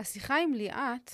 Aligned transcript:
השיחה 0.00 0.36
עם 0.38 0.54
ליאת 0.54 1.10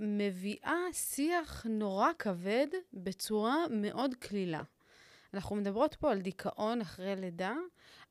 מביאה 0.00 0.92
שיח 0.92 1.66
נורא 1.68 2.08
כבד 2.18 2.66
בצורה 2.92 3.56
מאוד 3.70 4.14
קלילה. 4.14 4.62
אנחנו 5.34 5.56
מדברות 5.56 5.94
פה 5.94 6.12
על 6.12 6.20
דיכאון 6.20 6.80
אחרי 6.80 7.16
לידה, 7.16 7.54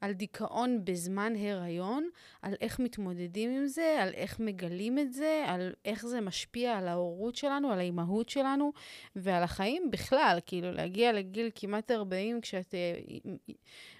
על 0.01 0.13
דיכאון 0.13 0.85
בזמן 0.85 1.33
הריון, 1.35 2.09
על 2.41 2.53
איך 2.61 2.79
מתמודדים 2.79 3.49
עם 3.49 3.67
זה, 3.67 3.97
על 4.01 4.13
איך 4.13 4.39
מגלים 4.39 4.99
את 4.99 5.13
זה, 5.13 5.45
על 5.47 5.73
איך 5.85 6.05
זה 6.05 6.21
משפיע 6.21 6.77
על 6.77 6.87
ההורות 6.87 7.35
שלנו, 7.35 7.71
על 7.71 7.79
האימהות 7.79 8.29
שלנו 8.29 8.73
ועל 9.15 9.43
החיים 9.43 9.91
בכלל. 9.91 10.39
כאילו, 10.45 10.71
להגיע 10.71 11.13
לגיל 11.13 11.49
כמעט 11.55 11.91
40 11.91 12.41
כשאת 12.41 12.73
אה, 12.73 12.99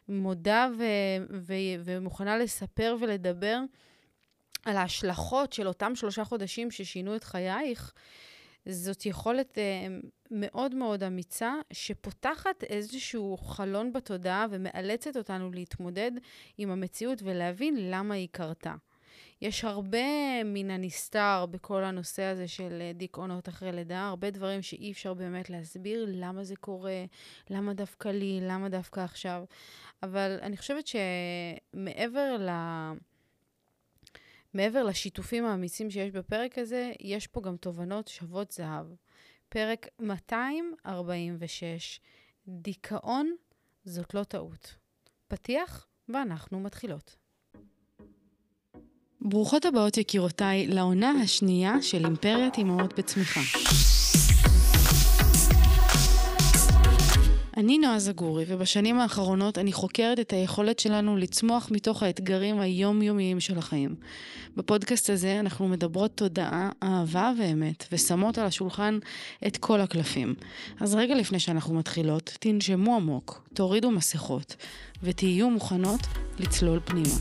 מודה 0.09 0.70
ו- 0.77 1.25
ו- 1.29 1.84
ומוכנה 1.84 2.38
לספר 2.38 2.95
ולדבר 3.00 3.59
על 4.68 4.77
ההשלכות 4.77 5.54
של 5.54 5.68
אותם 5.68 5.96
שלושה 5.96 6.23
חודשים 6.23 6.71
ששינו 6.71 7.15
את 7.15 7.23
חייך, 7.23 7.93
זאת 8.65 9.05
יכולת 9.05 9.57
uh, 9.57 10.07
מאוד 10.32 10.75
מאוד 10.75 11.04
אמיצה, 11.04 11.54
שפותחת 11.73 12.64
איזשהו 12.64 13.37
חלון 13.37 13.93
בתודעה 13.93 14.45
ומאלצת 14.50 15.18
אותנו 15.18 15.51
להתמודד 15.51 16.11
עם 16.57 16.71
המציאות 16.71 17.21
ולהבין 17.23 17.92
למה 17.92 18.14
היא 18.14 18.28
קרתה. 18.32 18.75
יש 19.42 19.64
הרבה 19.64 20.43
מן 20.45 20.71
הנסתר 20.71 21.45
בכל 21.51 21.84
הנושא 21.84 22.23
הזה 22.23 22.47
של 22.47 22.78
אה, 22.81 22.92
דיכאונות 22.93 23.50
אחרי 23.50 23.71
לידה, 23.71 24.07
הרבה 24.07 24.29
דברים 24.29 24.61
שאי 24.61 24.92
אפשר 24.92 25.14
באמת 25.14 25.50
להסביר 25.50 26.06
למה 26.07 26.43
זה 26.43 26.56
קורה, 26.56 27.06
למה 27.50 27.73
דווקא 27.73 28.09
לי, 28.09 28.39
למה 28.42 28.70
דווקא 28.70 29.00
עכשיו. 29.00 29.43
אבל 30.04 30.37
אני 30.42 30.57
חושבת 30.57 30.87
שמעבר 30.87 32.38
ל... 32.39 32.50
מעבר 34.58 34.84
לשיתופים 34.84 35.45
האמיצים 35.45 35.92
שיש 35.92 36.11
בפרק 36.11 36.58
הזה, 36.58 36.92
יש 37.00 37.28
פה 37.28 37.42
גם 37.42 37.58
תובנות 37.58 38.08
שוות 38.08 38.52
זהב. 38.52 38.86
פרק 39.50 39.88
246, 40.00 42.00
דיכאון 42.48 43.36
זאת 43.86 44.14
לא 44.14 44.23
טעות. 44.23 44.76
פתיח, 45.28 45.88
ואנחנו 46.09 46.59
מתחילות. 46.59 47.16
ברוכות 49.22 49.66
הבאות 49.66 49.98
יקירותיי 49.98 50.68
לעונה 50.68 51.12
השנייה 51.12 51.81
של 51.81 52.06
אימפריית 52.06 52.59
אמהות 52.59 53.00
בצמיחה. 53.00 53.42
אני 57.58 57.77
נועה 57.77 58.00
זגורי, 58.00 58.45
ובשנים 58.47 59.00
האחרונות 59.00 59.58
אני 59.58 59.73
חוקרת 59.73 60.19
את 60.19 60.33
היכולת 60.33 60.80
שלנו 60.80 61.17
לצמוח 61.17 61.67
מתוך 61.72 62.03
האתגרים 62.03 62.59
היומיומיים 62.59 63.39
של 63.39 63.58
החיים. 63.58 63.95
בפודקאסט 64.58 65.09
הזה 65.09 65.39
אנחנו 65.39 65.67
מדברות 65.67 66.11
תודעה, 66.16 66.69
אהבה 66.83 67.31
ואמת, 67.39 67.85
ושמות 67.91 68.38
על 68.38 68.45
השולחן 68.45 69.00
את 69.47 69.58
כל 69.58 69.81
הקלפים. 69.81 70.35
אז 70.80 70.95
רגע 70.95 71.16
לפני 71.16 71.39
שאנחנו 71.39 71.75
מתחילות, 71.75 72.38
תנשמו 72.39 72.95
עמוק, 72.95 73.47
תורידו 73.53 73.91
מסכות, 73.91 74.55
ותהיו 75.03 75.50
מוכנות 75.50 76.02
לצלול 76.39 76.80
פנימה. 76.85 77.16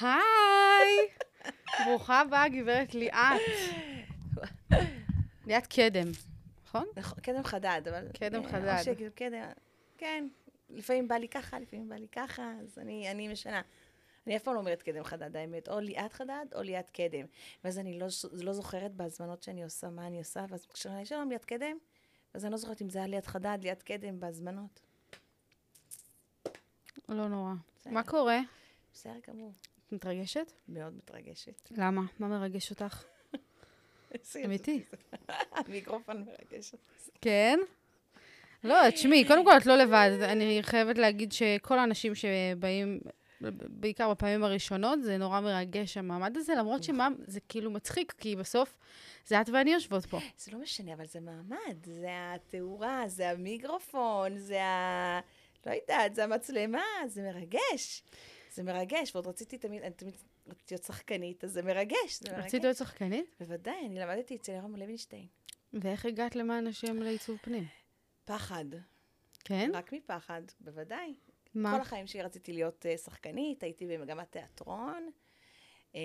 היי! 0.00 0.33
ברוכה 1.86 2.20
הבאה, 2.20 2.48
גברת 2.48 2.94
ליאת. 2.94 3.40
ליאת 5.46 5.66
קדם, 5.66 6.10
נכון? 6.66 6.86
נכון, 6.96 7.20
קדם 7.20 7.44
חדד, 7.44 7.82
אבל... 7.88 8.08
קדם 8.18 8.44
אה, 8.44 8.48
חדד. 8.48 8.78
או 8.78 8.84
שכאילו 8.84 9.10
קדם, 9.14 9.42
כן. 9.98 10.28
לפעמים 10.70 11.08
בא 11.08 11.14
לי 11.14 11.28
ככה, 11.28 11.58
לפעמים 11.58 11.88
בא 11.88 11.94
לי 11.94 12.08
ככה, 12.08 12.52
אז 12.62 12.78
אני, 12.78 13.10
אני 13.10 13.28
משנה. 13.28 13.62
אני 14.26 14.36
אף 14.36 14.42
פעם 14.42 14.54
לא 14.54 14.60
אומרת 14.60 14.82
קדם 14.82 15.04
חדד, 15.04 15.36
האמת. 15.36 15.68
או 15.68 15.80
ליאת 15.80 16.12
חדד, 16.12 16.46
או 16.54 16.62
ליאת 16.62 16.90
קדם. 16.90 17.26
ואז 17.64 17.78
אני 17.78 17.98
לא, 17.98 18.06
לא 18.32 18.52
זוכרת 18.52 18.94
בהזמנות 18.94 19.42
שאני 19.42 19.64
עושה, 19.64 19.90
מה 19.90 20.06
אני 20.06 20.18
עושה, 20.18 20.44
ואז 20.48 20.66
כשאני 20.66 21.06
שלום 21.06 21.30
ליאת 21.30 21.44
קדם, 21.44 21.76
אז 22.34 22.44
אני 22.44 22.52
לא 22.52 22.56
זוכרת 22.58 22.82
אם 22.82 22.90
זה 22.90 22.98
היה 22.98 23.08
ליאת 23.08 23.26
חדד, 23.26 23.58
ליאת 23.62 23.82
קדם 23.82 24.20
בהזמנות. 24.20 24.80
לא 27.08 27.28
נורא. 27.28 27.52
בסדר. 27.76 27.92
מה 27.92 28.02
קורה? 28.02 28.40
בסדר 28.92 29.18
גמור. 29.28 29.52
מתרגשת? 29.94 30.52
מאוד 30.68 30.94
מתרגשת. 30.96 31.70
למה? 31.70 32.02
מה 32.18 32.28
מרגש 32.28 32.70
אותך? 32.70 33.04
אמיתי. 34.44 34.84
המיקרופון 35.56 36.24
מרגש 36.24 36.72
אותי. 36.72 37.10
כן? 37.20 37.58
לא, 38.64 38.90
תשמעי, 38.90 39.24
קודם 39.24 39.44
כל 39.44 39.56
את 39.56 39.66
לא 39.66 39.76
לבד. 39.76 40.10
אני 40.22 40.58
חייבת 40.62 40.98
להגיד 40.98 41.32
שכל 41.32 41.78
האנשים 41.78 42.14
שבאים, 42.14 43.00
בעיקר 43.50 44.10
בפעמים 44.10 44.44
הראשונות, 44.44 45.02
זה 45.02 45.18
נורא 45.18 45.40
מרגש 45.40 45.96
המעמד 45.96 46.36
הזה, 46.36 46.54
למרות 46.54 46.84
שמה, 46.84 47.08
זה 47.26 47.40
כאילו 47.48 47.70
מצחיק, 47.70 48.14
כי 48.18 48.36
בסוף 48.36 48.76
זה 49.26 49.40
את 49.40 49.48
ואני 49.48 49.72
יושבות 49.72 50.06
פה. 50.06 50.18
זה 50.38 50.52
לא 50.52 50.58
משנה, 50.58 50.94
אבל 50.94 51.06
זה 51.06 51.20
מעמד, 51.20 51.76
זה 51.84 52.08
התאורה, 52.10 53.02
זה 53.06 53.30
המיקרופון, 53.30 54.38
זה 54.38 54.62
ה... 54.62 55.20
לא 55.66 55.72
יודעת, 55.72 56.14
זה 56.14 56.24
המצלמה, 56.24 56.82
זה 57.06 57.22
מרגש. 57.22 58.02
זה 58.54 58.62
מרגש, 58.62 59.14
ועוד 59.14 59.26
רציתי 59.26 59.58
תמיד, 59.58 59.82
אני 59.82 59.94
תמיד 59.94 60.14
רציתי 60.46 60.74
להיות 60.74 60.84
שחקנית, 60.84 61.44
אז 61.44 61.52
זה 61.52 61.62
מרגש, 61.62 62.20
זה 62.20 62.30
מרגש. 62.32 62.44
רצית 62.44 62.62
להיות 62.62 62.76
שחקנית? 62.76 63.36
בוודאי, 63.40 63.86
אני 63.86 63.98
למדתי 63.98 64.36
אצל 64.36 64.52
ירום 64.52 64.76
לוינשטיין. 64.76 65.26
ואיך 65.72 66.06
הגעת 66.06 66.36
למען 66.36 66.66
השם 66.66 66.96
לעיצוב 67.02 67.38
פנים? 67.42 67.64
פחד. 68.24 68.64
כן? 69.44 69.70
רק 69.74 69.92
מפחד, 69.92 70.42
בוודאי. 70.60 71.14
מה? 71.54 71.74
כל 71.74 71.80
החיים 71.80 72.06
שלי 72.06 72.22
רציתי 72.22 72.52
להיות 72.52 72.86
uh, 72.86 72.98
שחקנית, 72.98 73.62
הייתי 73.62 73.86
במגמת 73.86 74.32
תיאטרון. 74.32 75.10
Uh, 75.92 75.96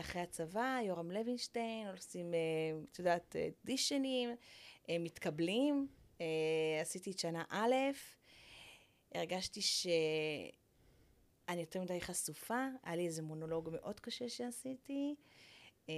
אחרי 0.00 0.22
הצבא, 0.22 0.78
יורם 0.82 1.10
לוינשטיין, 1.10 1.88
עושים, 1.88 2.32
uh, 2.32 2.86
את 2.92 2.98
יודעת, 2.98 3.36
דישנים, 3.64 4.30
uh, 4.30 4.88
מתקבלים. 5.00 5.86
Uh, 6.18 6.20
עשיתי 6.80 7.10
את 7.10 7.18
שנה 7.18 7.44
א', 7.48 7.74
הרגשתי 9.14 9.60
שאני 11.48 11.60
יותר 11.60 11.80
מדי 11.80 12.00
חשופה, 12.00 12.66
היה 12.82 12.96
לי 12.96 13.06
איזה 13.06 13.22
מונולוג 13.22 13.70
מאוד 13.72 14.00
קשה 14.00 14.28
שעשיתי. 14.28 15.14
Um, 15.86 15.90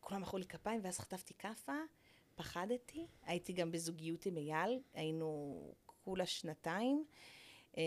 כולם 0.00 0.20
מחאו 0.20 0.38
לי 0.38 0.44
כפיים, 0.44 0.80
ואז 0.82 0.98
חטפתי 0.98 1.34
כאפה, 1.38 1.72
פחדתי. 2.34 3.06
הייתי 3.26 3.52
גם 3.52 3.70
בזוגיות 3.70 4.26
עם 4.26 4.36
אייל, 4.36 4.80
היינו 4.94 5.58
כולה 6.04 6.26
שנתיים, 6.26 7.04
אה, 7.78 7.82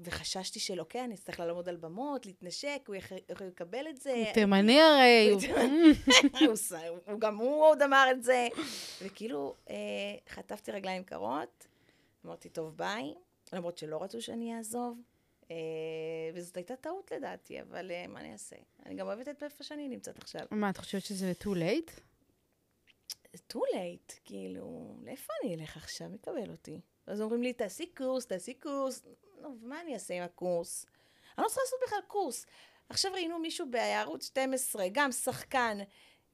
וחששתי 0.00 0.60
של 0.60 0.80
אוקיי, 0.80 1.04
אני 1.04 1.14
אצטרך 1.14 1.40
לעמוד 1.40 1.68
על 1.68 1.76
במות, 1.76 2.26
להתנשק, 2.26 2.82
הוא 2.86 2.96
הוא 3.38 3.48
יקבל 3.48 3.88
את 3.88 3.96
זה. 3.96 4.14
הוא 4.14 4.32
תימני 4.34 4.80
הרי. 4.80 5.30
הוא 7.06 7.20
גם 7.20 7.36
הוא 7.36 7.64
עוד 7.64 7.82
אמר 7.82 8.08
את 8.10 8.22
זה. 8.22 8.48
וכאילו, 9.02 9.54
אה, 9.70 9.74
חטפתי 10.28 10.72
רגליים 10.72 11.04
קרות, 11.04 11.66
אמרתי, 12.24 12.48
טוב, 12.48 12.76
ביי, 12.76 13.14
למרות 13.52 13.78
שלא 13.78 14.02
רצו 14.02 14.22
שאני 14.22 14.56
אעזוב. 14.56 15.02
אה, 15.50 15.56
וזאת 16.34 16.56
הייתה 16.56 16.76
טעות 16.76 17.12
לדעתי, 17.12 17.60
אבל 17.62 17.90
אה, 17.90 18.06
מה 18.06 18.20
אני 18.20 18.32
אעשה? 18.32 18.56
אני 18.86 18.94
גם 18.94 19.06
אוהבת 19.06 19.28
את 19.28 19.42
איפה 19.42 19.64
שאני 19.64 19.88
נמצאת 19.88 20.18
עכשיו. 20.18 20.46
מה, 20.50 20.70
את 20.70 20.76
חושבת 20.76 21.02
שזה 21.02 21.32
too 21.42 21.54
late? 21.54 22.00
too 23.52 23.74
late, 23.74 24.14
כאילו, 24.24 24.96
לאיפה 25.02 25.32
אני 25.42 25.54
אלך 25.54 25.76
עכשיו? 25.76 26.08
מי 26.08 26.16
יקבל 26.16 26.50
אותי? 26.50 26.80
אז 27.06 27.20
אומרים 27.20 27.42
לי, 27.42 27.52
תעשי 27.52 27.86
קורס, 27.86 28.26
תעשי 28.26 28.54
קורס. 28.54 29.02
נו, 29.40 29.56
ומה 29.62 29.80
אני 29.80 29.94
אעשה 29.94 30.14
עם 30.14 30.22
הקורס? 30.22 30.86
אני 31.38 31.44
לא 31.44 31.48
צריכה 31.48 31.60
לעשות 31.64 31.78
בכלל 31.86 31.98
קורס. 32.06 32.46
עכשיו 32.88 33.12
ראינו 33.12 33.38
מישהו 33.38 33.70
בערוץ 33.70 34.26
12, 34.26 34.84
גם 34.92 35.12
שחקן 35.12 35.78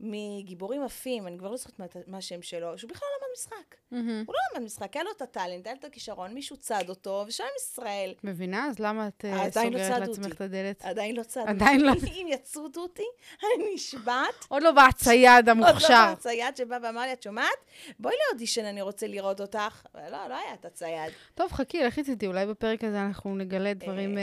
מגיבורים 0.00 0.82
עפים, 0.82 1.26
אני 1.26 1.38
כבר 1.38 1.50
לא 1.50 1.56
זוכרת 1.56 1.78
מה, 1.78 1.86
מה 2.06 2.19
השם 2.19 2.42
שלו, 2.42 2.78
שהוא 2.78 2.91
בכלל 2.91 3.08
משחק. 3.34 3.75
מהמם. 3.90 4.25
הוא 4.26 4.34
לא 4.34 4.58
למד 4.58 4.66
משחק, 4.66 4.96
היה 4.96 5.04
לו 5.04 5.10
את 5.16 5.22
הטאלנט, 5.22 5.66
היה 5.66 5.75
לו 5.75 5.81
את 5.81 5.84
הכישרון, 5.84 6.34
מישהו 6.34 6.56
צד 6.56 6.84
אותו, 6.88 7.25
ושלם 7.28 7.46
ישראל. 7.60 8.14
מבינה? 8.25 8.66
אז 8.66 8.78
למה 8.78 9.08
את 9.08 9.25
אה, 9.25 9.31
לא 9.31 9.50
סוגרת 9.50 9.52
צדו 9.52 10.00
לעצמך 10.00 10.25
אותי. 10.25 10.36
את 10.36 10.40
הדלת? 10.40 10.84
עדיין 10.84 11.16
לא 11.16 11.22
צד 11.22 11.44
עדיין 11.46 11.81
לא. 11.81 11.92
אם 12.20 12.26
יצודו 12.31 12.81
אותי, 12.81 13.02
אני 13.42 13.75
נשבעת. 13.75 14.46
עוד 14.48 14.62
לא 14.62 14.72
בא 14.72 14.82
הצייד 14.82 15.48
עוד 15.48 15.58
לא 15.58 15.66
המוכשר. 15.66 15.88
בא 15.88 16.12
הצייד 16.12 16.56
שבא 16.56 16.78
ואמר 16.82 17.00
לי, 17.00 17.12
את 17.12 17.22
שומעת? 17.22 17.58
בואי 17.98 18.14
לאודישן, 18.28 18.64
אני 18.64 18.82
רוצה 18.82 19.06
לראות 19.06 19.40
אותך. 19.40 19.86
לא, 19.94 20.28
לא 20.28 20.34
היה 20.34 20.54
את 20.54 20.64
הצייד. 20.64 21.12
טוב, 21.34 21.52
חכי, 21.52 21.82
לכי 21.82 22.02
איתי, 22.08 22.26
אולי 22.26 22.46
בפרק 22.46 22.84
הזה 22.84 23.02
אנחנו 23.02 23.36
נגלה 23.36 23.75
דברים 23.75 24.19
אה, 24.19 24.22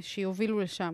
שיובילו 0.00 0.60
לשם. 0.60 0.92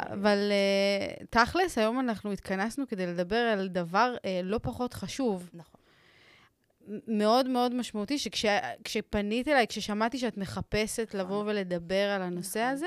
אבל 0.00 0.52
אה, 0.52 1.24
תכלס, 1.30 1.78
היום 1.78 2.00
אנחנו 2.00 2.32
התכנסנו 2.32 2.88
כדי 2.88 3.06
לדבר 3.06 3.36
על 3.36 3.68
דבר 3.68 4.14
אה, 4.24 4.40
לא 4.44 4.58
פחות 4.62 4.94
חשוב, 4.94 5.50
נכון. 5.54 5.77
מאוד 7.06 7.48
מאוד 7.48 7.74
משמעותי, 7.74 8.18
שכשפנית 8.18 9.48
אליי, 9.48 9.66
כששמעתי 9.66 10.18
שאת 10.18 10.36
מחפשת 10.36 11.14
לבוא 11.14 11.44
ולדבר 11.46 12.10
על 12.10 12.22
הנושא 12.22 12.58
נכון. 12.58 12.72
הזה, 12.72 12.86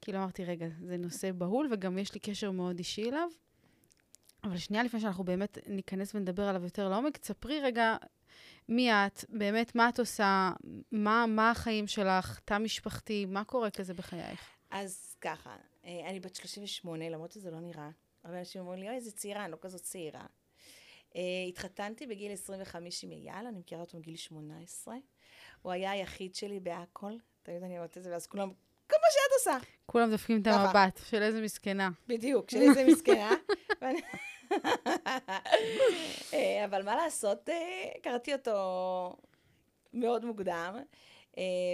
כאילו 0.00 0.18
אמרתי, 0.18 0.44
רגע, 0.44 0.66
זה 0.80 0.96
נושא 0.96 1.32
בהול, 1.32 1.68
וגם 1.72 1.98
יש 1.98 2.14
לי 2.14 2.20
קשר 2.20 2.50
מאוד 2.50 2.78
אישי 2.78 3.10
אליו. 3.10 3.28
אבל 4.44 4.56
שנייה 4.56 4.82
לפני 4.82 5.00
שאנחנו 5.00 5.24
באמת 5.24 5.58
ניכנס 5.66 6.14
ונדבר 6.14 6.42
עליו 6.42 6.64
יותר 6.64 6.88
לעומק, 6.88 7.16
תספרי 7.16 7.60
רגע 7.60 7.96
מי 8.68 8.92
את? 8.92 9.24
באמת, 9.28 9.74
מה 9.74 9.88
את 9.88 9.98
עושה? 9.98 10.52
מה, 10.92 11.26
מה 11.28 11.50
החיים 11.50 11.86
שלך? 11.86 12.40
תא 12.44 12.58
משפחתי? 12.58 13.26
מה 13.26 13.44
קורה 13.44 13.70
כזה 13.70 13.94
בחייך? 13.94 14.40
אז 14.70 15.16
ככה, 15.20 15.56
אה, 15.84 16.10
אני 16.10 16.20
בת 16.20 16.34
38, 16.34 17.08
למרות 17.08 17.30
שזה 17.30 17.50
לא 17.50 17.60
נראה. 17.60 17.90
הרבה 18.24 18.38
אנשים 18.38 18.60
אומרים 18.60 18.80
לי, 18.80 18.88
אוי, 18.88 18.96
איזה 18.96 19.12
צעירה, 19.12 19.44
אני 19.44 19.52
לא 19.52 19.56
כזאת 19.60 19.82
צעירה. 19.82 20.26
Uh, 21.16 21.18
התחתנתי 21.48 22.06
בגיל 22.06 22.32
25 22.32 23.04
עם 23.04 23.10
אייל, 23.10 23.46
אני 23.46 23.58
מכירה 23.58 23.80
אותו 23.80 23.98
מגיל 23.98 24.16
18. 24.16 24.94
הוא 25.62 25.72
היה 25.72 25.90
היחיד 25.90 26.34
שלי 26.34 26.60
בהכל. 26.60 27.12
תמיד 27.42 27.62
אני 27.62 27.76
אומרת 27.76 27.98
את 27.98 28.02
זה, 28.02 28.10
ואז 28.10 28.26
כולם, 28.26 28.50
כמו 28.88 28.98
שאת 29.10 29.32
עושה. 29.38 29.58
כולם 29.86 30.10
דופקים 30.10 30.42
את 30.42 30.46
המבט, 30.46 31.00
של 31.10 31.22
איזה 31.22 31.42
מסכנה. 31.42 31.90
בדיוק, 32.08 32.50
של 32.50 32.60
איזה 32.60 32.84
מסכנה. 32.84 33.30
אה, 36.32 36.64
אבל 36.64 36.82
מה 36.82 36.96
לעשות, 36.96 37.48
הכרתי 37.98 38.32
אותו 38.32 39.16
מאוד 39.92 40.24
מוקדם, 40.24 40.78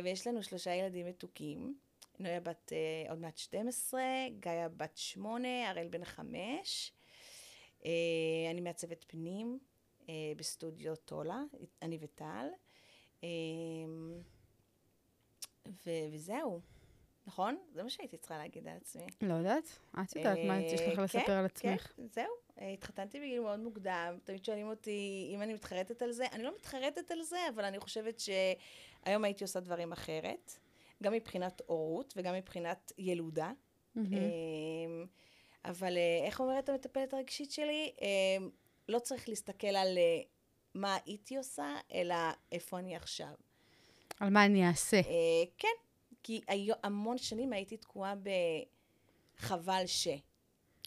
ויש 0.05 0.27
לנו 0.27 0.43
שלושה 0.43 0.75
ילדים 0.75 1.07
מתוקים. 1.07 1.75
נויה 2.19 2.41
בת 2.41 2.73
uh, 2.73 3.11
עוד 3.11 3.19
מעט 3.21 3.39
12, 3.39 4.03
גאיה 4.41 4.69
בת 4.69 4.97
8, 4.97 5.71
הראל 5.71 5.89
בן 5.89 6.05
5. 6.05 6.93
Uh, 7.83 7.87
אני 8.51 8.61
מעצבת 8.61 9.05
פנים 9.09 9.59
uh, 10.01 10.07
בסטודיו 10.37 10.97
טולה, 10.97 11.43
אני 11.83 11.99
וטל. 12.01 12.47
Uh, 13.21 13.25
ו- 15.87 16.07
וזהו, 16.13 16.61
נכון? 17.27 17.57
זה 17.73 17.83
מה 17.83 17.91
שהייתי 17.91 18.17
צריכה 18.17 18.39
להגיד 18.39 18.69
על 18.69 18.77
עצמי. 18.77 19.07
לא 19.23 19.35
יודעת, 19.35 19.79
את 20.03 20.17
יודעת 20.17 20.39
מה 20.47 20.61
יש 20.61 20.81
לך 20.81 20.99
לספר 20.99 21.27
כן, 21.27 21.33
על 21.33 21.45
עצמך. 21.45 21.93
כן, 21.97 22.07
זהו. 22.13 22.33
התחתנתי 22.57 23.21
בגיל 23.21 23.41
מאוד 23.41 23.61
מוקדם, 23.61 24.19
תמיד 24.25 24.45
שואלים 24.45 24.69
אותי 24.69 25.31
אם 25.35 25.43
אני 25.43 25.55
מתחרטת 25.55 26.03
על 26.03 26.13
זה. 26.13 26.27
אני 26.33 26.43
לא 26.43 26.55
מתחרטת 26.55 27.11
על 27.11 27.23
זה, 27.23 27.39
אבל 27.55 27.65
אני 27.65 27.81
חושבת 27.81 28.21
שהיום 28.21 29.25
הייתי 29.25 29.45
עושה 29.45 29.61
דברים 29.61 29.93
אחרת. 29.93 30.53
גם 31.03 31.13
מבחינת 31.13 31.63
הורות 31.67 32.15
וגם 32.17 32.35
מבחינת 32.35 32.93
ילודה. 32.99 33.53
Mm-hmm. 33.97 34.01
אבל 35.65 35.97
אה, 35.97 36.27
איך 36.27 36.41
אומרת 36.41 36.69
המטפלת 36.69 37.15
הרגשית 37.15 37.53
שלי? 37.53 37.93
אמ, 38.01 38.51
לא 38.89 38.99
צריך 38.99 39.29
להסתכל 39.29 39.67
על 39.67 39.99
אה, 39.99 40.21
מה 40.75 40.97
הייתי 41.07 41.37
עושה, 41.37 41.77
אלא 41.95 42.15
איפה 42.53 42.79
אני 42.79 42.97
עכשיו. 42.97 43.35
על 44.21 44.31
מה 44.31 44.45
אני 44.45 44.69
אעשה. 44.69 44.97
אה, 44.97 45.45
כן, 45.59 45.69
כי 46.23 46.41
המון 46.83 47.19
שנים 47.19 47.53
הייתי 47.53 47.77
תקועה 47.77 48.15
בחבל 49.39 49.87
ש. 49.87 50.09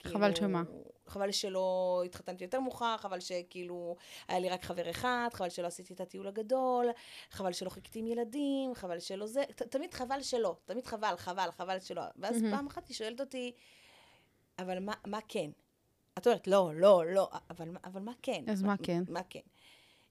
חבל 0.03 0.33
כאילו, 0.33 0.35
שמה? 0.35 0.63
חבל 1.07 1.31
שלא 1.31 2.01
התחתנתי 2.05 2.43
יותר 2.43 2.59
מאוחר, 2.59 2.97
חבל 2.97 3.19
שכאילו 3.19 3.95
היה 4.27 4.39
לי 4.39 4.49
רק 4.49 4.63
חבר 4.63 4.89
אחד, 4.89 5.29
חבל 5.33 5.49
שלא 5.49 5.67
עשיתי 5.67 5.93
את 5.93 6.01
הטיול 6.01 6.27
הגדול, 6.27 6.87
חבל 7.31 7.53
שלא 7.53 7.69
חיכיתי 7.69 7.99
עם 7.99 8.07
ילדים, 8.07 8.75
חבל 8.75 8.99
שלא 8.99 9.27
זה, 9.27 9.43
ת, 9.55 9.61
תמיד 9.61 9.93
חבל 9.93 10.21
שלא, 10.21 10.55
תמיד 10.65 10.87
חבל, 10.87 11.13
חבל, 11.17 11.49
חבל 11.51 11.79
שלא. 11.79 12.01
ואז 12.15 12.35
mm-hmm. 12.35 12.51
פעם 12.51 12.67
אחת 12.67 12.87
היא 12.87 12.95
שואלת 12.95 13.21
אותי, 13.21 13.51
אבל 14.59 14.79
מה, 14.79 14.93
מה 15.07 15.19
כן? 15.27 15.51
את 16.17 16.27
אומרת, 16.27 16.47
לא, 16.47 16.71
לא, 16.75 17.05
לא, 17.05 17.29
אבל, 17.49 17.69
אבל 17.83 18.01
מה 18.01 18.13
כן? 18.21 18.43
אז 18.47 18.63
מה, 18.63 18.67
מה 18.67 18.77
כן? 18.77 19.03
מה 19.07 19.23
כן? 19.29 19.39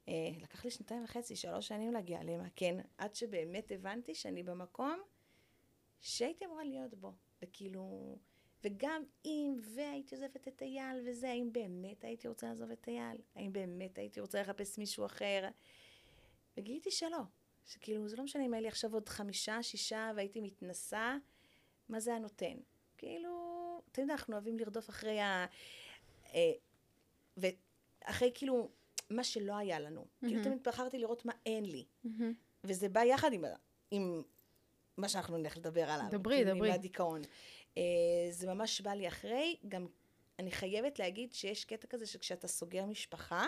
אה, 0.09 0.31
לקח 0.41 0.65
לי 0.65 0.71
שנתיים 0.71 1.05
וחצי, 1.05 1.37
שלוש 1.37 1.69
שנים 1.69 1.93
להגיע 1.93 2.23
למה 2.23 2.49
כן, 2.57 2.77
עד 2.99 3.15
שבאמת 3.15 3.73
הבנתי 3.73 4.15
שאני 4.15 4.43
במקום 4.43 5.01
שהייתי 6.01 6.45
אמורה 6.45 6.65
להיות 6.65 6.95
בו. 6.95 7.13
וכאילו... 7.43 8.17
וגם 8.65 9.03
אם 9.25 9.57
והייתי 9.75 10.15
עוזבת 10.15 10.49
את 10.49 10.63
אייל 10.63 10.97
וזה, 11.07 11.31
האם 11.31 11.53
באמת 11.53 12.05
הייתי 12.05 12.29
רוצה 12.29 12.47
לעזוב 12.47 12.71
את 12.71 12.89
אייל? 12.89 13.21
האם 13.35 13.53
באמת 13.53 13.99
הייתי 13.99 14.21
רוצה 14.21 14.41
לחפש 14.41 14.79
מישהו 14.79 15.07
אחר? 15.07 15.49
וגיליתי 16.57 16.91
שלא. 16.91 17.21
שכאילו, 17.67 18.09
זה 18.09 18.17
לא 18.17 18.25
משנה 18.25 18.47
אם 18.47 18.55
היה 18.55 18.61
לי 18.61 18.69
עכשיו 18.69 18.95
עוד 18.95 19.09
חמישה, 19.09 19.63
שישה, 19.63 20.13
והייתי 20.17 20.41
מתנסה, 20.41 21.17
מה 21.89 22.01
זה 22.01 22.15
הנותן? 22.15 22.57
כאילו, 22.99 23.64
אתם 23.93 24.03
יודעים, 24.03 24.11
אנחנו 24.19 24.35
אוהבים 24.35 24.59
לרדוף 24.59 24.91
אחרי 24.91 25.21
ה... 25.21 25.47
אה, 26.35 26.53
ואחרי 27.37 28.31
כאילו, 28.35 28.69
מה 29.11 29.25
שלא 29.25 29.57
היה 29.57 29.81
לנו. 29.81 30.01
Mm-hmm. 30.01 30.27
כאילו, 30.27 30.45
תמיד 30.45 30.59
בחרתי 30.65 30.99
לראות 30.99 31.25
מה 31.25 31.33
אין 31.47 31.65
לי. 31.65 31.85
Mm-hmm. 32.07 32.09
וזה 32.65 32.89
בא 32.89 33.01
יחד 33.05 33.33
עם, 33.33 33.45
עם 33.91 34.23
מה 34.97 35.09
שאנחנו 35.09 35.37
נלך 35.37 35.57
לדבר 35.57 35.91
עליו. 35.91 36.07
דברי, 36.11 36.37
כאילו, 36.37 36.55
דברי. 36.55 36.69
עם 36.69 36.75
הדיכאון. 36.75 37.23
Uh, 37.75 37.79
זה 38.31 38.47
ממש 38.47 38.81
בא 38.81 38.91
לי 38.91 39.09
אחרי, 39.09 39.57
גם 39.69 39.87
אני 40.39 40.51
חייבת 40.51 40.99
להגיד 40.99 41.33
שיש 41.33 41.65
קטע 41.65 41.87
כזה 41.87 42.07
שכשאתה 42.07 42.49
סוגר 42.49 42.85
משפחה, 42.85 43.47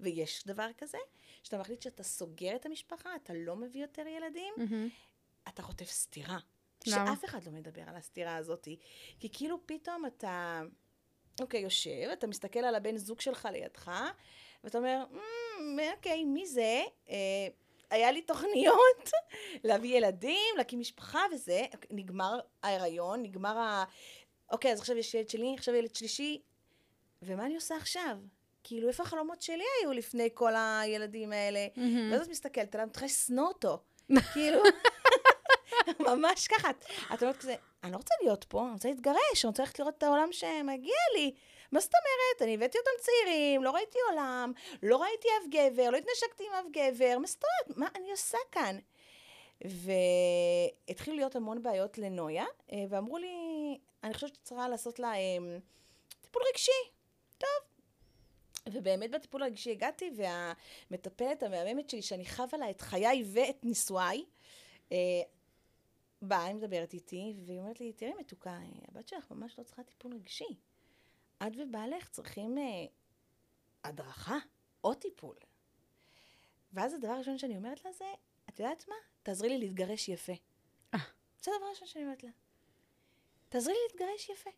ויש 0.00 0.46
דבר 0.46 0.68
כזה, 0.78 0.98
שאתה 1.42 1.58
מחליט 1.58 1.82
שאתה 1.82 2.02
סוגר 2.02 2.56
את 2.56 2.66
המשפחה, 2.66 3.16
אתה 3.16 3.32
לא 3.36 3.56
מביא 3.56 3.82
יותר 3.82 4.06
ילדים, 4.06 4.54
mm-hmm. 4.58 5.48
אתה 5.48 5.62
חוטף 5.62 5.90
סתירה. 5.90 6.38
למה? 6.86 7.06
שאף 7.06 7.24
אחד 7.24 7.44
לא 7.46 7.52
מדבר 7.52 7.82
על 7.86 7.96
הסתירה 7.96 8.36
הזאת. 8.36 8.68
כי 9.20 9.28
כאילו 9.32 9.58
פתאום 9.66 10.06
אתה, 10.06 10.62
אוקיי, 11.40 11.60
יושב, 11.60 12.08
אתה 12.12 12.26
מסתכל 12.26 12.58
על 12.58 12.74
הבן 12.74 12.96
זוג 12.96 13.20
שלך 13.20 13.48
לידך, 13.52 13.90
ואתה 14.64 14.78
אומר, 14.78 15.04
mm, 15.12 15.96
אוקיי, 15.96 16.24
מי 16.24 16.46
זה? 16.46 16.82
אה, 17.10 17.48
היה 17.90 18.12
לי 18.12 18.22
תוכניות 18.22 19.10
להביא 19.64 19.96
ילדים, 19.96 20.56
להקים 20.56 20.80
משפחה 20.80 21.20
וזה, 21.32 21.62
נגמר 21.90 22.40
ההיריון, 22.62 23.22
נגמר 23.22 23.58
ה... 23.58 23.84
אוקיי, 24.50 24.72
אז 24.72 24.80
עכשיו 24.80 24.96
יש 24.96 25.14
ילד 25.14 25.28
שלי, 25.28 25.54
עכשיו 25.58 25.74
ילד 25.74 25.94
שלישי, 25.94 26.40
ומה 27.22 27.46
אני 27.46 27.54
עושה 27.54 27.76
עכשיו? 27.76 28.18
כאילו, 28.64 28.88
איפה 28.88 29.02
החלומות 29.02 29.42
שלי 29.42 29.64
היו 29.80 29.92
לפני 29.92 30.28
כל 30.34 30.52
הילדים 30.56 31.32
האלה? 31.32 31.66
Mm-hmm. 31.74 32.12
ואז 32.12 32.22
את 32.22 32.28
מסתכלת 32.28 32.74
עליו, 32.74 32.86
מתחילה 32.86 33.06
לשנוא 33.06 33.48
אותו. 33.48 33.82
כאילו, 34.32 34.62
ממש 36.08 36.46
ככה. 36.46 36.70
את 37.14 37.22
אומרת 37.22 37.36
כזה, 37.36 37.54
אני 37.84 37.92
לא 37.92 37.96
רוצה 37.96 38.14
להיות 38.22 38.44
פה, 38.44 38.62
אני 38.62 38.72
רוצה 38.72 38.88
להתגרש, 38.88 39.44
אני 39.44 39.48
רוצה 39.48 39.62
ללכת 39.62 39.78
לראות 39.78 39.94
את 39.98 40.02
העולם 40.02 40.28
שמגיע 40.32 40.96
לי. 41.14 41.34
מה 41.72 41.80
זאת 41.80 41.92
אומרת? 41.94 42.42
אני 42.42 42.54
הבאתי 42.54 42.78
אותם 42.78 42.90
צעירים, 43.00 43.64
לא 43.64 43.70
ראיתי 43.70 43.98
עולם, 44.10 44.52
לא 44.82 45.02
ראיתי 45.02 45.28
אף 45.28 45.48
גבר, 45.48 45.90
לא 45.90 45.96
התנשקתי 45.96 46.44
עם 46.46 46.52
אף 46.52 46.66
גבר, 46.72 47.18
מה 47.18 47.26
זאת 47.26 47.44
אומרת? 47.44 47.78
מה 47.78 47.88
אני 48.00 48.10
עושה 48.10 48.38
כאן? 48.52 48.78
והתחילו 49.64 51.16
להיות 51.16 51.36
המון 51.36 51.62
בעיות 51.62 51.98
לנויה, 51.98 52.44
אה, 52.72 52.84
ואמרו 52.88 53.18
לי, 53.18 53.28
אני 54.04 54.14
חושבת 54.14 54.34
שצריכה 54.34 54.68
לעשות 54.68 54.98
לה 54.98 55.14
אה, 55.14 55.58
טיפול 56.20 56.42
רגשי. 56.52 56.90
טוב. 57.38 57.72
ובאמת 58.72 59.10
בטיפול 59.10 59.42
הרגשי 59.42 59.70
הגעתי, 59.70 60.10
והמטפלת 60.16 61.42
המהממת 61.42 61.90
שלי, 61.90 62.02
שאני 62.02 62.26
חווה 62.26 62.58
לה 62.58 62.70
את 62.70 62.80
חיי 62.80 63.24
ואת 63.32 63.64
נישואיי, 63.64 64.24
אה, 64.92 64.96
באה, 66.22 66.44
היא 66.44 66.54
מדברת 66.54 66.92
איתי, 66.92 67.34
והיא 67.46 67.58
אומרת 67.58 67.80
לי, 67.80 67.92
תראי 67.92 68.12
מתוקה, 68.20 68.58
הבת 68.88 69.08
שלך 69.08 69.30
ממש 69.30 69.58
לא 69.58 69.64
צריכה 69.64 69.82
טיפול 69.82 70.14
רגשי. 70.14 70.56
את 71.46 71.52
ובעלך 71.56 72.08
צריכים 72.08 72.58
אה, 72.58 72.86
הדרכה 73.84 74.38
או 74.84 74.94
טיפול. 74.94 75.36
ואז 76.72 76.94
הדבר 76.94 77.12
הראשון 77.12 77.38
שאני 77.38 77.56
אומרת 77.56 77.84
לה 77.84 77.92
זה, 77.92 78.04
את 78.48 78.60
יודעת 78.60 78.88
מה? 78.88 78.94
תעזרי 79.22 79.48
לי 79.48 79.58
להתגרש 79.58 80.08
יפה. 80.08 80.32
אה. 80.94 80.98
זה 81.42 81.50
הדבר 81.54 81.66
הראשון 81.66 81.88
שאני 81.88 82.04
אומרת 82.04 82.24
לה. 82.24 82.30
תעזרי 83.48 83.72
לי 83.72 83.78
להתגרש 83.90 84.28
יפה. 84.28 84.50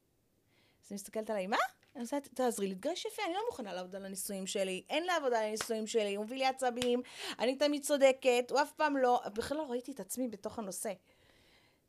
אז 0.84 0.92
היא 0.92 0.94
מסתכלת 0.94 1.30
עליי, 1.30 1.46
מה? 1.46 1.56
אני 1.94 2.02
עושה, 2.02 2.20
תעזרי 2.20 2.68
להתגרש 2.68 3.04
יפה, 3.04 3.22
אני 3.24 3.34
לא 3.34 3.40
מוכנה 3.50 3.74
לעבוד 3.74 3.96
על 3.96 4.04
הנישואים 4.04 4.46
שלי, 4.46 4.82
אין 4.88 5.04
לה 5.04 5.16
עבודה 5.16 5.38
על 5.38 5.44
הנישואים 5.44 5.86
שלי, 5.86 6.14
הוא 6.14 6.24
מביא 6.24 6.36
לי 6.36 6.46
עצבים, 6.46 7.02
אני 7.38 7.56
תמיד 7.56 7.82
צודקת, 7.82 8.50
הוא 8.50 8.62
אף 8.62 8.72
פעם 8.72 8.96
לא, 8.96 9.22
בכלל 9.34 9.58
לא 9.58 9.70
ראיתי 9.70 9.92
את 9.92 10.00
עצמי 10.00 10.28
בתוך 10.28 10.58
הנושא. 10.58 10.92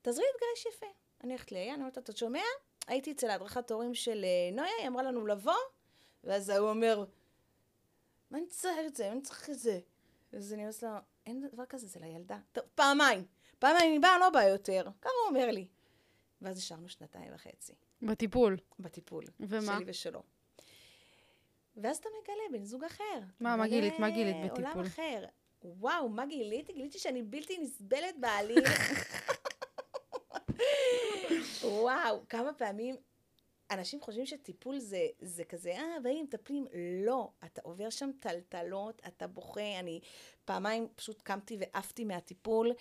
תעזרי 0.05 0.25
להתגרש 0.25 0.75
יפה. 0.75 0.85
אני 1.23 1.33
הולכת 1.33 1.51
לאיה, 1.51 1.73
אני 1.73 1.81
אומרת, 1.81 1.97
אתה 1.97 2.17
שומע? 2.17 2.41
הייתי 2.87 3.11
אצל 3.11 3.29
הדרכת 3.29 3.71
הורים 3.71 3.95
של 3.95 4.25
אה, 4.25 4.55
נויה, 4.55 4.71
היא 4.79 4.87
אמרה 4.87 5.03
לנו 5.03 5.27
לבוא, 5.27 5.53
ואז 6.23 6.49
הוא 6.49 6.69
אומר, 6.69 7.05
מה 8.31 8.37
אני 8.37 8.47
צריך 8.47 8.87
את 8.87 8.95
זה? 8.95 9.11
אני 9.11 9.21
צריך 9.21 9.49
את 9.49 9.59
זה. 9.59 9.79
אז 10.33 10.53
אני 10.53 10.61
אומרת 10.61 10.83
לו, 10.83 10.89
אין 11.25 11.47
דבר 11.53 11.65
כזה, 11.65 11.87
זה 11.87 11.99
לילדה. 11.99 12.37
טוב, 12.51 12.63
פעמיים. 12.75 13.25
פעמיים 13.59 13.91
אני 13.91 13.99
באה, 13.99 14.19
לא 14.19 14.29
באה 14.29 14.47
יותר. 14.47 14.87
ככה 15.01 15.11
הוא 15.23 15.29
אומר 15.29 15.51
לי. 15.51 15.67
ואז 16.41 16.57
השארנו 16.57 16.89
שנתיים 16.89 17.33
וחצי. 17.35 17.73
בטיפול. 18.01 18.57
בטיפול. 18.79 19.23
ומה? 19.39 19.61
שלי 19.61 19.85
ושלו. 19.87 20.23
ואז 21.77 21.97
אתה 21.97 22.09
מגלה 22.21 22.59
בן 22.59 22.65
זוג 22.65 22.83
אחר. 22.83 23.19
מה, 23.39 23.55
מה 23.55 23.67
גילית? 23.67 23.99
מה 23.99 24.09
גילית 24.09 24.35
בטיפול? 24.45 24.65
עולם 24.65 24.85
אחר. 24.85 25.25
וואו, 25.63 26.09
מה 26.09 26.25
גיליתי? 26.25 26.73
גיליתי 26.73 26.99
שאני 26.99 27.23
בלתי 27.23 27.57
נסבלת 27.57 28.15
בעליל. 28.19 28.63
וואו, 31.63 32.23
כמה 32.29 32.53
פעמים 32.53 32.95
אנשים 33.71 34.01
חושבים 34.01 34.25
שטיפול 34.25 34.79
זה, 34.79 35.07
זה 35.19 35.43
כזה, 35.43 35.71
אה, 35.71 35.99
באים, 36.03 36.25
מטפלים. 36.25 36.67
לא, 37.05 37.29
אתה 37.45 37.61
עובר 37.63 37.89
שם 37.89 38.09
טלטלות, 38.19 39.01
אתה 39.07 39.27
בוכה. 39.27 39.79
אני 39.79 39.99
פעמיים 40.45 40.87
פשוט 40.95 41.21
קמתי 41.21 41.57
ועפתי 41.59 42.03
מהטיפול, 42.03 42.71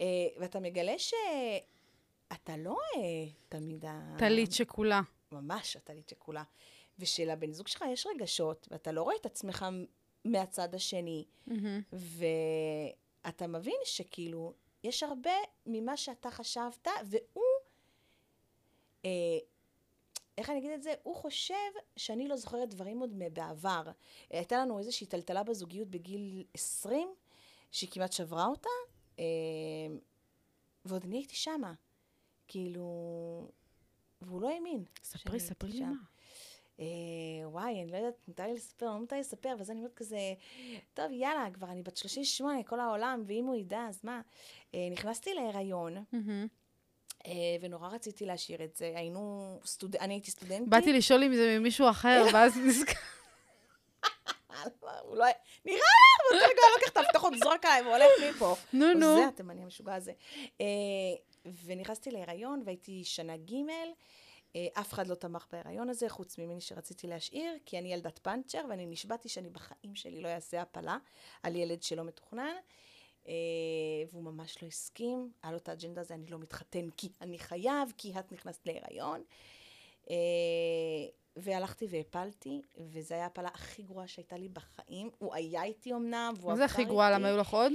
אה, 0.00 0.06
ואתה 0.38 0.60
מגלה 0.60 0.98
שאתה 0.98 2.56
לא 2.56 2.78
אה, 2.96 3.28
תמיד 3.48 3.84
ה... 3.84 4.16
טלית 4.18 4.52
שכולה. 4.52 5.00
ממש 5.32 5.76
הטלית 5.76 6.08
שכולה. 6.08 6.42
ושלבן 6.98 7.52
זוג 7.52 7.68
שלך 7.68 7.84
יש 7.92 8.06
רגשות, 8.06 8.68
ואתה 8.70 8.92
לא 8.92 9.02
רואה 9.02 9.16
את 9.20 9.26
עצמך 9.26 9.66
מהצד 10.24 10.74
השני. 10.74 11.24
מהמם. 11.46 11.80
ואתה 13.24 13.46
מבין 13.46 13.80
שכאילו, 13.84 14.52
יש 14.84 15.02
הרבה 15.02 15.30
ממה 15.66 15.96
שאתה 15.96 16.30
חשבת, 16.30 16.88
והוא, 17.06 17.44
אה, 19.04 19.10
איך 20.38 20.50
אני 20.50 20.58
אגיד 20.58 20.70
את 20.70 20.82
זה? 20.82 20.94
הוא 21.02 21.16
חושב 21.16 21.54
שאני 21.96 22.28
לא 22.28 22.36
זוכרת 22.36 22.68
דברים 22.68 23.00
עוד 23.00 23.10
מבעבר. 23.14 23.82
הייתה 24.30 24.58
לנו 24.58 24.78
איזושהי 24.78 25.06
טלטלה 25.06 25.42
בזוגיות 25.42 25.88
בגיל 25.88 26.44
20, 26.54 27.08
שהיא 27.72 27.90
כמעט 27.92 28.12
שברה 28.12 28.46
אותה, 28.46 28.68
אה, 29.18 29.24
ועוד 30.84 31.04
אני 31.04 31.16
הייתי 31.16 31.36
שמה. 31.36 31.74
כאילו, 32.48 32.84
והוא 34.20 34.40
לא 34.42 34.50
האמין. 34.50 34.84
ספרי, 35.02 35.40
ספרי 35.40 35.72
לי. 35.72 35.80
מה. 35.80 35.92
אה, 36.80 36.86
וואי, 37.44 37.82
אני 37.82 37.90
לא 37.92 37.96
יודעת, 37.96 38.14
מותר 38.28 38.46
לי 38.46 38.54
לספר, 38.54 38.86
לא 38.86 38.98
מותר 38.98 39.16
לי 39.16 39.20
לספר, 39.20 39.54
ואז 39.58 39.70
אני 39.70 39.78
אומרת 39.78 39.94
כזה, 39.94 40.18
טוב, 40.94 41.12
יאללה, 41.12 41.48
כבר 41.54 41.66
אני 41.70 41.82
בת 41.82 41.96
38, 41.96 42.62
כל 42.62 42.80
העולם, 42.80 43.22
ואם 43.26 43.44
הוא 43.44 43.56
ידע, 43.56 43.86
אז 43.88 44.00
מה? 44.04 44.20
אה, 44.74 44.88
נכנסתי 44.90 45.34
להיריון, 45.34 45.94
מהמם. 46.12 46.46
אה, 47.26 47.32
ונורא 47.60 47.88
רציתי 47.88 48.26
להשאיר 48.26 48.64
את 48.64 48.76
זה. 48.76 48.92
היינו 48.96 49.58
סטוד... 49.64 49.96
אני 49.96 50.14
הייתי 50.14 50.30
סטודנטית. 50.30 50.68
באתי 50.68 50.92
לשאול 50.92 51.22
אם 51.22 51.34
זה 51.34 51.56
ממישהו 51.58 51.90
אחר, 51.90 52.26
ואז 52.32 52.56
נזכר. 52.56 53.00
הוא 55.02 55.16
לא... 55.16 55.24
נראה 55.64 55.78
לך, 55.78 56.32
הוא 56.32 56.40
רוצה 56.40 56.54
כבר 56.54 56.66
לקח 56.78 56.92
את 56.92 56.96
המפתחות, 56.96 57.32
זרוק 57.38 57.64
עליי, 57.64 57.82
והולך 57.82 58.10
מפה. 58.30 58.54
נו, 58.72 58.94
נו. 58.94 59.16
זה 59.16 59.26
התימני 59.28 59.62
המשוגע 59.62 59.94
הזה. 59.94 60.12
אה, 60.60 60.66
ונכנסתי 61.64 62.10
להיריון, 62.10 62.62
והייתי 62.64 63.04
שנה 63.04 63.36
ג', 63.36 63.54
אה, 64.56 64.66
אף 64.72 64.92
אחד 64.92 65.06
לא 65.06 65.14
תמך 65.14 65.46
בהיריון 65.52 65.90
הזה, 65.90 66.08
חוץ 66.08 66.38
ממני 66.38 66.60
שרציתי 66.60 67.06
להשאיר, 67.06 67.52
כי 67.66 67.78
אני 67.78 67.92
ילדת 67.92 68.18
פאנצ'ר, 68.18 68.64
ואני 68.70 68.86
נשבעתי 68.86 69.28
שאני 69.28 69.50
בחיים 69.50 69.94
שלי 69.94 70.20
לא 70.20 70.28
אעשה 70.28 70.62
הפלה 70.62 70.96
על 71.42 71.56
ילד 71.56 71.82
שלא 71.82 72.04
מתוכנן. 72.04 72.54
אה, 73.28 73.34
והוא 74.10 74.22
ממש 74.22 74.62
לא 74.62 74.68
הסכים, 74.68 75.32
היה 75.42 75.52
לו 75.52 75.58
את 75.58 75.68
האג'נדה 75.68 76.00
הזה, 76.00 76.14
אני 76.14 76.26
לא 76.26 76.38
מתחתן 76.38 76.90
כי 76.96 77.08
אני 77.20 77.38
חייב, 77.38 77.92
כי 77.96 78.12
את 78.18 78.32
נכנסת 78.32 78.66
להיריון. 78.66 79.22
אה, 80.10 80.16
והלכתי 81.36 81.86
והפלתי, 81.90 82.62
וזו 82.78 83.14
הייתה 83.14 83.24
ההפלה 83.24 83.48
הכי 83.48 83.82
גרועה 83.82 84.08
שהייתה 84.08 84.36
לי 84.36 84.48
בחיים. 84.48 85.10
הוא 85.18 85.34
היה 85.34 85.64
איתי 85.64 85.92
אמנם, 85.92 86.34
והוא 86.36 86.50
מה 86.50 86.56
זה 86.56 86.64
הכי 86.64 86.84
גרועה? 86.84 87.10
למה 87.10 87.28
היו 87.28 87.36
לך 87.36 87.50
עוד? 87.50 87.72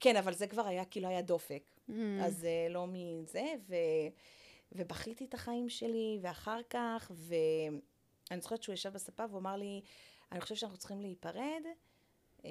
כן, 0.00 0.16
אבל 0.16 0.34
זה 0.34 0.46
כבר 0.46 0.66
היה, 0.66 0.84
כאילו 0.84 1.08
היה 1.08 1.22
דופק. 1.22 1.62
מהמם. 1.88 2.20
אז 2.20 2.46
uh, 2.68 2.72
לא 2.72 2.86
מזה, 2.86 3.54
ו... 3.68 3.74
ובכיתי 4.72 5.24
את 5.24 5.34
החיים 5.34 5.68
שלי, 5.68 6.18
ואחר 6.22 6.60
כך, 6.70 7.12
ואני 7.14 8.40
זוכרת 8.40 8.62
שהוא 8.62 8.72
ישב 8.72 8.92
בספה 8.92 9.24
והוא 9.28 9.38
אמר 9.38 9.56
לי, 9.56 9.80
אני 10.32 10.40
חושב 10.40 10.54
שאנחנו 10.54 10.78
צריכים 10.78 11.00
להיפרד, 11.00 11.62
אה, 12.44 12.50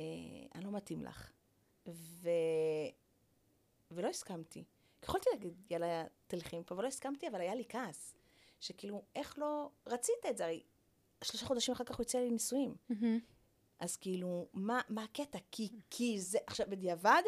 אני 0.56 0.65
לא 0.65 0.72
מתאים 0.72 1.04
לך. 1.04 1.32
ו... 1.88 2.30
ולא 3.92 4.08
הסכמתי. 4.08 4.63
יכולתי 5.04 5.30
להגיד, 5.34 5.54
יאללה, 5.70 6.06
תלכי 6.27 6.60
מפה, 6.60 6.75
אבל 6.75 6.84
לא 6.84 6.88
הסכמתי, 6.88 7.27
אבל 7.27 7.42
היה 7.42 7.56
לי 7.56 7.63
כעס. 7.70 8.15
שכאילו, 8.60 9.04
איך 9.15 9.39
לא 9.39 9.70
רצית 9.88 10.25
את 10.30 10.38
זה? 10.38 10.46
הרי 10.46 10.63
שלושה 11.24 11.46
חודשים 11.46 11.74
אחר 11.74 11.84
כך 11.84 11.96
הוא 11.96 12.04
הציע 12.04 12.22
לי 12.22 12.32
נישואים. 12.32 12.75
מהמם. 12.89 13.20
אז 13.80 13.98
כאילו, 13.98 14.48
מה, 14.54 14.82
מה 14.89 15.04
הקטע? 15.04 15.38
כי, 15.51 15.70
כי 15.89 16.20
זה, 16.20 16.38
עכשיו, 16.48 16.65
בדיעבד, 16.70 17.22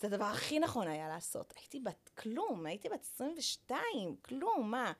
זה 0.00 0.06
הדבר 0.06 0.24
הכי 0.24 0.58
נכון 0.58 0.88
היה 0.88 1.08
לעשות. 1.08 1.54
הייתי 1.56 1.80
בת 1.80 2.10
כלום, 2.18 2.66
הייתי 2.66 2.88
בת 2.88 3.02
22, 3.02 4.16
כלום, 4.22 4.70
מה? 4.70 4.92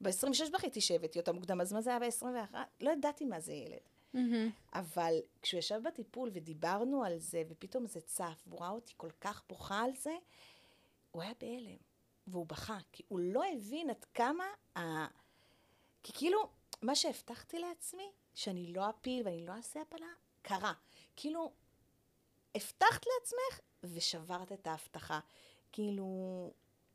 ב-26 0.00 0.52
בכיתי 0.52 0.80
שהבאתי 0.80 1.18
אותה 1.18 1.32
מוקדם, 1.32 1.60
אז 1.60 1.72
מה 1.72 1.80
זה 1.80 1.90
היה 1.90 1.98
ב-21? 1.98 2.54
לא 2.80 2.90
ידעתי 2.90 3.24
מה 3.24 3.40
זה 3.40 3.52
ילד. 3.52 3.88
מהמם. 4.14 4.50
אבל 4.74 5.14
כשהוא 5.42 5.58
ישב 5.58 5.80
בטיפול 5.84 6.30
ודיברנו 6.32 7.04
על 7.04 7.18
זה, 7.18 7.42
ופתאום 7.48 7.86
זה 7.86 8.00
צף, 8.00 8.44
והוא 8.46 8.60
ראה 8.60 8.70
אותי 8.70 8.92
כל 8.96 9.10
כך 9.20 9.42
בוכה 9.48 9.82
על 9.82 9.90
זה, 9.96 10.16
הוא 11.10 11.22
היה 11.22 11.32
בהלם, 11.40 11.76
והוא 12.26 12.46
בכה, 12.46 12.78
כי 12.92 13.02
הוא 13.08 13.20
לא 13.20 13.42
הבין 13.52 13.90
עד 13.90 14.04
כמה 14.14 14.44
ה... 14.76 15.06
כי 16.02 16.12
כאילו, 16.12 16.48
מה 16.82 16.94
שהבטחתי 16.94 17.58
לעצמי, 17.58 18.10
שאני 18.34 18.72
לא 18.72 18.90
אפיל 18.90 19.22
ואני 19.24 19.46
לא 19.46 19.52
אעשה 19.52 19.80
הפלה, 19.80 20.06
קרה. 20.42 20.72
כאילו, 21.16 21.52
הבטחת 22.54 23.06
לעצמך 23.06 23.60
ושברת 23.82 24.52
את 24.52 24.66
ההבטחה. 24.66 25.20
כאילו, 25.72 26.06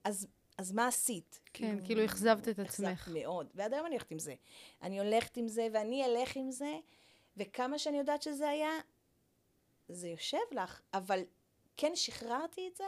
אז, 0.04 0.28
אז 0.58 0.72
מה 0.72 0.88
עשית? 0.88 1.42
כן, 1.54 1.86
כאילו 1.86 2.06
אכזבת 2.06 2.48
את 2.48 2.60
עצמך. 2.60 2.90
אכזבת 2.90 3.14
מאוד, 3.14 3.48
ועד 3.56 3.74
היום 3.74 3.86
אני 3.86 3.96
הולכת 3.96 4.12
עם 4.12 4.20
זה. 4.20 4.36
אני 4.82 5.00
הולכת 5.00 5.38
עם 5.38 5.48
זה, 5.48 5.68
ואני 5.74 6.06
אלך 6.06 6.36
עם 6.36 6.52
זה, 6.52 6.80
וכמה 7.38 7.80
שאני 7.80 7.98
יודעת 7.98 8.22
שזה 8.22 8.50
היה, 8.50 8.70
זה 9.90 10.08
יושב 10.08 10.38
לך, 10.52 10.82
אבל 10.94 11.20
כן 11.78 11.92
שחררתי 11.96 12.68
את 12.72 12.76
זה 12.76 12.84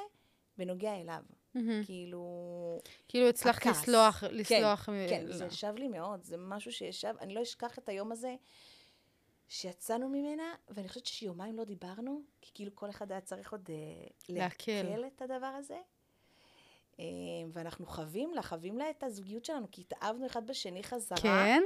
בנוגע 0.58 1.02
אליו. 1.02 1.24
כאילו... 1.86 2.80
כאילו 3.08 3.30
הצלחת. 3.30 3.66
לסלוח, 3.66 4.20
כן, 4.20 4.36
לסלוח. 4.36 4.90
מ- 4.90 5.10
כן, 5.10 5.26
לא. 5.26 5.38
זה 5.38 5.46
ישב 5.46 5.74
לי 5.78 5.88
מאוד, 5.88 6.24
זה 6.24 6.38
משהו 6.38 6.72
שישב, 6.72 7.14
אני 7.22 7.34
לא 7.34 7.42
אשכח 7.42 7.78
את 7.78 7.90
היום 7.90 8.12
הזה 8.12 8.36
שיצאנו 9.48 10.10
ממנה, 10.10 10.54
ואני 10.68 10.88
חושבת 10.88 11.06
שיומיים 11.06 11.58
לא 11.58 11.64
דיברנו, 11.64 12.22
כי 12.42 12.52
כאילו 12.54 12.76
כל 12.76 12.90
אחד 12.90 13.12
היה 13.12 13.22
צריך 13.22 13.52
עוד 13.52 13.70
אה, 13.70 14.08
להקל. 14.30 15.04
את 15.16 15.22
הדבר 15.22 15.46
הזה. 15.46 15.80
אה, 17.00 17.06
ואנחנו 17.52 17.86
חווים 17.86 18.34
לה, 18.34 18.42
חווים 18.42 18.78
לה 18.78 18.90
את 18.90 19.04
הזוגיות 19.04 19.46
שלנו, 19.46 19.68
כי 19.72 19.82
התאהבנו 19.82 20.26
אחד 20.26 20.48
בשני 20.48 20.84
חזרה. 20.84 21.18
כן? 21.18 21.64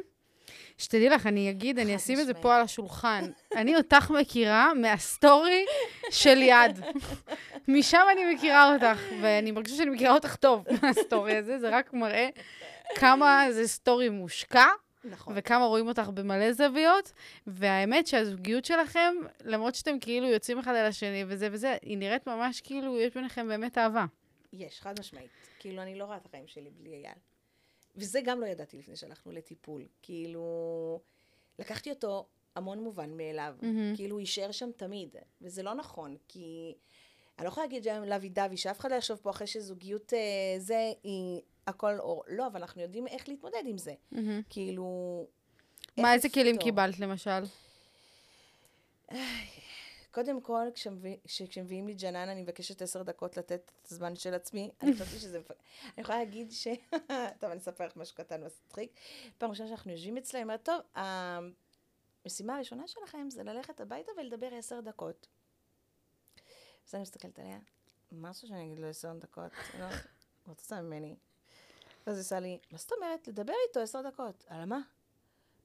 שתדעי 0.78 1.10
לך, 1.10 1.28
אני 1.28 1.50
אגיד, 1.50 1.80
אני 1.80 1.96
אשים 1.96 2.20
את 2.20 2.26
זה. 2.26 2.34
פה 2.34 2.56
על 2.56 2.62
השולחן. 2.62 3.32
אני 3.56 3.76
אותך 3.76 4.12
מכירה 4.20 4.74
מהסטורי 4.74 5.66
של 6.10 6.38
יד. 6.42 6.80
משם 7.68 8.06
אני 8.12 8.36
מכירה 8.36 8.74
אותך, 8.74 9.02
ואני 9.22 9.52
מרגישה 9.52 9.76
שאני 9.76 9.90
מכירה 9.90 10.14
אותך 10.14 10.36
טוב 10.36 10.66
מהסטורי 10.82 11.36
הזה, 11.38 11.60
זה 11.60 11.70
רק 11.70 11.94
מראה 11.94 12.30
כמה 12.96 13.46
זה 13.52 13.68
סטורי 13.68 14.10
מושקע, 14.10 14.66
נכון. 15.04 15.34
וכמה 15.38 15.66
רואים 15.66 15.88
אותך 15.88 16.10
במלא 16.14 16.54
זוויות, 16.54 17.12
והאמת 17.48 18.08
שהזוגיות 18.08 18.66
שלכם, 18.66 19.16
למרות 19.46 19.76
שאתם 19.76 20.00
כאילו 20.00 20.28
יוצאים 20.28 20.60
אחד 20.60 20.76
על 20.76 20.86
השני 20.86 21.24
וזה 21.28 21.48
וזה, 21.52 21.78
היא 21.82 21.98
נראית 21.98 22.28
ממש 22.28 22.62
כאילו 22.62 23.00
יש 23.00 23.14
ביניכם 23.14 23.48
באמת 23.48 23.78
אהבה. 23.78 24.06
יש, 24.54 24.82
חד 24.82 25.00
משמעית. 25.00 25.30
כאילו, 25.60 25.82
אני 25.82 26.00
לא 26.00 26.04
רואה 26.04 26.18
את 26.18 26.26
החיים 26.26 26.48
שלי 26.48 26.70
בלי 26.80 26.90
אייל. 26.90 27.14
וזה 27.96 28.22
גם 28.22 28.42
לא 28.42 28.46
ידעתי 28.46 28.78
לפני 28.78 28.96
שהלכנו 28.96 29.32
לטיפול. 29.32 29.88
כאילו, 30.02 31.00
לקחתי 31.60 31.90
אותו 31.90 32.26
המון 32.56 32.80
מובן 32.84 33.18
מאליו. 33.18 33.56
מהמם. 33.62 33.96
כאילו, 33.96 34.16
הוא 34.16 34.20
יישאר 34.20 34.52
שם 34.52 34.70
תמיד. 34.78 35.16
וזה 35.42 35.64
לא 35.64 35.74
נכון, 35.74 36.16
כי 36.28 36.76
אני 37.38 37.46
לא 37.46 37.50
יכולה 37.50 37.66
להגיד 37.66 37.84
שהיום 37.84 38.04
לוי 38.04 38.30
דווי, 38.30 38.58
שאף 38.58 38.80
אחד 38.80 38.92
לא 38.92 38.96
יחשוב 38.96 39.18
פה 39.18 39.30
אחרי 39.30 39.48
שזוגיות 39.48 40.14
אה, 40.14 40.60
זה, 40.60 40.92
היא 41.04 41.42
הכל 41.68 42.00
אור. 42.00 42.24
לא, 42.28 42.48
אבל 42.48 42.62
אנחנו 42.62 42.82
יודעים 42.82 43.08
איך 43.08 43.30
להתמודד 43.30 43.64
עם 43.66 43.78
זה. 43.78 43.94
מהמם. 44.12 44.42
כאילו... 44.50 45.26
מה, 45.98 46.14
איזה 46.14 46.30
כלים. 46.30 46.58
קיבלת 46.58 47.00
למשל? 47.00 47.44
קודם 50.12 50.42
כל, 50.42 50.68
כשמביא- 50.74 51.18
כש- 51.24 51.42
כשמביאים 51.42 51.88
לי 51.88 51.94
ג'נן, 51.94 52.30
אני 52.30 52.42
מבקשת 52.44 52.82
עשר 52.82 53.04
דקות 53.04 53.38
לתת 53.38 53.72
את 53.82 53.92
הזמן 53.92 54.16
של 54.16 54.34
עצמי. 54.34 54.72
אני 54.82 54.94
חושבת 54.94 55.20
שזה... 55.22 55.38
אני 55.84 56.02
יכולה 56.02 56.18
להגיד 56.20 56.52
ש... 56.52 56.68
טוב, 57.40 57.50
אני 57.50 57.60
אספר 57.60 57.86
לך 57.86 57.96
משהו 57.98 58.16
קטן 58.16 58.46
מצחיק. 58.46 58.92
פעם 59.38 59.50
ראשונה 59.50 59.70
שאנחנו 59.70 59.92
יושבים 59.92 60.18
אצלה, 60.18 60.40
היא 60.40 60.44
אומרת, 60.44 60.64
טוב, 60.64 60.82
המשימה 62.26 62.56
הראשונה 62.56 62.88
שלכם 62.88 63.30
זה 63.30 63.44
ללכת 63.44 63.82
הביתה 63.82 64.12
ולדבר 64.18 64.54
עשר 64.54 64.82
דקות. 64.82 65.28
אז 66.88 66.96
אני 66.96 67.02
מסתכלת 67.02 67.40
עליה, 67.40 67.60
מה 68.12 68.34
זה 68.34 68.48
שאני 68.48 68.66
אגיד 68.66 68.80
לו 68.80 68.88
עשר 68.88 69.14
דקות? 69.14 69.52
לא, 69.80 69.86
רוצה 70.48 70.82
ממני. 70.82 71.16
ואז 72.08 72.16
היא 72.18 72.22
עושה 72.22 72.40
לי, 72.40 72.60
מה 72.72 72.78
זאת 72.78 72.92
אומרת? 72.92 73.28
לדבר 73.28 73.54
איתו 73.68 73.80
עשר 73.80 74.02
דקות. 74.02 74.44
על 74.48 74.66
מה? 74.66 74.80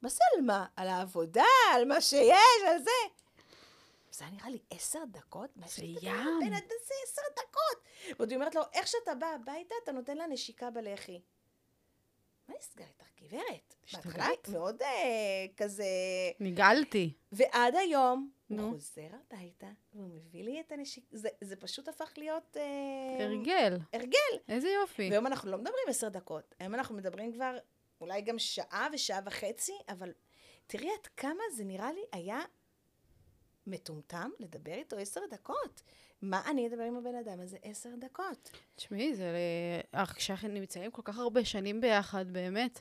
מה 0.03 0.09
זה 0.09 0.21
על 0.35 0.41
מה? 0.45 0.67
על 0.77 0.89
העבודה, 0.89 1.45
על 1.75 1.85
מה 1.85 2.01
שיש, 2.01 2.33
על 2.69 2.83
זה. 2.83 2.91
זה 4.15 4.25
היה 4.25 4.35
נראה 4.35 4.51
לי 4.51 4.59
עשר 4.71 4.99
דקות? 5.11 5.51
זה 5.67 5.85
ים. 5.85 6.41
בן 6.41 6.53
אדם 6.53 6.77
זה 6.87 6.95
עשר 7.05 7.23
דקות? 7.33 7.85
ועוד 8.17 8.31
היא 8.31 8.37
אומרת 8.37 8.55
לו, 8.55 8.63
איך 8.73 8.87
שאתה 8.87 9.15
בא 9.15 9.27
הביתה, 9.27 9.75
אתה 9.83 9.93
נותן 9.93 10.17
לה 10.17 10.27
נשיקה 10.27 10.71
בלחי. 10.71 11.21
מה 12.49 12.55
נסגר 12.59 12.85
איתך, 12.85 13.07
גברת? 13.23 13.75
בהתחלה 13.93 14.27
מאוד 14.53 14.83
אה, 14.83 15.47
כזה... 15.57 15.85
נגעלתי. 16.41 17.13
ועד 17.33 17.75
היום, 17.75 18.31
נו. 18.51 18.63
הוא 18.63 18.73
חוזר 18.73 19.09
הביתה, 19.27 19.67
והוא 19.95 20.09
מביא 20.09 20.45
לי 20.45 20.61
את 20.61 20.73
הנשיקה. 20.73 21.07
זה, 21.11 21.29
זה 21.41 21.57
פשוט 21.57 21.89
הפך 21.89 22.13
להיות... 22.17 22.57
אה, 22.57 23.25
הרגל. 23.25 23.79
הרגל. 23.93 24.39
איזה 24.49 24.69
יופי. 24.69 25.09
והיום 25.11 25.27
אנחנו 25.27 25.51
לא 25.51 25.59
מדברים 25.59 25.85
עשר 25.89 26.09
דקות, 26.09 26.55
היום 26.59 26.75
אנחנו 26.75 26.95
מדברים 26.95 27.33
כבר 27.33 27.59
אולי 28.01 28.21
גם 28.21 28.39
שעה 28.39 28.89
ושעה 28.93 29.21
וחצי, 29.25 29.79
אבל 29.89 30.13
תראי 30.67 30.91
עד 31.01 31.07
כמה 31.07 31.43
זה 31.57 31.65
נראה 31.65 31.93
לי 31.93 32.05
היה 32.13 32.41
מטומטם 33.67 34.31
לדבר 34.39 34.75
איתו 34.75 34.97
עשר 34.97 35.21
דקות. 35.31 35.83
מה 36.23 36.51
אני 36.51 36.67
אדבר 36.69 36.83
עם 36.83 36.97
הבן 36.97 37.15
אדם 37.15 37.41
הזה 37.41 37.57
עשר 37.63 37.89
דקות? 37.99 38.51
תשמעי, 38.77 39.15
זה... 39.15 39.33
כשאנחנו 40.17 40.49
נמצאים 40.49 40.91
כל 40.91 41.03
כך 41.05 41.19
הרבה 41.19 41.45
שנים 41.45 41.81
ביחד, 41.81 42.31
באמת, 42.33 42.81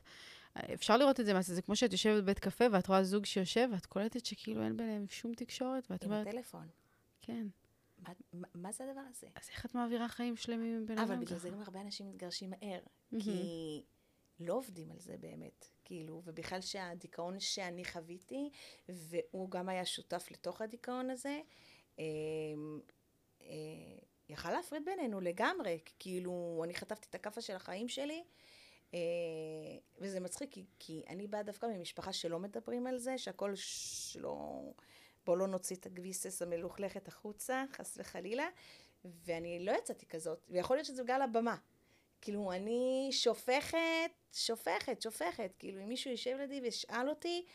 אפשר 0.73 0.97
לראות 0.97 1.19
את 1.19 1.25
זה, 1.25 1.33
מה 1.33 1.41
זה, 1.41 1.61
כמו 1.61 1.75
שאת 1.75 1.91
יושבת 1.91 2.23
בבית 2.23 2.39
קפה 2.39 2.65
ואת 2.71 2.87
רואה 2.87 3.03
זוג 3.03 3.25
שיושב, 3.25 3.69
ואת 3.73 3.85
קולטת 3.85 4.25
שכאילו 4.25 4.63
אין 4.63 4.77
ביניהם 4.77 5.05
שום 5.09 5.33
תקשורת, 5.33 5.91
ואת 5.91 6.03
עם 6.03 6.11
אומרת, 6.11 6.27
הטלפון. 6.27 6.67
כן. 7.21 7.47
מה- 8.33 8.47
מה- 8.53 8.71
זה 8.71 8.83
הדבר 8.83 9.01
הזה? 9.09 9.27
אז 9.35 9.49
איך 9.49 9.65
את 9.65 9.75
מעבירה 9.75 10.07
חיים 10.07 10.35
שלמים 10.35 10.75
עם 10.77 10.85
בן 10.85 10.97
אדם 10.97 11.03
אבל 11.03 11.15
ככה? 11.15 11.25
בגלל 11.25 11.39
זה 11.39 11.49
גם 11.49 11.61
הרבה 11.61 11.81
אנשים 11.81 12.09
מתגרשים 12.09 12.49
מהר. 12.49 12.79
כי 13.19 13.81
לא 14.39 14.53
עובדים 14.53 14.91
על 14.91 14.99
זה 14.99 15.15
באמת, 15.19 15.65
כאילו, 15.85 16.21
ובכלל 16.25 16.61
שהדיכאון 16.61 17.39
שאני 17.39 17.85
חוויתי, 17.85 18.49
והוא 18.89 19.49
גם 19.49 19.69
היה 19.69 19.85
שותף 19.85 20.27
לתוך 20.31 20.61
הדיכאון 20.61 21.09
הזה, 21.09 21.41
אה, 21.99 22.03
אה, 23.41 23.47
יכל 24.29 24.51
להפריד 24.51 24.85
בינינו 24.85 25.21
לגמרי, 25.21 25.79
כאילו, 25.99 26.61
אני 26.63 26.73
חטפתי 26.73 27.07
את 27.09 27.15
הכאפה 27.15 27.41
של 27.41 27.55
החיים 27.55 27.87
שלי, 27.87 28.23
אה, 28.93 28.99
וזה 29.97 30.19
מצחיק, 30.19 30.51
כי, 30.51 30.65
כי 30.79 31.03
אני 31.09 31.27
באה 31.27 31.43
דווקא 31.43 31.65
ממשפחה 31.65 32.13
שלא 32.13 32.39
מדברים 32.39 32.87
על 32.87 32.97
זה, 32.97 33.17
שהכל 33.17 33.55
שלא... 33.55 34.61
בואו 35.25 35.37
לא 35.37 35.47
נוציא 35.47 35.75
את 35.75 35.85
הגביסס 35.85 36.41
המלוכלכת 36.41 37.07
החוצה, 37.07 37.63
חס 37.71 37.97
וחלילה, 37.97 38.47
ואני 39.05 39.65
לא 39.65 39.71
יצאתי 39.71 40.05
כזאת, 40.05 40.45
ויכול 40.49 40.77
להיות 40.77 40.85
שזה 40.85 41.03
בגלל 41.03 41.21
הבמה. 41.21 41.55
כאילו, 42.21 42.51
אני 42.51 43.09
שופכת, 43.11 43.77
שופכת, 44.33 45.01
שופכת. 45.01 45.51
כאילו, 45.59 45.83
אם 45.83 45.87
מישהו 45.87 46.11
יישב 46.11 46.35
לידי 46.39 46.61
וישאל 46.61 47.09
אותי, 47.09 47.45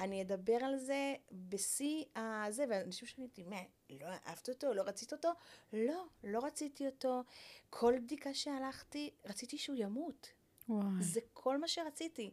אני 0.00 0.22
אדבר 0.22 0.56
על 0.64 0.76
זה 0.76 1.14
בשיא 1.32 2.04
הזה, 2.16 2.64
ואנשים 2.68 3.08
שואלים 3.08 3.30
אותי, 3.30 3.42
מה, 3.42 3.60
לא 3.90 4.06
אהבת 4.26 4.48
אותו? 4.48 4.74
לא 4.74 4.82
רצית 4.82 5.12
אותו? 5.12 5.28
לא, 5.72 6.04
לא 6.24 6.44
רציתי 6.44 6.86
אותו. 6.86 7.22
כל 7.70 7.94
בדיקה 8.02 8.34
שהלכתי, 8.34 9.10
רציתי 9.24 9.58
שהוא 9.58 9.76
ימות. 9.78 10.28
וואי. 10.68 10.84
זה 11.00 11.20
כל 11.32 11.58
מה 11.58 11.68
שרציתי. 11.68 12.30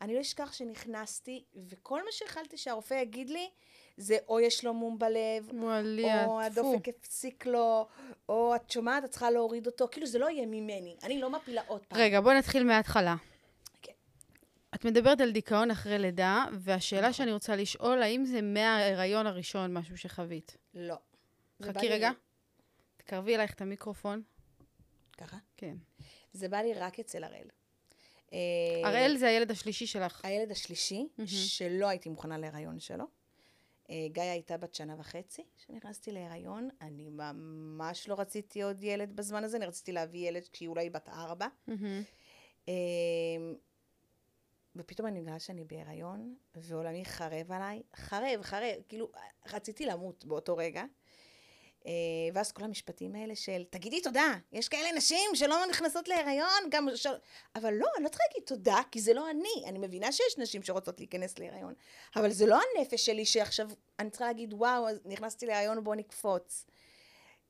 אני 0.00 0.14
לא 0.14 0.20
אשכח 0.20 0.52
שנכנסתי, 0.52 1.44
וכל 1.68 2.04
מה 2.04 2.12
שיכלתי 2.12 2.56
שהרופא 2.56 2.94
יגיד 2.94 3.30
לי, 3.30 3.50
זה 3.96 4.16
או 4.28 4.40
יש 4.40 4.64
לו 4.64 4.74
מום 4.74 4.98
בלב, 4.98 5.50
וואליה, 5.52 6.26
או. 6.26 6.40
הדופק 6.40 6.88
הפסיק 6.88 7.46
לו, 7.46 7.86
או 8.28 8.56
את 8.56 8.70
שומעת, 8.70 9.04
את 9.04 9.10
צריכה 9.10 9.30
להוריד 9.30 9.66
אותו. 9.66 9.88
כאילו, 9.90 10.06
זה 10.06 10.18
לא 10.18 10.30
יהיה 10.30 10.46
ממני. 10.46 10.96
אני 11.02 11.20
לא 11.20 11.30
מפילה 11.30 11.62
עוד 11.66 11.86
פעם. 11.86 11.98
רגע, 11.98 12.20
בואי 12.20 12.38
נתחיל 12.38 12.64
מההתחלה. 12.64 13.16
את 14.74 14.84
מדברת 14.84 15.20
על 15.20 15.30
דיכאון 15.32 15.70
אחרי 15.70 15.98
לידה, 15.98 16.44
והשאלה 16.52 17.00
נכון. 17.00 17.12
שאני 17.12 17.32
רוצה 17.32 17.56
לשאול, 17.56 18.02
האם 18.02 18.24
זה 18.24 18.42
מההיריון 18.42 19.26
הראשון 19.26 19.74
משהו 19.74 19.98
שחווית? 19.98 20.56
לא. 20.74 20.94
חכי 21.62 21.78
לי- 21.80 21.88
רגע. 21.88 22.10
תקרבי 22.96 23.34
אלייך 23.34 23.54
את 23.54 23.60
המיקרופון. 23.60 24.22
ככה? 25.18 25.36
כן. 25.56 25.76
זה 26.32 26.48
בא 26.48 26.56
לי 26.56 26.74
רק 26.74 27.00
אצל 27.00 27.24
הראל. 27.24 27.48
אה, 28.32 28.38
הראל 28.84 29.16
זה 29.16 29.28
הילד 29.28 29.50
השלישי 29.50 29.86
שלך. 29.86 30.24
הילד 30.24 30.50
השלישי. 30.50 31.08
שלא 31.26 31.86
הייתי 31.88 32.08
מוכנה 32.08 32.38
להיריון 32.38 32.80
שלו. 32.80 33.04
אה, 33.90 34.06
גיא 34.12 34.22
הייתה 34.22 34.56
בת 34.56 34.74
שנה 34.74 34.94
וחצי 34.98 35.42
כשנכנסתי 35.56 36.12
להיריון. 36.12 36.68
אני 36.80 37.08
ממש 37.10 38.08
לא 38.08 38.14
רציתי 38.18 38.62
עוד 38.62 38.82
ילד 38.82 39.16
בזמן 39.16 39.44
הזה, 39.44 39.56
אני 39.56 39.66
רציתי 39.66 39.92
להביא 39.92 40.28
ילד 40.28 40.42
כשהיא 40.52 40.68
אולי 40.68 40.90
בת 40.90 41.08
ארבע. 41.08 41.46
מהמם. 41.66 42.02
ופתאום 44.76 45.08
אני 45.08 45.20
מגלה 45.20 45.38
שאני 45.38 45.64
בהיריון, 45.64 46.34
ועולמי 46.54 47.04
חרב 47.04 47.52
עליי. 47.52 47.82
חרב, 47.96 48.42
חרב, 48.42 48.74
כאילו, 48.88 49.10
רציתי 49.52 49.86
למות 49.86 50.24
באותו 50.24 50.56
רגע. 50.56 50.84
אה, 51.86 51.92
ואז 52.34 52.52
כל 52.52 52.64
המשפטים 52.64 53.14
האלה 53.14 53.36
של, 53.36 53.64
תגידי 53.70 54.00
תודה, 54.00 54.34
יש 54.52 54.68
כאלה 54.68 54.92
נשים 54.92 55.30
שלא 55.34 55.56
נכנסות 55.70 56.08
להיריון, 56.08 56.70
גם... 56.70 56.88
ש... 56.94 57.06
אבל 57.56 57.74
לא, 57.74 57.86
אני 57.96 58.04
לא 58.04 58.08
צריכה 58.08 58.24
להגיד 58.28 58.46
תודה, 58.46 58.80
כי 58.90 59.00
זה 59.00 59.14
לא 59.14 59.30
אני. 59.30 59.64
אני 59.66 59.78
מבינה 59.78 60.12
שיש 60.12 60.38
נשים 60.38 60.62
שרוצות 60.62 61.00
להיכנס 61.00 61.38
להיריון, 61.38 61.74
אבל 62.16 62.30
זה 62.30 62.46
לא 62.46 62.60
הנפש 62.76 63.06
שלי 63.06 63.24
שעכשיו 63.24 63.68
אני 63.98 64.10
צריכה 64.10 64.24
להגיד, 64.26 64.54
וואו, 64.54 64.86
נכנסתי 65.04 65.46
להיריון, 65.46 65.84
בוא 65.84 65.94
נקפוץ. 65.94 66.66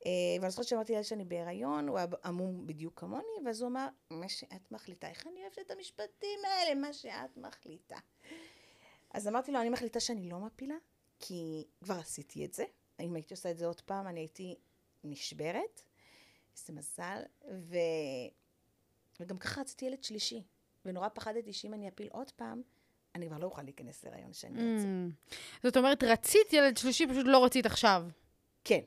אה, 0.05 0.11
ואני 0.41 0.51
זוכרת 0.51 0.67
שאמרתי 0.67 0.93
לה 0.93 1.03
שאני 1.03 1.25
בהיריון, 1.25 1.87
הוא 1.87 1.97
היה 1.97 2.07
עמום 2.25 2.67
בדיוק 2.67 2.99
כמוני, 2.99 3.23
ואז 3.45 3.61
הוא 3.61 3.69
אמר, 3.69 3.87
מה 4.09 4.29
שאת 4.29 4.71
מחליטה, 4.71 5.09
איך 5.09 5.27
אני 5.27 5.41
אוהבת 5.41 5.59
את 5.59 5.71
המשפטים 5.71 6.39
האלה, 6.43 6.75
מה 6.75 6.93
שאת 6.93 7.37
מחליטה. 7.37 7.97
אז 9.13 9.27
אמרתי 9.27 9.51
לו, 9.51 9.61
אני 9.61 9.69
מחליטה 9.69 9.99
שאני 9.99 10.29
לא 10.29 10.39
מפילה, 10.39 10.75
כי 11.19 11.63
כבר 11.83 11.95
עשיתי 11.99 12.45
את 12.45 12.53
זה. 12.53 12.65
אם 12.99 13.15
הייתי 13.15 13.33
עושה 13.33 13.51
את 13.51 13.57
זה 13.57 13.65
עוד 13.65 13.81
פעם, 13.81 14.07
אני 14.07 14.19
הייתי 14.19 14.55
נשברת. 15.03 15.81
איזה 16.57 16.73
מזל. 16.73 17.21
ו... 17.51 17.77
וגם 19.19 19.37
ככה 19.37 19.61
רציתי 19.61 19.85
ילד 19.85 20.03
שלישי. 20.03 20.43
ונורא 20.85 21.09
פחדתי 21.09 21.53
שאם 21.53 21.73
אני 21.73 21.87
אפיל 21.87 22.07
עוד 22.11 22.31
פעם, 22.31 22.61
אני 23.15 23.27
כבר 23.27 23.37
לא 23.37 23.45
אוכל 23.45 23.61
להיכנס 23.61 24.03
להיריון 24.03 24.33
שאני 24.33 24.59
ארצה. 24.59 24.85
Mm. 24.85 25.35
זאת 25.63 25.77
אומרת, 25.77 26.03
רצית 26.03 26.53
ילד 26.53 26.77
שלישי, 26.77 27.07
פשוט 27.07 27.25
לא 27.25 27.45
רצית 27.45 27.65
עכשיו. 27.65 28.05
כן. 28.63 28.79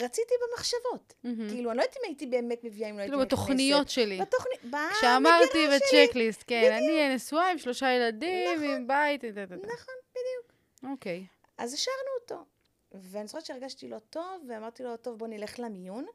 רציתי 0.00 0.34
במחשבות. 0.42 1.14
מהמם. 1.24 1.48
כאילו, 1.48 1.70
אני 1.70 1.78
לא 1.78 1.82
יודעת 1.82 1.96
אם 1.96 2.02
הייתי 2.04 2.26
באמת 2.26 2.64
מביאה, 2.64 2.90
אם 2.90 2.96
לא 2.96 3.00
הייתי 3.00 3.10
כאילו 3.10 3.24
נכנסת. 3.24 3.38
בתוכניות 3.38 3.88
שלי. 3.88 4.20
בתוכנית, 4.20 4.74
כשאמרתי 4.92 5.58
במגירה 5.58 5.78
שלי. 5.90 6.06
בצ'קליסט, 6.06 6.44
כן, 6.46 6.72
אני 6.72 7.14
נשואה 7.14 7.50
עם 7.50 7.58
שלושה 7.58 7.92
ילדים, 7.92 8.62
עם 8.62 8.86
בית. 8.86 9.24
נכון, 9.24 9.94
בדיוק. 10.10 10.52
אוקיי. 10.92 11.26
אז 11.58 11.74
השארנו 11.74 12.08
אותו. 12.20 12.44
ואני 12.92 13.26
זוכרת 13.26 13.44
שהרגשתי 13.44 13.88
לא 13.88 13.98
טוב, 13.98 14.44
ואמרתי 14.48 14.82
לו, 14.82 14.96
טוב, 14.96 15.18
בוא 15.18 15.26
נלך 15.28 15.58
למיון. 15.58 16.06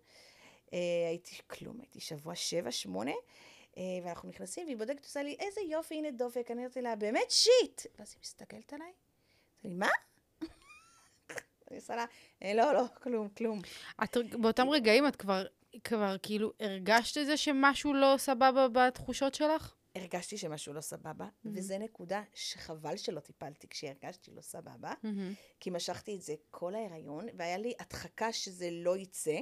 אה, 0.74 0.80
הייתי 1.10 1.36
כלום, 1.48 1.80
הייתי 1.80 2.00
שבוע 2.00 2.36
שבע, 2.36 2.72
שמונה, 2.72 3.12
אה, 3.78 3.84
ואנחנו 4.04 4.30
נכנסים, 4.30 4.66
והיא 4.66 4.78
בודקת, 4.78 5.04
עושה 5.04 5.24
לי, 5.24 5.38
איזה 5.40 5.62
יופי, 5.62 5.96
הנה 5.96 6.12
דופק. 6.12 6.52
אני 6.52 6.62
אמרתי 6.62 6.82
לה, 6.82 6.96
באמת 6.96 7.32
שיט. 7.32 7.82
ואז 8.00 8.12
היא 8.12 8.20
מסתכלת 8.24 8.74
עליי, 8.74 8.88
אמרתי 8.88 9.68
לי, 9.68 9.74
מה? 9.74 9.90
אני 11.72 11.80
עושה 11.80 11.96
לה, 11.96 12.06
"אה, 12.44 12.54
לא, 12.54 12.74
לא, 12.74 12.84
כלום, 13.04 13.30
כלום. 13.30 13.62
את, 14.04 14.18
באותם 14.40 14.70
רגעים 14.70 15.08
את 15.08 15.16
כבר, 15.16 15.46
כבר 15.84 16.16
כאילו 16.24 16.52
הרגשת 16.60 17.18
את 17.18 17.26
זה 17.26 17.38
שמשהו 17.38 17.94
לא 17.94 18.16
סבבה 18.18 18.68
בתחושות 18.74 19.36
שלך? 19.36 19.76
הרגשתי 19.96 20.38
שמשהו 20.38 20.74
לא 20.74 20.82
סבבה, 20.82 21.26
וזה 21.46 21.78
נקודה 21.78 22.22
שחבל 22.34 22.98
שלא 22.98 23.20
טיפלתי 23.20 23.68
כשהרגשתי 23.68 24.32
לא 24.32 24.42
סבבה, 24.42 24.94
כי 25.60 25.70
משכתי 25.70 26.16
את 26.16 26.22
זה 26.22 26.34
כל 26.52 26.76
ההיריון, 26.76 27.28
והיה 27.38 27.58
לי 27.58 27.74
הדחקה 27.80 28.34
שזה 28.34 28.70
לא 28.72 28.98
יצא. 28.98 29.38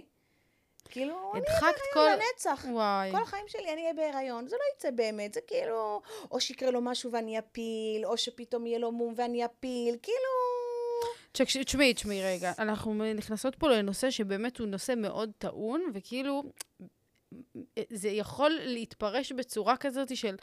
כאילו, 0.90 1.32
אני 1.36 1.42
אהיה 1.42 1.58
הדחקת 1.58 1.82
כל... 1.94 2.00
בהיריון 2.00 2.20
לנצח. 2.34 2.66
וואי. 2.72 3.12
כל 3.12 3.22
החיים 3.22 3.48
שלי 3.48 3.74
אני 3.74 3.82
אהיה 3.82 3.94
בהיריון, 3.94 4.48
זה 4.48 4.56
לא 4.56 4.62
יצא 4.76 4.92
באמת, 4.92 5.34
זה 5.34 5.42
כאילו, 5.42 6.02
או 6.32 6.40
שיקרה 6.40 6.72
לו 6.72 6.82
משהו 6.82 7.12
ואני 7.12 7.40
אפיל, 7.40 8.06
או 8.06 8.18
שפתאום 8.18 8.68
יהיה 8.68 8.80
לו 8.80 8.92
מום 8.92 9.13
ואני 9.18 9.46
אפיל, 9.46 9.98
כאילו... 10.02 10.37
תשמעי, 11.32 11.94
תשמעי 11.94 12.24
רגע, 12.24 12.52
אנחנו 12.60 13.13
נכנסות 13.13 13.56
פה 13.56 13.70
לנושא 13.70 14.10
שבאמת 14.10 14.58
הוא 14.58 14.68
נושא 14.68 14.94
מאוד 14.98 15.32
טעון, 15.38 15.82
וכאילו, 15.94 16.44
זה 17.90 18.10
יכול 18.10 18.52
להתפרש 18.63 19.32
בצורה 19.32 19.78
כזאת 19.78 20.18
של 20.18 20.36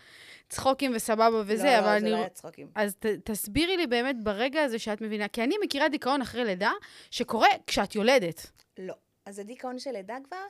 צחוקים 0.49 0.93
וסבבה 0.95 1.43
וזה, 1.47 1.65
לא, 1.65 1.79
אבל 1.79 1.87
לא, 1.87 1.97
אני... 1.97 2.01
זה 2.01 2.11
לא 2.11 2.17
היה 2.17 2.29
צחוקים. 2.29 2.71
אז 2.75 2.95
ת, 2.95 3.07
תסבירי 3.07 3.77
לי 3.77 3.87
באמת 3.87 4.17
ברגע 4.23 4.63
הזה 4.63 4.79
שאת 4.79 5.01
מבינה, 5.01 5.29
כי 5.29 5.43
אני 5.43 5.55
מכירה 5.65 5.89
דיכאון 5.89 6.23
אחרי 6.23 6.45
לידה 6.45 6.73
שקורה 7.11 7.49
כשאת 7.67 7.95
יולדת. 7.95 8.51
לא. 8.79 8.95
אז 9.27 9.39
הדיכאון 9.39 9.79
של 9.79 9.91
לידה 9.91 10.17
כבר 10.25 10.45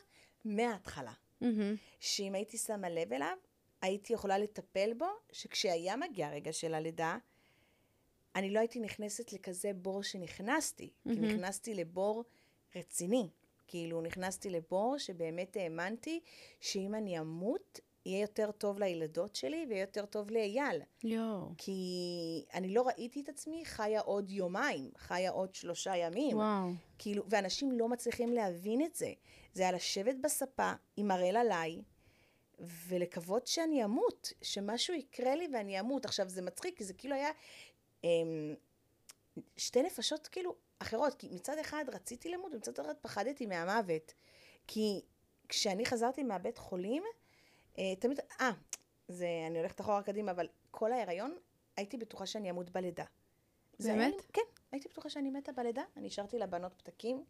מההתחלה. 0.45 1.13
מהמם. 1.41 1.75
שאם 2.01 2.35
הייתי 2.35 2.59
שמה 2.59 2.89
לב 2.89 3.13
אליו, 3.13 3.37
הייתי 3.83 4.13
יכולה 4.13 4.39
לטפל 4.39 4.93
בו, 4.97 5.07
שכשהיה 5.33 5.97
מגיע 5.97 6.27
הרגע 6.27 6.53
של 6.53 6.75
הלידה, 6.75 7.17
אני 8.37 8.51
לא 8.51 8.59
הייתי 8.59 8.81
נכנסת 8.81 9.33
לכזה 9.33 9.73
בור 9.75 10.03
שנכנסתי, 10.03 10.91
כי 11.03 11.09
מהמם. 11.09 11.25
נכנסתי 11.25 11.75
לבור 11.75 12.25
רציני. 12.77 13.29
כאילו, 13.67 14.01
נכנסתי 14.01 14.51
לבור 14.51 14.99
שבאמת 14.99 15.57
האמנתי 15.57 16.21
שאם 16.61 16.95
אני 16.95 17.21
אמות, 17.21 17.81
יהיה 18.07 18.21
יותר 18.21 18.51
טוב 18.51 18.79
לילדות 18.79 19.35
שלי 19.37 19.67
ויהיה 19.69 19.81
יותר 19.81 20.07
טוב 20.07 20.31
לאייל. 20.31 20.83
יואו. 21.05 21.51
כי 21.59 22.45
אני 22.55 22.75
לא 22.75 22.83
ראיתי 22.83 23.21
את 23.21 23.29
עצמי 23.29 23.65
חיה 23.65 24.01
עוד 24.01 24.31
יומיים, 24.31 24.91
חיה 24.97 25.31
עוד 25.31 25.55
שלושה 25.55 25.97
ימים. 25.97 26.37
וואו. 26.37 26.69
כאילו, 26.99 27.25
ואנשים 27.29 27.73
לא 27.73 27.89
מצליחים 27.89 28.33
להבין 28.33 28.83
את 28.83 28.95
זה. 28.95 29.13
זה 29.53 29.63
היה 29.63 29.73
לשבת 29.73 30.15
בספה 30.23 30.73
עם 30.97 31.11
הראל 31.11 31.37
עליי, 31.37 31.83
ולקוות 32.61 33.47
שאני 33.47 33.85
אמות, 33.85 34.33
שמשהו 34.43 34.95
יקרה 34.95 35.37
לי 35.37 35.49
ואני 35.53 35.81
אמות. 35.81 36.05
עכשיו, 36.05 36.29
זה 36.29 36.43
מצחיק, 36.43 36.79
כי 36.79 36.85
זה 36.85 36.95
כאילו 36.95 37.15
היה 37.15 37.31
שתי 39.57 39.83
נפשות 39.83 40.29
כאילו 40.29 40.55
אחרות, 40.79 41.15
כי 41.15 41.29
מצד 41.33 41.59
אחד 41.59 41.85
רציתי 41.93 42.29
למות, 42.29 42.55
ומצד 42.55 42.81
אחד 42.81 42.95
פחדתי 43.01 43.47
מהמוות. 43.47 44.15
כי 44.67 45.01
כשאני 45.49 45.87
חזרתי 45.87 46.23
מהבית 46.23 46.59
חולים, 46.59 47.03
אה, 47.79 47.97
תמיד, 47.99 48.21
אה, 48.41 48.51
זה, 49.09 49.27
אני 49.47 49.59
הולכת 49.59 49.81
אחורה 49.81 50.03
קדימה, 50.03 50.33
אבל 50.33 50.49
כל 50.71 50.93
ההיריון 50.93 51.37
הייתי 51.77 51.97
בטוחה 51.97 52.27
שאני 52.27 52.51
אמות 52.51 52.71
בלידה. 52.71 53.05
באמת? 53.81 54.15
כן, 54.33 54.41
הייתי 54.73 54.89
בטוחה 54.89 55.11
שאני 55.11 55.31
מתה 55.31 55.53
בלידה. 55.53 55.83
אני 55.97 56.07
השארתי 56.07 56.39
לבנות 56.39 56.73
פתקים. 56.75 57.25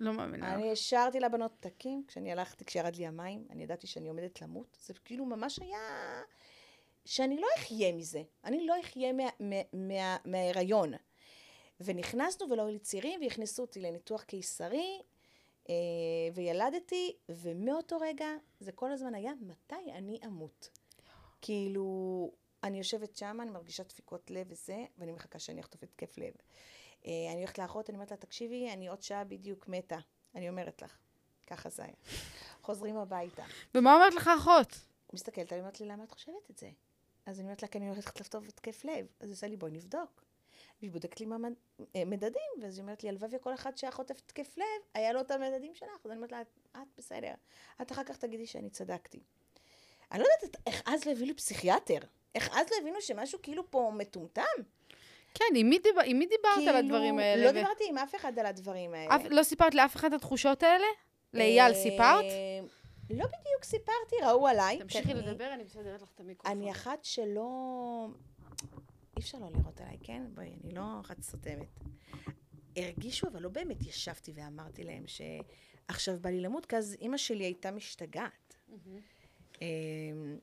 לא 0.00 0.12
מאמינה. 0.12 0.54
אני 0.54 0.72
השארתי 0.72 1.20
לבנות 1.20 1.52
פתקים. 1.60 2.04
כשאני 2.08 2.32
הלכתי, 2.32 2.64
כשירד 2.64 2.96
לי 2.96 3.06
המים, 3.06 3.46
אני 3.50 3.62
ידעתי 3.62 3.86
שאני 3.86 4.08
עומדת 4.08 4.42
למות. 4.42 4.76
זה 4.80 4.94
כאילו 5.04 5.24
ממש 5.24 5.58
היה 5.58 5.78
שאני 7.06 7.40
לא 7.40 7.46
אחיה 7.58 7.92
מזה. 7.92 8.22
אני 8.44 8.66
לא 8.66 8.80
אחיה 8.80 9.12
מה, 9.12 9.28
מה, 9.40 9.56
מה, 9.72 10.16
מההיריון. 10.24 10.92
ונכנסנו 11.80 12.50
ולא 12.50 12.62
היו 12.62 12.72
לי 12.72 12.78
צירים, 12.78 13.20
והכניסו 13.22 13.62
אותי 13.62 13.80
לניתוח 13.80 14.22
קיסרי, 14.22 15.02
אה, 15.68 15.74
וילדתי, 16.34 17.16
ומאותו 17.28 17.96
רגע 18.00 18.26
זה 18.60 18.72
כל 18.72 18.92
הזמן 18.92 19.14
היה, 19.14 19.32
מתי 19.40 19.92
אני 19.92 20.20
אמות? 20.26 20.70
כאילו, 21.42 22.30
אני 22.62 22.78
יושבת 22.78 23.16
שם, 23.16 23.38
אני 23.42 23.50
מרגישה 23.50 23.82
דפיקות 23.82 24.30
לב 24.30 24.46
וזה, 24.50 24.84
ואני 24.98 25.12
מחכה 25.12 25.38
שאני 25.38 25.60
אחטוף 25.60 25.82
התקף 25.82 26.18
לב. 26.18 26.32
אה, 27.06 27.12
אני 27.32 27.38
הולכת 27.38 27.58
לאחות, 27.58 27.90
אני 27.90 27.96
אומרת 27.96 28.10
לה, 28.10 28.16
תקשיבי, 28.16 28.72
אני 28.72 28.88
עוד 28.88 29.02
שעה 29.02 29.24
בדיוק 29.24 29.68
מתה. 29.68 29.98
אני 30.34 30.48
אומרת 30.48 30.82
לך. 30.82 30.98
ככה 31.46 31.68
זה 31.68 31.84
היה. 31.84 31.94
חוזרים 32.62 32.96
הביתה. 32.96 33.44
ומה 33.74 33.94
אומרת 33.94 34.14
לך 34.14 34.30
אחות? 34.38 34.80
מסתכלת 35.12 35.52
עליה, 35.52 35.62
אומרת 35.62 35.80
לי, 35.80 35.86
למה 35.86 36.04
את 36.04 36.10
חושבת 36.10 36.50
את 36.50 36.58
זה? 36.58 36.70
אז 37.26 37.40
אני 37.40 37.46
אומרת 37.46 37.62
לה, 37.62 37.68
כי 37.68 37.78
אני 37.78 37.88
הולכת 37.88 38.20
לחטוף 38.20 38.48
התקף 38.48 38.84
לב. 38.84 39.06
אז 39.20 39.28
היא 39.28 39.32
עושה 39.32 39.46
לי, 39.46 39.56
בואי 39.56 39.70
נבדוק. 39.70 40.22
והיא 40.80 40.90
בודקת 40.90 41.20
לי 41.20 41.26
מה 41.26 41.36
אה, 41.96 42.04
מדדים, 42.04 42.62
ואז 42.62 42.78
היא 42.78 42.82
אומרת 42.82 43.02
לי, 43.02 43.08
הלוואי 43.08 43.28
וכל 43.36 43.54
אחד 43.54 43.76
שהיה 43.76 43.90
חוטף 43.90 44.18
התקף 44.18 44.58
לב, 44.58 44.64
היה 44.94 45.12
לו 45.12 45.20
את 45.20 45.30
המדדים 45.30 45.74
שלך. 45.74 45.88
אז 46.04 46.10
אני 46.10 46.16
אומרת 46.16 46.32
לה, 46.32 46.40
את 46.72 46.86
בסדר. 46.98 47.32
את 47.82 47.92
אחר 47.92 48.04
כך 48.04 48.16
תגידי 48.16 48.46
שאני 48.46 48.70
צדקתי. 48.70 49.20
אני 50.12 50.20
לא 50.22 50.26
יודעת 50.42 50.56
איך 50.66 50.82
אז 50.86 51.04
לא 51.04 51.12
הביאו 51.12 51.26
לי 51.26 51.34
פסיכיאטר. 51.34 51.98
איך 52.34 52.50
אז 52.52 52.66
לא 52.70 52.76
הבינו 52.80 53.00
שמשהו 53.00 53.38
כאילו 53.42 53.70
פה 53.70 53.92
מטומטם? 53.94 54.42
כן, 55.34 55.44
עם 55.54 55.68
מי, 55.68 55.78
דיבר, 55.78 56.00
עם 56.04 56.18
מי 56.18 56.26
דיברת 56.26 56.68
על 56.68 56.76
הדברים 56.76 57.18
האלה? 57.18 57.44
לא 57.44 57.48
ו- 57.50 57.52
דיברתי 57.52 57.84
עם 57.88 57.98
אף 57.98 58.14
אחד 58.14 58.38
על 58.38 58.46
הדברים 58.46 58.94
האלה. 58.94 59.16
אף, 59.16 59.22
לא 59.30 59.42
סיפרת 59.42 59.74
לאף 59.74 59.96
אחד 59.96 60.12
את 60.12 60.20
התחושות 60.20 60.62
האלה? 60.62 60.86
לאייל 61.34 61.72
אה, 61.72 61.82
סיפרת? 61.82 62.24
לא 63.10 63.26
בדיוק 63.26 63.64
סיפרתי, 63.64 64.16
ראו 64.26 64.48
עליי. 64.48 64.78
תמשיכי 64.78 65.14
לדבר, 65.14 65.54
אני 65.54 65.64
מסדרת 65.64 66.02
לך 66.02 66.08
את 66.14 66.20
המיקרופון. 66.20 66.52
אני 66.52 66.70
אחת 66.70 67.04
שלא... 67.04 68.08
אי 69.16 69.20
אפשר 69.20 69.38
לא 69.38 69.50
לראות 69.50 69.80
עליי, 69.80 69.98
כן? 70.02 70.22
בואי, 70.34 70.56
אני 70.64 70.74
לא 70.74 71.00
אחת 71.00 71.22
סותמת. 71.22 71.80
הרגישו, 72.76 73.28
אבל 73.28 73.42
לא 73.42 73.48
באמת 73.48 73.82
ישבתי 73.82 74.32
ואמרתי 74.34 74.84
להם 74.84 75.04
שעכשיו 75.06 76.18
בא 76.20 76.30
לי 76.30 76.40
למות, 76.40 76.66
כי 76.66 76.76
אז 76.76 76.96
אימא 77.00 77.16
שלי 77.16 77.44
הייתה 77.44 77.70
משתגעת. 77.70 78.56
אמ, 79.62 80.38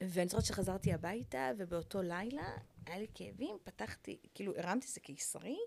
ואני 0.00 0.28
זוכרת 0.28 0.44
שחזרתי 0.44 0.92
הביתה, 0.92 1.50
ובאותו 1.58 2.02
לילה 2.02 2.56
היה 2.86 2.98
לי 2.98 3.06
כאבים, 3.14 3.56
פתחתי, 3.64 4.18
כאילו 4.34 4.52
הרמתי 4.56 4.86
זה 4.86 5.00
קיסרי, 5.00 5.58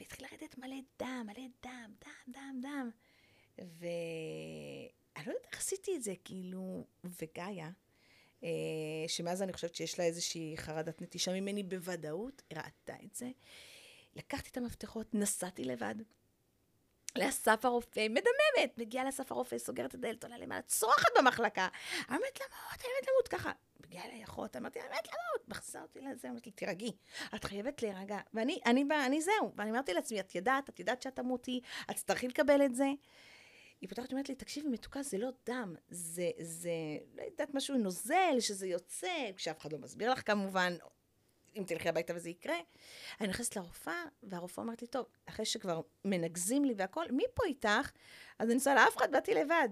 והתחיל 0.00 0.26
לרדת 0.30 0.58
מלא 0.58 0.76
דם, 0.98 1.26
מלא 1.26 1.46
דם, 1.62 1.92
דם, 2.00 2.32
דם, 2.32 2.60
דם. 2.62 2.90
ואני 3.58 5.26
לא 5.26 5.32
יודעת 5.32 5.46
איך 5.52 5.60
עשיתי 5.60 5.96
את 5.96 6.02
זה, 6.02 6.14
כאילו, 6.24 6.86
וגאיה, 7.04 7.70
אה, 8.44 8.48
שמאז 9.06 9.42
אני 9.42 9.52
חושבת 9.52 9.74
שיש 9.74 9.98
לה 9.98 10.04
איזושהי 10.04 10.54
חרדת 10.56 11.02
נטישה 11.02 11.32
ממני 11.32 11.62
בוודאות, 11.62 12.42
ראתה 12.52 12.94
את 13.04 13.14
זה. 13.14 13.30
לקחתי 14.14 14.50
את 14.50 14.56
המפתחות, 14.56 15.14
נסעתי 15.14 15.64
לבד. 15.64 15.94
לאסף 17.16 17.64
הרופא, 17.64 18.06
מדממת, 18.08 18.78
מגיעה 18.78 19.04
לאסף 19.04 19.32
הרופא, 19.32 19.58
סוגרת 19.58 19.90
את 19.90 19.94
הדלת, 19.94 20.24
עולה 20.24 20.38
למעלה, 20.38 20.62
צורחת 20.62 21.08
במחלקה. 21.18 21.68
אומרת 22.08 22.40
למות, 22.40 22.80
אני 22.80 22.88
מת 23.00 23.08
למות, 23.08 23.28
ככה. 23.28 23.52
מגיעה 23.86 24.04
אליי 24.04 24.24
אחות, 24.24 24.56
אמרתי 24.56 24.78
לה, 24.78 24.84
מת 24.84 25.06
למות, 25.06 25.48
מכסה 25.48 25.82
אותי 25.82 26.00
לזה, 26.00 26.30
אמרתי 26.30 26.50
לי, 26.50 26.52
תירגעי, 26.52 26.92
את 27.34 27.44
חייבת 27.44 27.82
להירגע. 27.82 28.18
ואני, 28.34 28.60
אני, 28.66 28.82
אני, 28.82 29.06
אני 29.06 29.20
זהו, 29.22 29.52
ואני 29.56 29.70
אמרתי 29.70 29.94
לעצמי, 29.94 30.20
את 30.20 30.34
יודעת, 30.34 30.68
את 30.68 30.80
יודעת 30.80 31.02
שאת 31.02 31.16
תמותי, 31.16 31.60
את 31.90 31.96
תצטרכי 31.96 32.28
לקבל 32.28 32.64
את 32.64 32.74
זה. 32.74 32.86
היא 33.82 33.88
פותחת 33.88 34.12
ואומרת 34.12 34.28
לי, 34.28 34.34
תקשיבי, 34.34 34.68
מתוקה, 34.68 35.02
זה 35.02 35.18
לא 35.18 35.28
דם, 35.46 35.74
זה, 35.88 36.30
זה, 36.40 36.70
לא 37.14 37.22
יודעת, 37.22 37.54
משהו 37.54 37.78
נוזל, 37.78 38.40
שזה 38.40 38.66
יוצא, 38.66 39.30
כשאף 39.36 39.60
אחד 39.60 39.72
לא 39.72 39.78
מסביר 39.78 40.12
לך 40.12 40.26
כמובן, 40.26 40.72
אם 41.56 41.64
תלכי 41.66 41.88
הביתה 41.88 42.12
וזה 42.16 42.30
יקרה. 42.30 42.56
אני 43.20 43.28
נכנסת 43.28 43.56
לרופאה, 43.56 44.04
והרופאה 44.22 44.64
אומרת 44.64 44.82
לי, 44.82 44.88
טוב, 44.88 45.06
אחרי 45.26 45.44
שכבר 45.44 45.80
מנגזים 46.04 46.64
לי 46.64 46.74
והכל, 46.76 47.06
מי 47.10 47.22
פה 47.34 47.44
איתך? 47.46 47.92
אז 48.38 48.48
אני 48.48 48.54
נוסעה 48.54 48.74
לאף 48.74 48.96
אחד, 48.96 49.12
באתי 49.12 49.34
לבד. 49.34 49.68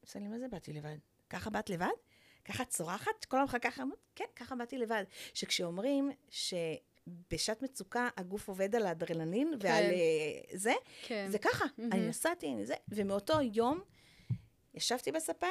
עושה 0.00 0.18
לי, 0.18 0.28
מה 0.28 0.38
זה 0.38 0.48
באתי 0.48 0.72
לבד? 0.72 0.96
ככה 1.30 1.50
באת 1.50 1.70
לבד? 1.70 1.86
ככה 2.44 2.64
צורחת? 2.64 3.24
כל 3.24 3.40
המחכה 3.40 3.58
ככה? 3.58 3.82
כן, 4.14 4.24
ככה 4.36 4.54
באתי 4.54 4.78
לבד. 4.78 5.04
שכשאומרים 5.34 6.10
שבשעת 7.08 7.62
מצוקה 7.62 8.08
הגוף 8.16 8.48
עובד 8.48 8.74
על 8.74 8.86
האדרנלין 8.86 9.54
כן. 9.60 9.66
ועל 9.66 9.84
אה, 9.84 10.56
זה, 10.56 10.74
כן. 11.06 11.26
זה 11.30 11.38
ככה. 11.38 11.64
מהמם. 11.78 11.92
אני 11.92 12.08
נסעתי, 12.08 12.52
אני 12.52 12.66
זה, 12.66 12.74
ומאותו 12.88 13.40
יום 13.40 13.80
ישבתי 14.74 15.12
בספה 15.12 15.46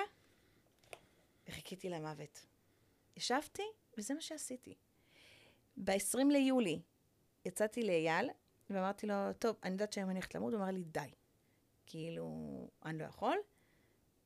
וחיכיתי 1.48 1.90
למוות. 1.90 2.46
ישבתי, 3.18 3.64
וזה 3.98 4.14
מה 4.14 4.22
שעשיתי. 4.22 4.76
ב-20 5.78 6.32
ליולי 6.32 6.82
יצאתי 7.46 7.84
לאייל, 7.84 8.30
ואמרתי 8.70 9.08
לו, 9.08 9.34
טוב, 9.40 9.56
אני 9.64 9.72
יודעת 9.72 9.94
שהיום 9.94 10.10
אני 10.10 10.18
הולכת 10.20 10.36
למות, 10.36 10.54
הוא 10.54 10.62
אמר 10.62 10.72
לי, 10.72 10.84
די. 10.84 11.10
כאילו, 11.86 12.28
אני 12.86 12.98
לא 12.98 13.04
יכול, 13.04 13.38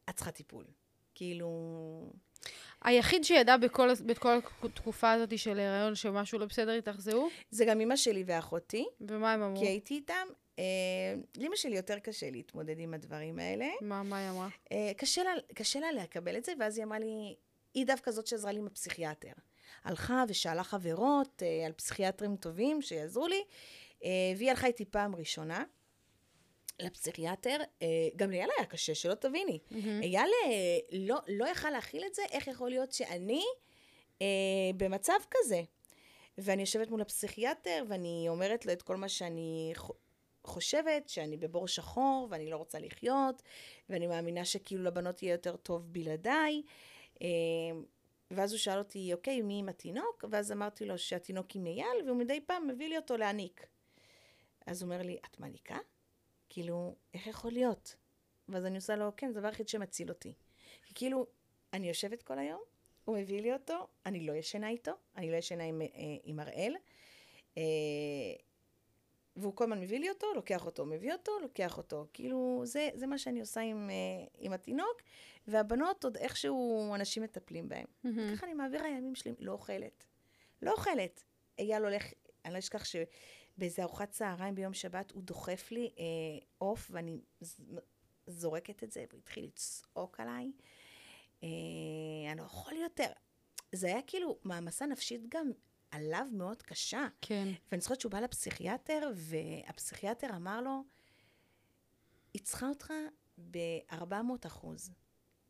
את 0.09 0.15
צריכה 0.15 0.31
טיפול. 0.31 0.65
כאילו, 1.15 1.49
היחיד 2.87 3.23
שידע 3.23 3.57
בכל, 3.57 3.89
בכל 4.05 4.39
התקופה 4.63 5.11
הזאת 5.11 5.39
של 5.39 5.59
ההיריון 5.59 5.95
שמשהו 5.95 6.39
לא 6.39 6.45
בסדר 6.45 6.73
איתך 6.73 6.95
זה 6.99 7.13
הוא? 7.13 7.29
זה 7.49 7.65
גם 7.65 7.81
אמא 7.81 7.95
שלי 7.95 8.23
ואחותי, 8.27 8.85
ומה 9.01 9.33
הם 9.33 9.41
אמרו? 9.41 9.59
כי 9.59 9.67
הייתי 9.67 9.93
איתם. 9.93 10.27
אה, 10.59 10.63
לאמא 11.37 11.55
שלי 11.55 11.75
יותר 11.75 11.99
קשה 11.99 12.29
להתמודד 12.29 12.79
עם 12.79 12.93
הדברים 12.93 13.39
האלה. 13.39 13.67
מה, 13.81 14.03
מה 14.03 14.17
היא 14.17 14.29
אמרה? 14.29 14.47
אה, 14.71 14.91
קשה 14.97 15.23
לה, 15.23 15.31
קשה 15.53 15.79
לה 15.79 15.91
לקבל 15.91 16.37
את 16.37 16.45
זה, 16.45 16.53
ואז 16.59 16.77
היא 16.77 16.85
אמרה 16.85 16.99
לי, 16.99 17.35
היא 17.73 17.85
דווקא 17.85 18.11
זאת 18.11 18.27
שעזרה 18.27 18.51
לי 18.51 18.59
עם 18.59 18.67
הפסיכיאטר. 18.67 19.31
הלכה 19.83 20.23
ושאלה 20.27 20.63
חברות 20.63 21.43
אה, 21.43 21.65
על 21.65 21.71
פסיכיאטרים 21.71 22.35
טובים 22.35 22.81
שיעזרו 22.81 23.27
לי, 23.27 23.43
אה, 24.03 24.09
והיא 24.37 24.49
הלכה 24.49 24.67
איתי 24.67 24.85
פעם 24.85 25.15
ראשונה 25.15 25.63
לפסיכיאטר. 26.79 27.57
אה, 27.81 27.87
גם 28.15 28.31
לאייל 28.31 28.49
היה 28.57 28.65
קשה, 28.65 28.95
שלא 28.95 29.13
תביני. 29.13 29.59
אייל 30.01 30.29
אה, 30.45 30.77
לא, 30.91 31.17
לא 31.27 31.45
יכל 31.45 31.69
להכיל 31.69 32.05
את 32.05 32.15
זה, 32.15 32.21
איך 32.31 32.47
יכול 32.47 32.69
להיות 32.69 32.91
שאני 32.91 33.43
אה, 34.21 34.27
במצב 34.77 35.19
כזה? 35.31 35.61
ואני 36.37 36.61
יושבת 36.61 36.89
מול 36.89 37.01
הפסיכיאטר, 37.01 37.83
ואני 37.87 38.25
אומרת 38.29 38.65
לו 38.65 38.73
את 38.73 38.81
כל 38.81 38.95
מה 38.95 39.09
שאני 39.09 39.73
חושבת, 40.43 41.09
שאני 41.09 41.37
בבור 41.37 41.67
שחור, 41.67 42.27
ואני 42.31 42.49
לא 42.49 42.57
רוצה 42.57 42.79
לחיות, 42.79 43.41
ואני 43.89 44.07
מאמינה 44.07 44.45
שכאילו 44.45 44.83
לבנות 44.83 45.23
יהיה 45.23 45.31
יותר 45.31 45.55
טוב 45.55 45.93
בלעדיי. 45.93 46.61
אה, 47.21 47.27
ואז 48.31 48.51
הוא 48.51 48.59
שאל 48.59 48.77
אותי, 48.77 49.13
אוקיי, 49.13 49.41
מי 49.41 49.59
עם 49.59 49.69
התינוק? 49.69 50.25
ואז 50.31 50.51
אמרתי 50.51 50.85
לו 50.85 50.97
שהתינוק 50.97 51.55
עם 51.55 51.65
אייל, 51.65 52.05
והוא 52.05 52.17
מדי 52.17 52.41
פעם 52.41 52.67
מביא 52.67 52.89
לי 52.89 52.97
אותו 52.97 53.17
להניק. 53.17 53.67
אז 54.65 54.81
הוא 54.81 54.91
אומר 54.91 55.01
לי, 55.01 55.17
את 55.25 55.39
מעניקה? 55.39 55.77
כאילו, 56.57 56.95
איך 57.13 57.27
יכול 57.27 57.51
להיות? 57.51 57.95
ואז 58.49 58.65
אני 58.65 58.75
עושה 58.75 58.95
לו, 58.95 59.11
כן, 59.17 59.31
זה 59.31 59.39
הדבר 59.39 59.47
היחיד 59.47 59.67
שמציל 59.67 60.09
אותי. 60.09 60.33
כי 60.85 60.93
כאילו, 60.93 61.25
אני 61.73 61.87
יושבת 61.87 62.23
כל 62.23 62.39
היום, 62.39 62.61
הוא 63.05 63.17
מביא 63.17 63.41
לי 63.41 63.53
אותו, 63.53 63.87
אני 64.05 64.27
לא 64.27 64.33
ישנה 64.33 64.69
איתו, 64.69 64.91
אני 65.15 65.31
לא 65.31 65.35
ישנה 65.35 65.63
עם, 65.63 65.81
אה, 65.81 65.87
עם 66.23 66.39
הראל, 66.39 66.75
אה, 67.57 67.63
והוא 69.35 69.55
כל 69.55 69.63
הזמן 69.63 69.81
מביא 69.81 69.99
לי 69.99 70.09
אותו, 70.09 70.27
לוקח 70.35 70.65
אותו, 70.65 70.85
מביא 70.85 71.13
אותו, 71.13 71.31
לוקח 71.41 71.77
אותו. 71.77 72.07
כאילו, 72.13 72.61
זה, 72.65 72.89
זה 72.93 73.07
מה 73.07 73.17
שאני 73.17 73.39
עושה 73.39 73.61
עם, 73.61 73.89
אה, 73.89 74.27
עם 74.37 74.53
התינוק, 74.53 75.01
והבנות 75.47 76.03
עוד 76.03 76.17
איכשהו 76.17 76.95
אנשים 76.95 77.23
מטפלים 77.23 77.69
בהם. 77.69 77.85
מהמם. 78.03 78.35
ככה 78.35 78.45
אני 78.45 78.53
מעבירה 78.53 78.89
ימים 78.89 79.15
שלמים, 79.15 79.37
לא 79.39 79.51
אוכלת. 79.51 80.03
לא 80.61 80.71
אוכלת. 80.71 81.23
אייל 81.59 81.83
הולך, 81.83 82.05
אני 82.45 82.53
לא 82.53 82.59
אשכח 82.59 82.85
שבאיזה 83.57 83.83
ארוחת 83.83 84.09
צהריים 84.11 84.55
ביום 84.55 84.73
שבת 84.73 85.11
הוא 85.11 85.23
דוחף 85.23 85.71
לי 85.71 85.93
אה, 85.99 86.03
עוף, 86.57 86.87
ואני 86.91 87.21
ז- 87.41 87.59
זורקת 88.27 88.83
את 88.83 88.91
זה, 88.91 89.05
והוא 89.09 89.19
התחיל 89.19 89.45
לצעוק 89.45 90.19
עליי. 90.19 90.51
אה, 91.43 91.47
אני 92.31 92.39
לא 92.39 92.45
יכול 92.45 92.73
יותר. 92.77 93.11
זה 93.75 93.87
היה 93.87 94.01
כאילו 94.07 94.39
מעמסה 94.43 94.85
נפשית 94.85 95.21
גם 95.29 95.51
עליו 95.91 96.25
מאוד 96.31 96.61
קשה. 96.61 97.07
כן. 97.21 97.47
ואני 97.71 97.81
זוכרת 97.81 98.01
שהוא 98.01 98.11
בא 98.11 98.19
לפסיכיאטר, 98.19 99.11
והפסיכיאטר 99.15 100.27
אמר 100.35 100.61
לו, 100.61 100.83
היא 102.33 102.41
צריכה 102.43 102.69
אותך 102.69 102.93
ב-400 103.51 104.47
אחוז. 104.47 104.91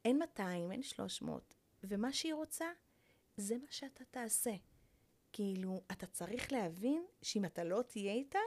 אין 0.05 0.19
200, 0.19 0.71
אין 0.71 0.83
300. 0.83 1.53
ומה 1.83 2.13
שהיא 2.13 2.33
רוצה, 2.33 2.65
זה 3.37 3.57
מה 3.57 3.67
שאתה 3.71 4.03
תעשה. 4.11 4.51
כאילו, 5.37 5.81
אתה 5.91 6.05
צריך 6.05 6.51
להבין 6.51 7.05
שאם 7.21 7.45
אתה 7.45 7.63
לא 7.63 7.81
תהיה 7.87 8.13
איתה, 8.13 8.39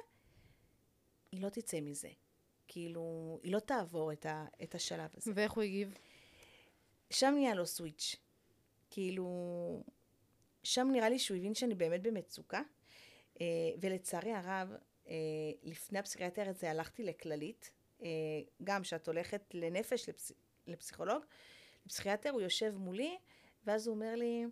היא 1.32 1.42
לא 1.42 1.48
תצא 1.48 1.80
מזה. 1.80 2.08
כאילו, 2.68 3.38
היא 3.42 3.52
לא 3.52 3.58
תעבור 3.58 4.12
את, 4.12 4.26
ה, 4.26 4.46
את 4.62 4.74
השלב 4.74 5.10
הזה. 5.16 5.32
ואיך 5.34 5.52
הוא 5.52 5.62
הגיב? 5.62 5.94
שם 7.10 7.34
נהיה 7.36 7.54
לו 7.54 7.66
סוויץ'. 7.66 8.16
כאילו, 8.90 9.26
שם 10.62 10.88
נראה 10.92 11.08
לי 11.08 11.18
שהוא 11.18 11.36
הבין 11.36 11.54
שאני 11.54 11.74
באמת 11.74 12.02
במצוקה, 12.02 12.62
אה, 13.40 13.46
ולצערי 13.80 14.32
הרב, 14.32 14.68
אה, 15.08 15.14
לפני 15.62 15.98
הפסיכיאטר 15.98 16.48
הזה 16.48 16.70
הלכתי 16.70 17.02
לכללית, 17.02 17.72
אה, 18.02 18.08
גם 18.64 18.82
כשאת 18.82 19.08
הולכת 19.08 19.42
לנפש, 19.54 20.08
לפס... 20.08 20.32
לפסיכולוג, 20.66 21.22
לפסיכיאטר, 21.86 22.30
הוא 22.30 22.40
יושב 22.40 22.76
מולי, 22.76 23.18
ואז 23.64 23.86
הוא 23.86 23.94
אומר 23.94 24.14
לי, 24.14 24.44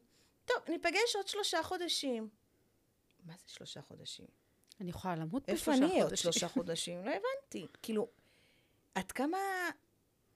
טוב, 0.48 0.56
ניפגש 0.68 1.16
עוד 1.16 1.28
שלושה 1.28 1.62
חודשים. 1.62 2.28
מה 3.24 3.32
זה 3.32 3.52
שלושה 3.52 3.82
חודשים? 3.82 4.26
אני 4.80 4.90
יכולה 4.90 5.16
למות 5.16 5.48
איפה 5.48 5.72
בשלושה 5.72 5.78
אני 5.78 5.90
אהיה 5.90 6.02
עוד 6.02 6.08
חודשים. 6.08 6.32
שלושה 6.32 6.48
חודשים? 6.48 7.04
לא 7.04 7.10
הבנתי. 7.10 7.66
כאילו, 7.82 8.08
עד 8.94 9.12
כמה, 9.12 9.38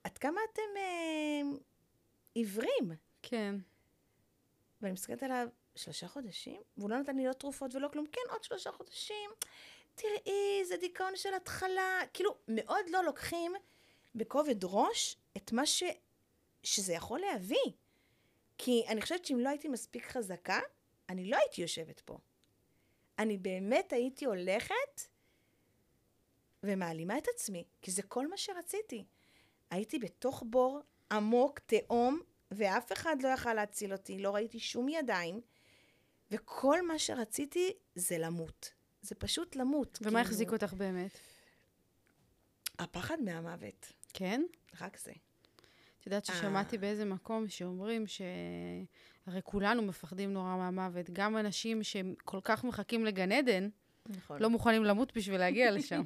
עד 0.05 0.19
כמה 0.19 0.41
אתם 0.53 0.63
אה, 0.77 1.59
עיוורים? 2.35 2.93
כן. 3.23 3.55
ואני 4.81 4.93
מסתכלת 4.93 5.23
עליו, 5.23 5.49
שלושה 5.77 6.09
חודשים? 6.09 6.63
והוא 6.77 6.91
לא 6.91 6.99
נתן 6.99 7.17
לי 7.17 7.27
לא 7.27 7.33
תרופות 7.33 7.75
ולא 7.75 7.89
כלום. 7.89 8.07
כן, 8.13 8.21
עוד 8.31 8.45
שלושה 8.45 8.73
חודשים. 8.73 9.31
תראי, 9.95 10.65
זה 10.65 10.77
דיכאון 10.77 11.17
של 11.17 11.35
התחלה. 11.35 12.01
כאילו, 12.13 12.37
מאוד 12.49 12.85
לא 12.91 13.05
לוקחים 13.05 13.53
בכובד 14.15 14.65
ראש 14.65 15.17
את 15.37 15.53
מה 15.53 15.67
ש... 15.67 15.83
שזה 16.63 16.93
יכול 16.93 17.21
להביא. 17.21 17.73
כי 18.65 18.85
אני 18.89 19.03
חושבת 19.03 19.25
שאם 19.25 19.41
לא 19.41 19.49
הייתי 19.49 19.69
מספיק 19.69 20.07
חזקה, 20.07 20.61
אני 21.09 21.31
לא 21.31 21.37
הייתי 21.37 21.63
יושבת 21.63 22.01
פה. 22.01 22.19
אני 23.19 23.39
באמת 23.39 23.93
הייתי 23.93 24.25
הולכת 24.25 25.01
ומעלימה 26.63 27.19
את 27.19 27.29
עצמי, 27.35 27.65
כי 27.83 27.91
זה 27.91 28.03
כל 28.03 28.29
מה 28.29 28.37
שרציתי. 28.37 29.05
הייתי 29.71 29.99
בתוך 29.99 30.43
בור 30.47 30.81
עמוק, 31.11 31.59
תהום, 31.59 32.21
ואף 32.51 32.93
אחד 32.93 33.17
לא 33.23 33.29
יכל 33.29 33.55
להציל 33.55 33.93
אותי, 33.93 34.19
לא 34.19 34.35
ראיתי 34.35 34.61
שום 34.61 34.89
ידיים, 34.89 35.41
וכל 36.31 36.87
מה 36.87 36.99
שרציתי 36.99 37.73
זה 37.95 38.19
למות. 38.19 38.73
זה 39.03 39.15
פשוט 39.15 39.57
למות. 39.57 39.99
ומה 40.03 40.21
החזיק 40.21 40.53
אותך 40.53 40.73
באמת? 40.73 41.19
הפחד 42.79 43.19
מהמוות, 43.21 43.93
כן? 44.13 44.43
רק 44.81 44.99
זה. 44.99 45.13
את 46.03 46.07
יודעת 46.07 46.25
ששמעתי 46.25 46.79
באיזה 46.79 47.05
מקום 47.05 47.49
שאומרים 47.49 48.07
ש... 48.07 48.23
הרי 49.27 49.41
כולנו 49.45 49.83
מפחדים 49.83 50.33
נורא 50.33 50.57
מהמוות. 50.57 51.11
גם 51.11 51.37
אנשים 51.37 51.83
שכל 51.83 52.41
כך 52.45 52.65
מחכים 52.65 53.05
לגן 53.05 53.33
עדן, 53.33 53.69
נכון. 54.07 54.43
לא 54.43 54.51
מוכנים 54.51 54.85
למות 54.85 55.17
בשביל 55.17 55.41
להגיע 55.41 55.71
לשם. 55.71 56.03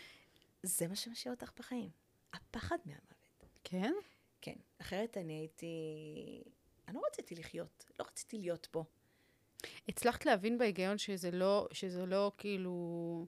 זה 0.62 0.88
מה 0.88 0.96
שמשאיר 0.96 1.34
אותך 1.34 1.52
בחיים. 1.58 1.90
הפחד 2.32 2.76
מהמוות. 2.84 3.46
כן? 3.64 3.92
כן. 4.40 4.54
אחרת 4.80 5.16
אני 5.16 5.32
הייתי... 5.32 5.66
אני 6.88 6.96
לא 6.96 7.02
רציתי 7.06 7.34
לחיות, 7.34 7.84
לא 7.98 8.04
רציתי 8.04 8.38
להיות 8.38 8.66
פה. 8.70 8.84
הצלחת 9.88 10.26
להבין 10.26 10.58
בהיגיון 10.58 10.98
שזה 10.98 11.30
לא, 11.30 11.68
שזה 11.72 12.06
לא 12.06 12.32
כאילו, 12.38 13.26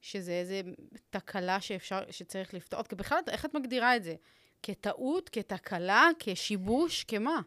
שזה 0.00 0.32
איזה 0.32 0.62
תקלה 1.10 1.60
שאפשר, 1.60 2.10
שצריך 2.10 2.54
לפתור? 2.54 2.82
כי 2.82 2.94
בכלל, 2.94 3.18
איך 3.28 3.44
את 3.44 3.54
מגדירה 3.54 3.96
את 3.96 4.04
זה? 4.04 4.14
כטעות, 4.62 5.28
כתקלה, 5.28 6.08
כשיבוש, 6.18 7.04
כמה? 7.04 7.40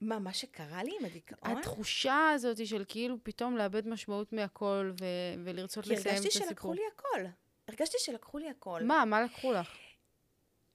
מה, 0.00 0.18
מה 0.18 0.32
שקרה 0.32 0.84
לי 0.84 0.92
עם 1.00 1.04
הדיכאון? 1.04 1.56
התחושה 1.56 2.30
הזאת 2.34 2.66
של 2.66 2.84
כאילו 2.88 3.16
פתאום 3.22 3.56
לאבד 3.56 3.88
משמעות 3.88 4.32
מהכל 4.32 4.92
ו- 5.00 5.44
ולרצות 5.44 5.84
כי 5.84 5.90
לסיים 5.90 6.14
את 6.16 6.20
הרגשתי 6.20 6.28
הסיפור. 6.28 6.48
שלקחו 6.48 6.72
לי 6.72 6.82
הכל. 6.94 7.30
הרגשתי 7.68 7.96
שלקחו 8.00 8.38
לי 8.38 8.48
הכל. 8.48 8.82
מה? 8.82 9.04
מה 9.04 9.22
לקחו 9.22 9.52
לך? 9.52 9.68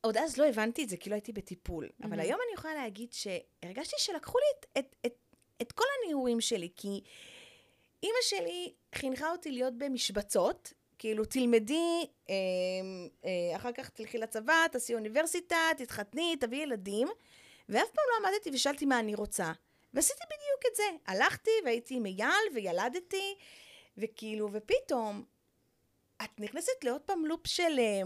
עוד 0.01 0.17
אז 0.17 0.38
לא 0.38 0.45
הבנתי 0.45 0.84
את 0.84 0.89
זה, 0.89 0.97
כי 0.97 1.10
לא 1.10 1.15
הייתי 1.15 1.32
בטיפול. 1.32 1.89
אבל 2.01 2.10
מהמם. 2.10 2.21
היום 2.21 2.39
אני 2.47 2.54
יכולה 2.54 2.75
להגיד 2.75 3.13
שהרגשתי 3.13 3.95
שלקחו 3.97 4.38
לי 4.38 4.45
את, 4.60 4.65
את, 4.77 4.95
את, 5.06 5.13
את 5.62 5.71
כל 5.71 5.84
הניעורים 6.04 6.41
שלי, 6.41 6.69
כי 6.75 7.01
אימא 8.04 8.17
שלי 8.21 8.73
חינכה 8.95 9.32
אותי 9.32 9.51
להיות 9.51 9.73
במשבצות, 9.77 10.73
כאילו, 11.02 11.26
תלמדי, 11.26 12.06
אה, 12.30 12.36
אה, 13.26 13.56
אחר 13.56 13.72
כך 13.72 13.90
תלכי 13.90 14.18
לצבא, 14.18 14.68
תעשי 14.72 14.94
אוניברסיטה, 14.94 15.56
תתחתני, 15.78 16.36
תביאי 16.40 16.62
ילדים, 16.62 17.08
ואף 17.70 17.90
פעם 17.92 18.06
לא 18.10 18.28
עמדתי 18.28 18.50
ושאלתי 18.54 18.86
מה 18.86 19.00
אני 19.00 19.16
רוצה. 19.16 19.52
ועשיתי 19.94 20.24
בדיוק 20.26 20.72
את 20.72 20.76
זה. 20.76 20.84
הלכתי 21.08 21.52
והייתי 21.66 21.96
עם 21.96 22.06
אייל 22.06 22.56
וילדתי, 22.56 23.36
וכאילו, 23.98 24.50
ופתאום, 24.52 25.24
את 26.24 26.40
נכנסת 26.40 26.84
לעוד 26.84 27.02
פעם 27.02 27.26
לופ 27.26 27.48
של... 27.48 27.80
אה, 27.80 28.02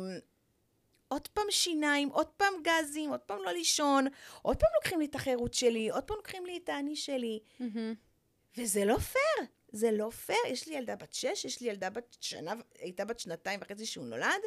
עוד 1.08 1.28
פעם 1.28 1.46
שיניים, 1.50 2.10
עוד 2.10 2.28
פעם 2.28 2.54
גזים, 2.64 3.10
עוד 3.10 3.20
פעם 3.20 3.44
לא 3.44 3.52
לישון, 3.52 4.08
עוד 4.42 4.58
פעם 4.58 4.70
לוקחים 4.76 5.00
לי 5.00 5.06
את 5.06 5.16
החירות 5.16 5.54
שלי, 5.54 5.90
עוד 5.90 6.04
פעם 6.04 6.18
לוקחים 6.18 6.46
לי 6.46 6.60
את 6.64 6.70
האני 6.70 6.96
שלי. 6.96 7.40
וזה 8.58 8.86
לא 8.86 8.98
פייר, 8.98 9.50
זה 9.76 9.92
לא 9.92 10.10
פייר. 10.10 10.40
יש 10.48 10.68
לי 10.68 10.76
ילדה 10.76 10.96
בת 10.96 11.14
שש, 11.14 11.46
יש 11.46 11.62
לי 11.62 11.70
ילדה 11.70 11.90
בת 11.90 12.18
שנה, 12.22 12.54
הייתה 12.80 13.06
בת 13.06 13.20
שנתיים 13.20 13.60
וחצי 13.64 13.86
שהוא 13.86 14.06
נולד. 14.06 14.42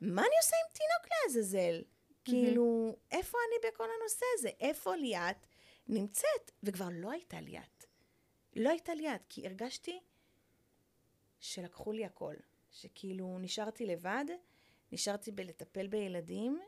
מה 0.00 0.22
אני 0.22 0.34
עושה 0.42 0.56
עם 0.56 0.72
תינוק 0.72 1.12
לעזאזל? 1.24 1.82
כאילו, 2.24 2.96
איפה 3.10 3.38
אני 3.48 3.70
בכל 3.70 3.88
הנושא 4.00 4.26
הזה? 4.34 4.48
איפה 4.60 4.96
ליאת 4.96 5.46
נמצאת? 5.88 6.50
וכבר 6.62 6.88
לא 6.92 7.10
הייתה 7.10 7.40
ליאת. 7.40 7.84
לא 8.56 8.70
הייתה 8.70 8.94
ליאת, 8.94 9.20
כי 9.28 9.46
הרגשתי 9.46 10.00
שלקחו 11.40 11.92
לי 11.92 12.04
הכל. 12.04 12.34
שכאילו 12.70 13.38
נשארתי 13.38 13.86
לבד, 13.86 14.24
נשארתי 14.92 15.30
בלטפל 15.32 15.86
בילדים, 15.86 16.60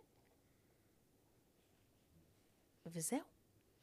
וזהו. 2.86 3.20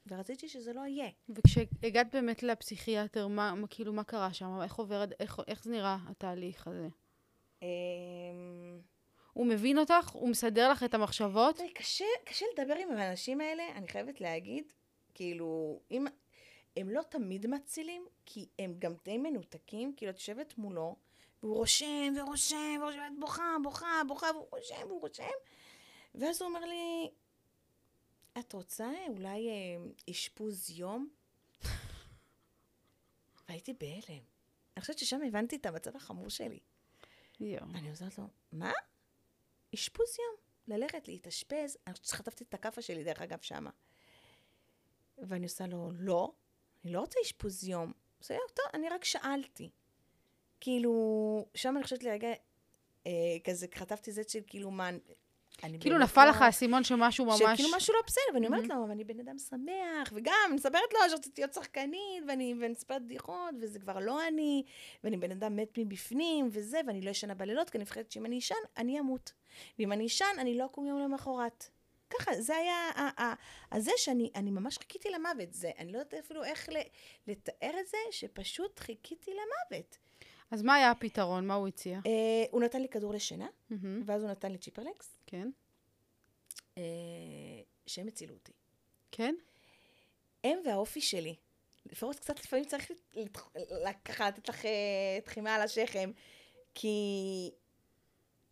ורציתי 0.10 0.50
שזה 0.50 0.74
לא 0.74 0.82
יהיה. 0.82 1.10
וכשהגעת 1.30 2.15
באמת 2.15 2.43
לפסיכיאטר, 2.43 3.28
מה, 3.28 3.56
מה, 3.56 3.67
כאילו, 3.67 3.93
מה 3.93 4.04
קרה 4.04 4.34
שם? 4.34 4.62
איך 4.63 4.76
עובר, 4.76 5.04
איך, 5.19 5.39
איך 5.48 5.63
זה 5.63 5.72
נראה, 5.72 5.98
התהליך 6.08 6.67
הזה? 6.67 6.88
אמ, 7.62 7.67
הוא 9.34 9.45
מבין 9.45 9.78
אותך? 9.78 10.10
הוא 10.13 10.30
מסדר 10.30 10.72
לך 10.72 10.84
את 10.84 10.93
המחשבות? 10.93 11.56
תראי, 11.56 11.74
קשה, 11.74 12.06
קשה 12.26 12.45
לדבר 12.54 12.76
עם 12.76 12.91
האנשים 12.91 13.41
האלה, 13.41 13.63
אני 13.76 13.88
חייבת 13.88 14.22
להגיד, 14.22 14.74
כאילו, 15.13 15.80
אם... 15.91 16.06
הם 16.78 16.89
לא 16.89 17.02
תמיד 17.02 17.48
מצילים, 17.48 18.06
כי 18.26 18.48
הם 18.60 18.76
גם 18.80 18.93
די 19.06 19.17
מנותקים, 19.17 19.93
כאילו, 19.98 20.12
את 20.12 20.15
יושבת 20.15 20.58
מולו, 20.58 20.95
והוא 21.43 21.56
רושם 21.56 22.13
ורושם 22.17 22.80
ורושם, 22.82 23.00
את 23.08 23.19
בוכה, 23.19 23.56
בוכה, 23.63 24.02
בוכה, 24.08 24.28
והוא 24.34 24.48
רושם 24.52 24.88
והוא 24.88 25.02
רושם, 25.02 25.24
ואז 26.15 26.41
הוא 26.41 26.50
אומר 26.50 26.65
לי, 26.65 27.10
את 28.39 28.54
רוצה 28.54 28.91
אולי 29.08 29.49
אה, 29.49 29.54
אשפוז 30.10 30.69
יום? 30.69 31.10
והייתי 33.49 33.73
בהלם. 33.73 34.23
אני 34.75 34.82
חושבת 34.82 34.99
ששם 34.99 35.21
הבנתי 35.28 35.56
את 35.56 35.65
המצב 35.65 35.95
החמור 35.95 36.30
שלי. 36.30 36.60
יואו. 37.39 37.63
אני 37.75 37.89
עוזרת 37.89 38.17
לו, 38.17 38.28
מה? 38.52 38.71
אשפוז 39.75 40.08
יום. 40.19 40.49
ללכת, 40.78 41.08
להתאשפז. 41.08 41.78
אני 41.88 41.93
חושבת 41.93 42.08
שחטפתי 42.08 42.43
את 42.43 42.54
הכאפה 42.54 42.82
שלי, 42.82 43.04
דרך 43.04 43.21
אגב, 43.21 43.39
שמה. 43.41 43.69
ואני 45.17 45.43
עושה 45.43 45.67
לו, 45.67 45.91
לא, 45.93 46.32
אני 46.84 46.93
לא 46.93 46.99
רוצה 46.99 47.19
אשפוז 47.23 47.63
יום. 47.63 47.86
הוא 48.19 48.25
אומר, 48.30 48.41
טוב, 48.54 48.65
אני 48.73 48.89
רק 48.89 49.06
שאלתי. 49.06 49.69
כאילו, 50.60 51.45
שם 51.56 51.73
אני 51.75 51.84
חושבת 51.84 52.04
לרגע, 52.04 52.28
אה, 53.08 53.12
כזה 53.43 53.67
חטפתי 53.75 54.12
זית 54.12 54.30
של 54.30 54.39
כאילו, 54.47 54.71
מה, 54.71 54.89
כאילו 55.80 55.98
נפל 55.98 56.24
לא- 56.26 56.30
לך 56.30 56.41
האסימון 56.41 56.84
שמשהו 56.84 57.26
ממש... 57.26 57.39
שכאילו 57.39 57.69
משהו 57.76 57.93
לא 57.93 58.00
בסדר, 58.08 58.24
ואני 58.34 58.48
אומרת 58.48 58.67
לו, 58.67 58.76
אבל 58.84 58.91
אני 58.91 59.04
בן 59.04 59.19
אדם 59.19 59.38
שמח, 59.38 60.12
וגם, 60.13 60.34
אני 60.48 60.56
מספרת 60.56 60.93
לו 60.93 61.00
שרציתי 61.10 61.41
להיות 61.41 61.54
שחקנית, 61.54 62.24
ואני 62.28 62.54
מספרת 62.54 63.06
בדיחות, 63.06 63.56
וזה 63.62 63.80
כבר 63.80 64.00
לא 64.00 64.28
אני, 64.28 64.63
ואני 65.04 65.17
בן 65.17 65.32
אדם 65.32 65.56
מת 65.56 65.78
מבפנים, 65.78 66.50
וזה, 66.52 66.80
ואני 66.88 67.02
לא 67.02 67.10
ישנה 67.10 67.34
בלילות, 67.34 67.69
כי 67.69 67.78
אני 67.78 67.84
מפחדת 67.84 68.12
שאם 68.12 68.26
אני 68.26 68.39
אשן, 68.39 68.56
אני 68.78 69.00
אמות. 69.00 69.32
ואם 69.80 69.91
אני 69.91 70.06
אשן, 70.06 70.26
אני 70.38 70.58
לא 70.58 70.65
אקום 70.65 70.86
יום 70.86 71.00
למחרת. 71.00 71.65
ככה, 72.10 72.41
זה 72.41 72.56
היה 72.56 72.89
ה- 72.95 73.24
ה- 73.24 73.34
הזה 73.72 73.91
שאני 73.98 74.32
אני 74.36 74.52
ממש 74.52 74.78
חיכיתי 74.78 75.10
למוות. 75.10 75.54
זה, 75.54 75.72
אני 75.78 75.91
לא 75.91 75.98
יודעת 75.98 76.13
אפילו 76.13 76.43
איך 76.43 76.69
לתאר 77.28 77.80
את 77.80 77.88
זה, 77.88 77.98
שפשוט 78.12 78.80
חיכיתי 78.80 79.32
למוות. 79.32 79.98
אז 80.51 80.62
מה 80.62 80.75
היה 80.75 80.91
הפתרון? 80.91 81.47
מה 81.47 81.53
הוא 81.53 81.67
הציע? 81.67 81.99
אה, 82.05 82.45
הוא 82.51 82.62
נתן 82.62 82.81
לי 82.81 82.89
כדור 82.89 83.13
לשינה, 83.13 83.47
מהמם, 83.69 84.03
ואז 84.05 84.23
הוא 84.23 84.31
נתן 84.31 84.51
לי 84.51 84.57
צ'יפרלקס, 84.57 85.17
כן. 85.27 85.49
אה, 86.77 86.83
שהם 87.85 88.07
הצילו 88.07 88.33
אותי. 88.33 88.51
כן? 89.12 89.35
הם 90.43 90.59
והאופי 90.65 91.01
שלי. 91.01 91.35
לפחות 91.85 92.19
קצת 92.19 92.39
לפעמים 92.39 92.65
צריך 92.65 92.91
ככה 94.05 94.27
לתת 94.27 94.49
לך 94.49 94.65
טפיחה 95.25 95.56
על 95.55 95.62
השכם, 95.62 96.12
כי 96.73 97.51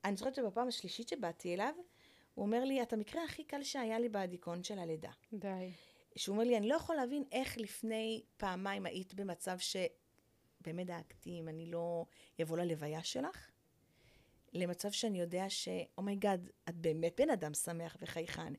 אני 0.05 0.15
זוכרת 0.15 0.35
שבפעם 0.35 0.67
השלישית 0.67 1.07
שבאתי 1.07 1.53
אליו, 1.53 1.73
הוא 2.33 2.45
אומר 2.45 2.63
לי, 2.63 2.81
את 2.81 2.93
המקרה 2.93 3.23
הכי 3.23 3.43
קל 3.43 3.63
שהיה 3.63 3.99
לי 3.99 4.09
בדיכאון 4.09 4.63
של 4.63 4.79
הלידה. 4.79 5.11
די. 5.33 5.71
שהוא 6.15 6.33
אומר 6.33 6.43
לי, 6.43 6.57
אני 6.57 6.67
לא 6.67 6.75
יכול 6.75 6.95
להבין 6.95 7.23
איך 7.31 7.57
לפני 7.57 8.21
פעמיים 8.37 8.85
היית 8.85 9.13
במצב 9.13 9.57
שבאמת 10.67 10.87
דאגתי 10.87 11.39
אם 11.39 11.49
אני 11.49 11.65
לא 11.65 12.05
אבוא 12.41 12.57
ללוויה 12.57 13.03
שלך, 13.03 13.49
למצב 14.53 14.91
שאני 14.91 15.19
יודע 15.19 15.45
ש, 15.49 15.67
oh 15.97 16.10
my 16.10 16.23
god, 16.23 16.49
את 16.69 16.75
באמת 16.75 17.13
בן 17.21 17.29
אדם 17.29 17.53
שמח 17.53 17.97
וחייכן. 18.01 18.53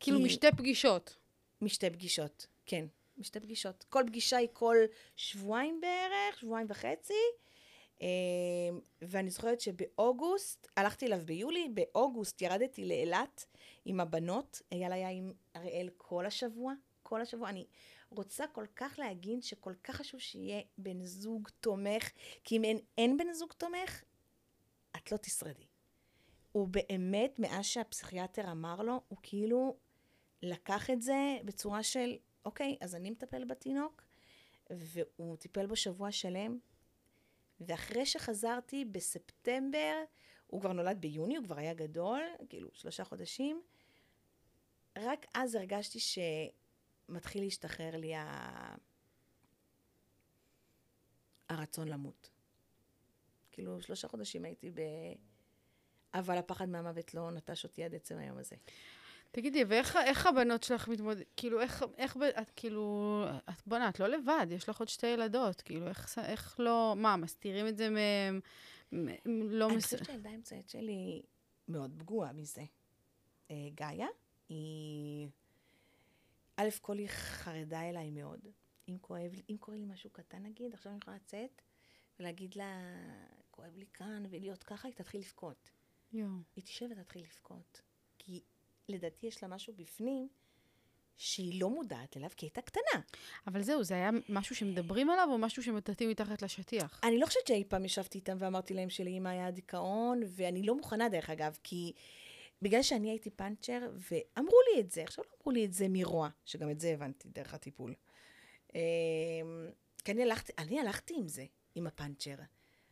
כאילו 0.00 0.18
כי- 0.18 0.24
משתי 0.24 0.46
פגישות. 0.56 1.16
משתי 1.60 1.90
פגישות, 1.90 2.46
כן, 2.66 2.84
משתי 3.18 3.40
פגישות. 3.40 3.84
כל 3.88 4.04
פגישה 4.06 4.36
היא 4.36 4.48
כל 4.52 4.76
שבועיים 5.16 5.80
בערך, 5.80 6.40
שבועיים 6.40 6.66
וחצי. 6.70 7.14
אה, 8.02 8.08
ואני 9.02 9.30
זוכרת 9.30 9.60
שבאוגוסט, 9.60 10.68
הלכתי 10.76 11.06
אליו 11.06 11.20
ביולי, 11.24 11.68
באוגוסט 11.74 12.42
ירדתי 12.42 12.84
לאילת 12.84 13.44
עם 13.84 14.00
הבנות, 14.00 14.62
אייל 14.72 14.92
היה 14.92 15.08
עם 15.10 15.32
אריאל 15.56 15.88
כל 15.96 16.26
השבוע, 16.26 16.72
כל 17.02 17.20
השבוע. 17.20 17.48
אני 17.48 17.66
רוצה 18.16 18.46
כל 18.46 18.66
כך 18.76 18.98
להגיד 18.98 19.42
שכל 19.42 19.74
כך 19.84 19.96
חשוב 19.96 20.20
שיהיה 20.20 20.62
בן 20.78 21.04
זוג 21.04 21.48
תומך, 21.60 22.10
כי 22.44 22.56
אם 22.56 22.64
אין, 22.64 22.78
אין 22.98 23.16
בן 23.16 23.32
זוג 23.32 23.52
תומך, 23.52 24.04
את 24.96 25.12
לא 25.12 25.16
תשרדי. 25.16 25.66
הוא 26.52 26.68
באמת, 26.68 27.38
מאז 27.38 27.64
שהפסיכיאטר 27.64 28.50
אמר 28.52 28.82
לו, 28.82 29.00
הוא 29.08 29.18
כאילו 29.22 29.76
לקח 30.42 30.90
את 30.90 31.02
זה 31.02 31.38
בצורה 31.44 31.82
של, 31.82 32.16
אוקיי, 32.44 32.76
אז 32.80 32.94
אני 32.94 33.10
מטפל 33.10 33.44
בתינוק, 33.44 34.02
והוא 34.70 35.36
טיפל 35.36 35.66
בו 35.66 35.76
שבוע 35.76 36.12
שלם, 36.12 36.58
ואחרי 37.60 38.06
שחזרתי 38.06 38.84
בספטמבר, 38.84 40.04
הוא 40.46 40.60
כבר 40.60 40.72
נולד 40.72 41.00
ביוני, 41.00 41.36
הוא 41.36 41.44
כבר 41.44 41.58
היה 41.58 41.74
גדול, 41.74 42.22
כאילו 42.48 42.68
שלושה 42.72 43.04
חודשים, 43.04 43.62
רק 44.98 45.26
אז 45.34 45.54
הרגשתי 45.54 45.98
שמתחיל 47.06 47.42
להשתחרר 47.42 47.96
לי 47.96 48.14
ה... 48.14 48.74
הרצון 51.48 51.88
למות. 51.88 52.30
כאילו, 53.52 53.82
שלושה 53.82 54.08
חודשים 54.08 54.44
הייתי 54.44 54.70
ב... 54.70 54.80
אבל 56.14 56.38
הפחד 56.38 56.68
מהמוות 56.68 57.14
לא 57.14 57.30
נטש 57.30 57.64
אותי 57.64 57.84
עד 57.84 57.94
עצם 57.94 58.18
היום 58.18 58.38
הזה. 58.38 58.56
תגידי, 59.30 59.64
ואיך 59.64 59.96
איך 59.96 60.26
הבנות 60.26 60.62
שלך 60.62 60.88
מתמודדות? 60.88 61.26
כאילו, 61.36 61.60
איך, 61.60 61.84
איך, 61.98 62.16
את 62.42 62.50
כאילו, 62.56 63.24
את 63.50 63.66
בוא'נה, 63.66 63.88
את 63.88 64.00
לא 64.00 64.06
לבד, 64.06 64.46
יש 64.50 64.68
לך 64.68 64.78
עוד 64.78 64.88
שתי 64.88 65.06
ילדות, 65.06 65.60
כאילו, 65.60 65.88
איך, 65.88 66.18
איך 66.18 66.60
לא, 66.60 66.94
מה, 66.96 67.16
מסתירים 67.16 67.68
את 67.68 67.76
זה 67.76 67.88
מהם? 67.90 68.40
לא 69.26 69.66
אני 69.68 69.76
מס... 69.76 69.84
חושבת 69.84 70.04
שהילדה 70.04 70.30
האמצעית 70.30 70.68
שלי 70.68 71.22
מאוד 71.68 71.94
פגועה 71.98 72.32
מזה. 72.32 72.64
אה, 73.50 73.56
גאיה, 73.74 74.06
היא... 74.48 75.28
א' 76.56 76.68
כל 76.80 76.98
היא 76.98 77.08
חרדה 77.08 77.88
אליי 77.88 78.10
מאוד. 78.10 78.40
אם 78.88 78.96
כואב 79.00 79.32
לי, 79.32 79.42
אם 79.50 79.56
קורה 79.60 79.76
לי 79.76 79.84
משהו 79.84 80.10
קטן 80.10 80.42
נגיד, 80.42 80.74
עכשיו 80.74 80.92
אני 80.92 80.98
יכולה 81.02 81.16
לצאת 81.16 81.62
ולהגיד 82.18 82.54
לה, 82.54 82.94
כואב 83.50 83.76
לי 83.76 83.86
כאן, 83.94 84.24
ולהיות 84.30 84.62
ככה, 84.62 84.88
היא 84.88 84.94
תתחיל 84.94 85.20
לבכות. 85.20 85.70
יואו. 86.12 86.30
היא 86.56 86.64
תשב 86.64 86.86
ותתחיל 86.90 87.22
לבכות. 87.22 87.80
כי 88.18 88.40
לדעתי 88.88 89.26
יש 89.26 89.42
לה 89.42 89.48
משהו 89.48 89.74
בפנים 89.76 90.28
שהיא 91.16 91.60
לא 91.60 91.70
מודעת 91.70 92.16
אליו, 92.16 92.30
כי 92.36 92.46
היא 92.46 92.50
הייתה 92.50 92.62
קטנה. 92.62 93.02
אבל 93.46 93.62
זהו, 93.62 93.84
זה 93.84 93.94
היה 93.94 94.10
משהו 94.28 94.56
שמדברים 94.56 95.10
עליו, 95.10 95.28
או 95.30 95.38
משהו 95.38 95.62
שמטאטאים 95.62 96.10
מתחת 96.10 96.42
לשטיח? 96.42 97.00
אני 97.04 97.18
לא 97.18 97.26
חושבת 97.26 97.46
שאי 97.46 97.64
פעם 97.68 97.84
ישבתי 97.84 98.18
איתם 98.18 98.36
ואמרתי 98.38 98.74
להם 98.74 98.90
שלאמא 98.90 99.28
היה 99.28 99.50
דיכאון, 99.50 100.20
ואני 100.26 100.62
לא 100.62 100.74
מוכנה, 100.74 101.08
דרך 101.08 101.30
אגב, 101.30 101.58
כי 101.62 101.92
בגלל 102.62 102.82
שאני 102.82 103.10
הייתי 103.10 103.30
פאנצ'ר, 103.30 103.90
ואמרו 103.94 104.58
לי 104.74 104.80
את 104.80 104.90
זה, 104.90 105.02
עכשיו 105.02 105.24
לא 105.24 105.36
אמרו 105.40 105.52
לי 105.52 105.64
את 105.64 105.72
זה 105.72 105.86
מרוע, 105.88 106.28
שגם 106.44 106.70
את 106.70 106.80
זה 106.80 106.90
הבנתי 106.90 107.28
דרך 107.28 107.54
הטיפול. 107.54 107.94
אמ, 108.74 108.80
כי 110.04 110.12
אני 110.12 110.22
הלכתי, 110.22 110.52
אני 110.58 110.80
הלכתי 110.80 111.14
עם 111.16 111.28
זה, 111.28 111.44
עם 111.74 111.86
הפאנצ'ר. 111.86 112.34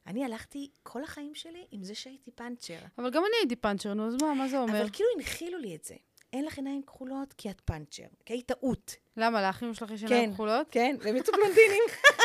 אני 0.06 0.24
הלכתי 0.24 0.70
כל 0.82 1.04
החיים 1.04 1.34
שלי 1.34 1.66
עם 1.70 1.84
זה 1.84 1.94
שהייתי 1.94 2.30
פאנצ'ר. 2.30 2.78
אבל 2.98 3.10
גם 3.10 3.22
אני 3.22 3.32
הייתי 3.40 3.56
פאנצ'ר, 3.56 3.94
נו, 3.94 4.06
אז 4.06 4.14
מה, 4.22 4.34
מה 4.34 4.48
זה 4.48 4.58
אומר? 4.58 4.80
אבל 4.80 4.90
כאילו 4.92 5.08
הנחילו 5.16 5.58
לי 5.58 5.76
את 5.76 5.84
זה. 5.84 5.94
אין 6.32 6.44
לך 6.44 6.56
עיניים 6.56 6.82
כחולות 6.82 7.32
כי 7.32 7.50
את 7.50 7.60
פאנצ'ר, 7.60 8.06
כי 8.26 8.32
היית 8.32 8.46
טעות. 8.46 8.96
למה, 9.16 9.42
לאחים 9.42 9.74
שלך 9.74 9.90
יש 9.90 10.02
עיניים 10.02 10.30
כן, 10.30 10.34
כחולות? 10.34 10.66
כן, 10.70 10.96
והם 11.00 11.16
יצאו 11.16 11.34
בלונדינים. 11.34 11.82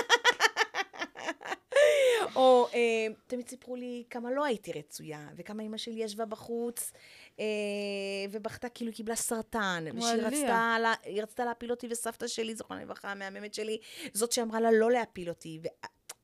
או 2.36 2.68
אה, 2.74 3.08
תמיד 3.28 3.50
סיפרו 3.50 3.76
לי 3.76 4.04
כמה 4.10 4.32
לא 4.32 4.46
הייתי 4.46 4.72
רצויה, 4.72 5.28
וכמה 5.36 5.64
אימא 5.64 5.78
שלי 5.78 6.04
ישבה 6.04 6.26
בחוץ, 6.26 6.92
אה, 7.40 7.46
ובכתה 8.32 8.70
כאילו 8.70 8.90
היא 8.92 8.96
קיבלה 8.96 9.16
סרטן, 9.16 9.86
ושהיא 9.98 10.22
רצתה, 10.22 10.78
לה, 10.82 10.94
רצתה 11.22 11.46
להפיל 11.46 11.72
אותי, 11.72 11.88
וסבתא 11.90 12.28
שלי, 12.28 12.56
זוכרנה 12.56 12.82
לברכה, 12.82 13.12
המהממת 13.12 13.54
שלי, 13.54 13.78
זאת 14.14 14.32
שאמרה 14.32 14.60
לה 14.60 14.72
לא 14.72 14.92
להפיל 14.92 15.30
אותי. 15.30 15.60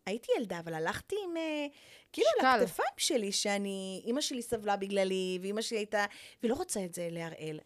והייתי 0.05 0.31
ילדה, 0.37 0.59
אבל 0.59 0.73
הלכתי 0.73 1.15
עם, 1.23 1.37
אה, 1.37 1.67
כאילו. 2.11 2.27
על 2.41 2.61
הכתפיים 2.61 2.93
שלי, 2.97 3.31
שאני, 3.31 4.01
אימא 4.05 4.21
שלי 4.21 4.41
סבלה 4.41 4.77
בגללי, 4.77 5.39
ואימא 5.41 5.61
שלי 5.61 5.77
הייתה, 5.77 6.05
והיא 6.41 6.49
לא 6.49 6.55
רוצה 6.55 6.85
את 6.85 6.93
זה 6.93 7.07
להראל. 7.11 7.59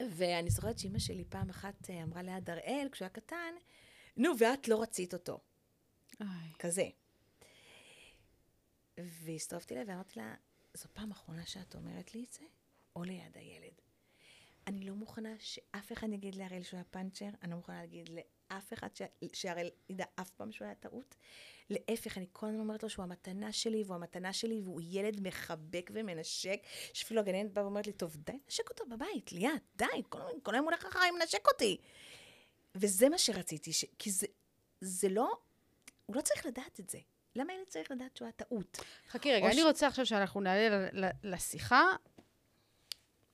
ואני 0.00 0.50
זוכרת 0.50 0.78
שאימא 0.78 0.98
שלי 0.98 1.24
פעם 1.28 1.50
אחת 1.50 1.90
אה, 1.90 2.02
אמרה 2.02 2.22
ליד 2.22 2.50
הראל, 2.50 2.88
כשהוא 2.92 3.06
היה 3.06 3.10
קטן, 3.10 3.54
נו, 4.16 4.32
ואת 4.38 4.68
לא 4.68 4.82
רצית 4.82 5.12
אותו. 5.12 5.38
איי. 6.20 6.52
כזה. 6.58 6.88
והסתובבתי 8.98 9.74
אליה 9.74 9.84
ואמרתי 9.88 10.18
לה, 10.18 10.34
זו 10.74 10.88
פעם 10.92 11.10
אחרונה 11.10 11.46
שאת 11.46 11.74
אומרת 11.74 12.14
לי 12.14 12.24
את 12.24 12.32
זה, 12.32 12.44
או 12.96 13.04
ליד 13.04 13.36
הילד. 13.36 13.80
אני 14.66 14.80
לא 14.80 14.94
מוכנה 14.94 15.34
שאף 15.38 15.92
אחד 15.92 16.08
יגיד 16.12 16.34
להראל 16.34 16.62
שהוא 16.62 16.78
היה 16.78 16.84
פאנצ'ר, 16.84 17.28
אני 17.42 17.50
לא 17.50 17.56
מוכנה 17.56 17.80
להגיד 17.80 18.08
לאף 18.08 18.72
אחד 18.72 18.96
ש... 18.96 19.02
שהראל 19.32 19.70
ידע 19.88 20.04
אף 20.14 20.30
פעם 20.30 20.52
שהוא 20.52 20.66
היה 20.66 20.74
טעות. 20.74 21.14
להפך, 21.70 22.18
אני 22.18 22.26
כל 22.32 22.46
הזמן 22.46 22.60
אומרת 22.60 22.82
לו 22.82 22.90
שהוא 22.90 23.02
המתנה 23.02 23.52
שלי, 23.52 23.82
והוא 23.82 23.94
המתנה 23.94 24.32
שלי, 24.32 24.60
והוא 24.60 24.80
ילד 24.84 25.20
מחבק 25.28 25.90
ומנשק, 25.94 26.60
שאפילו 26.92 27.20
הגננת 27.20 27.52
באה 27.52 27.64
ואומרת 27.64 27.86
לי, 27.86 27.92
טוב, 27.92 28.16
די, 28.16 28.38
נשק 28.48 28.70
אותו 28.70 28.84
בבית, 28.86 29.32
ליאת, 29.32 29.62
די, 29.76 29.84
כל 30.42 30.54
היום 30.54 30.64
הולך 30.64 30.84
אחריי, 30.84 31.10
מנשק 31.10 31.46
אותי. 31.48 31.76
וזה 32.74 33.08
מה 33.08 33.18
שרציתי, 33.18 33.72
ש... 33.72 33.84
כי 33.98 34.10
זה, 34.10 34.26
זה 34.80 35.08
לא, 35.08 35.38
הוא 36.06 36.16
לא 36.16 36.20
צריך 36.20 36.46
לדעת 36.46 36.80
את 36.80 36.90
זה. 36.90 36.98
למה 37.36 37.52
ילד 37.52 37.66
צריך 37.68 37.90
לדעת 37.90 38.16
שהוא 38.16 38.26
היה 38.26 38.32
טעות? 38.32 38.78
חכי 39.08 39.32
רגע, 39.32 39.46
אני 39.46 39.56
ש- 39.60 39.64
רוצה 39.64 39.86
עכשיו 39.86 40.06
שאנחנו 40.06 40.40
נעלה 40.40 40.88
לשיחה 41.22 41.84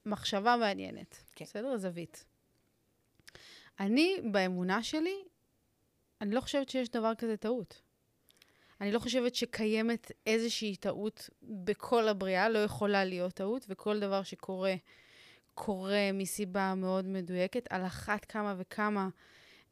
מחשבה 0.06 0.56
מעניינת. 0.56 1.22
כן. 1.36 1.44
בסדר? 1.44 1.76
זווית. 1.76 2.24
אני, 3.80 4.16
באמונה 4.32 4.82
שלי, 4.82 5.14
אני 6.20 6.34
לא 6.34 6.40
חושבת 6.40 6.68
שיש 6.68 6.88
דבר 6.88 7.14
כזה 7.14 7.36
טעות. 7.36 7.82
אני 8.80 8.92
לא 8.92 8.98
חושבת 8.98 9.34
שקיימת 9.34 10.12
איזושהי 10.26 10.76
טעות 10.76 11.30
בכל 11.42 12.08
הבריאה, 12.08 12.48
לא 12.48 12.58
יכולה 12.58 13.04
להיות 13.04 13.34
טעות, 13.34 13.66
וכל 13.68 14.00
דבר 14.00 14.22
שקורה, 14.22 14.74
קורה 15.54 16.10
מסיבה 16.14 16.74
מאוד 16.74 17.06
מדויקת. 17.06 17.66
על 17.72 17.86
אחת 17.86 18.24
כמה 18.24 18.54
וכמה 18.58 19.08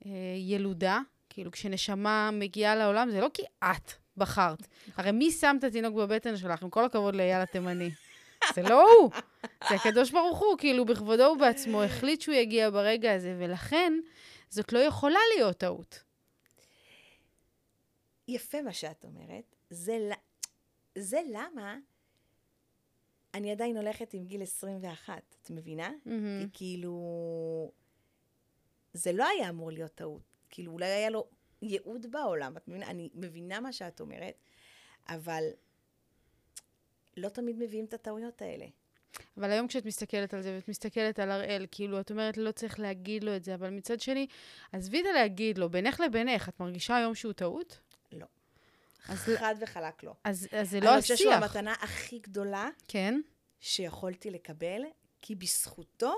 אה, 0.07 0.11
ילודה, 0.39 1.01
כאילו 1.31 1.51
כשנשמה 1.51 2.31
מגיעה 2.33 2.77
לעולם, 2.77 3.11
זה 3.11 3.21
לא 3.21 3.29
כי 3.35 3.43
את 3.59 3.93
בחרת. 4.17 4.67
הרי 4.97 5.13
מי 5.13 5.31
שם 5.31 5.57
את 5.59 5.65
התינוק 5.65 5.95
בבטן 5.95 6.37
שלך? 6.37 6.63
עם 6.63 6.71
כל 6.71 6.85
הכבוד 6.85 7.15
לאייל 7.15 7.41
התימני. 7.41 7.91
זה 8.55 8.63
לא 8.63 8.93
הוא, 8.93 9.11
זה 9.69 9.75
הקדוש 9.75 10.11
ברוך 10.11 10.39
הוא, 10.39 10.59
כאילו 10.59 10.85
בכבודו 10.85 11.23
ובעצמו 11.23 11.83
החליט 11.83 12.21
שהוא 12.21 12.35
יגיע 12.35 12.71
ברגע 12.71 13.15
הזה, 13.15 13.37
ולכן 13.39 13.93
זאת 14.51 14.73
לא 14.73 14.79
יכולה 14.79 15.19
להיות 15.37 15.57
טעות. 15.57 16.03
יפה 18.29 18.63
מה 18.63 18.73
שאת 18.73 19.05
אומרת. 19.05 19.57
זה, 19.71 20.11
זה 20.99 21.21
למה 21.33 21.77
אני 23.35 23.53
עדיין 23.53 23.77
הולכת 23.77 24.15
עם 24.15 24.25
גיל 24.25 24.43
21, 24.43 25.23
את 25.43 25.51
מבינה? 25.51 25.91
מהמם. 26.05 26.43
כי 26.43 26.49
כאילו, 26.53 27.73
זה 28.93 29.13
לא 29.13 29.27
היה 29.29 29.49
אמור 29.49 29.71
להיות 29.71 29.95
טעות. 29.95 30.30
כאילו, 30.51 30.73
אולי 30.73 30.87
היה 30.87 31.11
לו 31.11 31.27
ייעוד 31.63 32.07
בעולם, 32.11 32.57
את 32.57 32.69
מבינה? 32.69 32.87
אני 32.87 33.09
מבינה 33.15 33.61
מה 33.61 33.73
שאת 33.73 34.01
אומרת, 34.01 34.35
אבל 35.09 35.45
לא 37.17 37.29
תמיד 37.29 37.57
מביאים 37.59 37.85
את 37.85 37.95
הטעויות 37.95 38.43
האלה. 38.43 38.67
אבל 39.37 39.51
היום 39.51 39.69
כשאת 39.69 39.85
מסתכלת 39.85 40.35
על 40.35 40.43
זה, 40.43 40.55
ואת 40.55 40.69
מסתכלת 40.69 41.19
על 41.19 41.31
הראל, 41.31 41.67
כאילו, 41.71 42.01
את 42.01 42.11
אומרת, 42.11 42.37
לא 42.37 42.53
צריך 42.53 42.81
להגיד 42.81 43.25
לו 43.25 43.37
את 43.37 43.45
זה, 43.45 43.55
אבל 43.55 43.71
מצד 43.71 44.01
שני, 44.01 44.27
עזבי 44.73 45.01
את 45.01 45.07
הלהגיד 45.07 45.59
לו, 45.59 45.71
בינך 45.71 46.01
לבינך, 46.01 46.49
את 46.49 46.61
מרגישה 46.61 46.97
היום 46.97 47.15
שהוא 47.15 47.33
טעות? 47.33 47.81
לא. 48.13 48.27
אז- 49.09 49.31
חד 49.39 49.55
וחלק 49.61 50.03
לא. 50.03 50.15
אז, 50.25 50.49
אז 50.53 50.71
זה 50.71 50.81
לא 50.81 50.95
אני 50.95 51.01
חושבת 51.01 51.19
שהוא 51.19 51.33
השיח. 51.33 51.57
המתנה 51.57 51.73
הכי 51.73 52.19
גדולה 52.19 52.69
כן? 52.89 53.21
שיכולתי 53.61 54.31
לקבל, 54.31 54.83
כי 55.23 55.35
בזכותו 55.35 56.13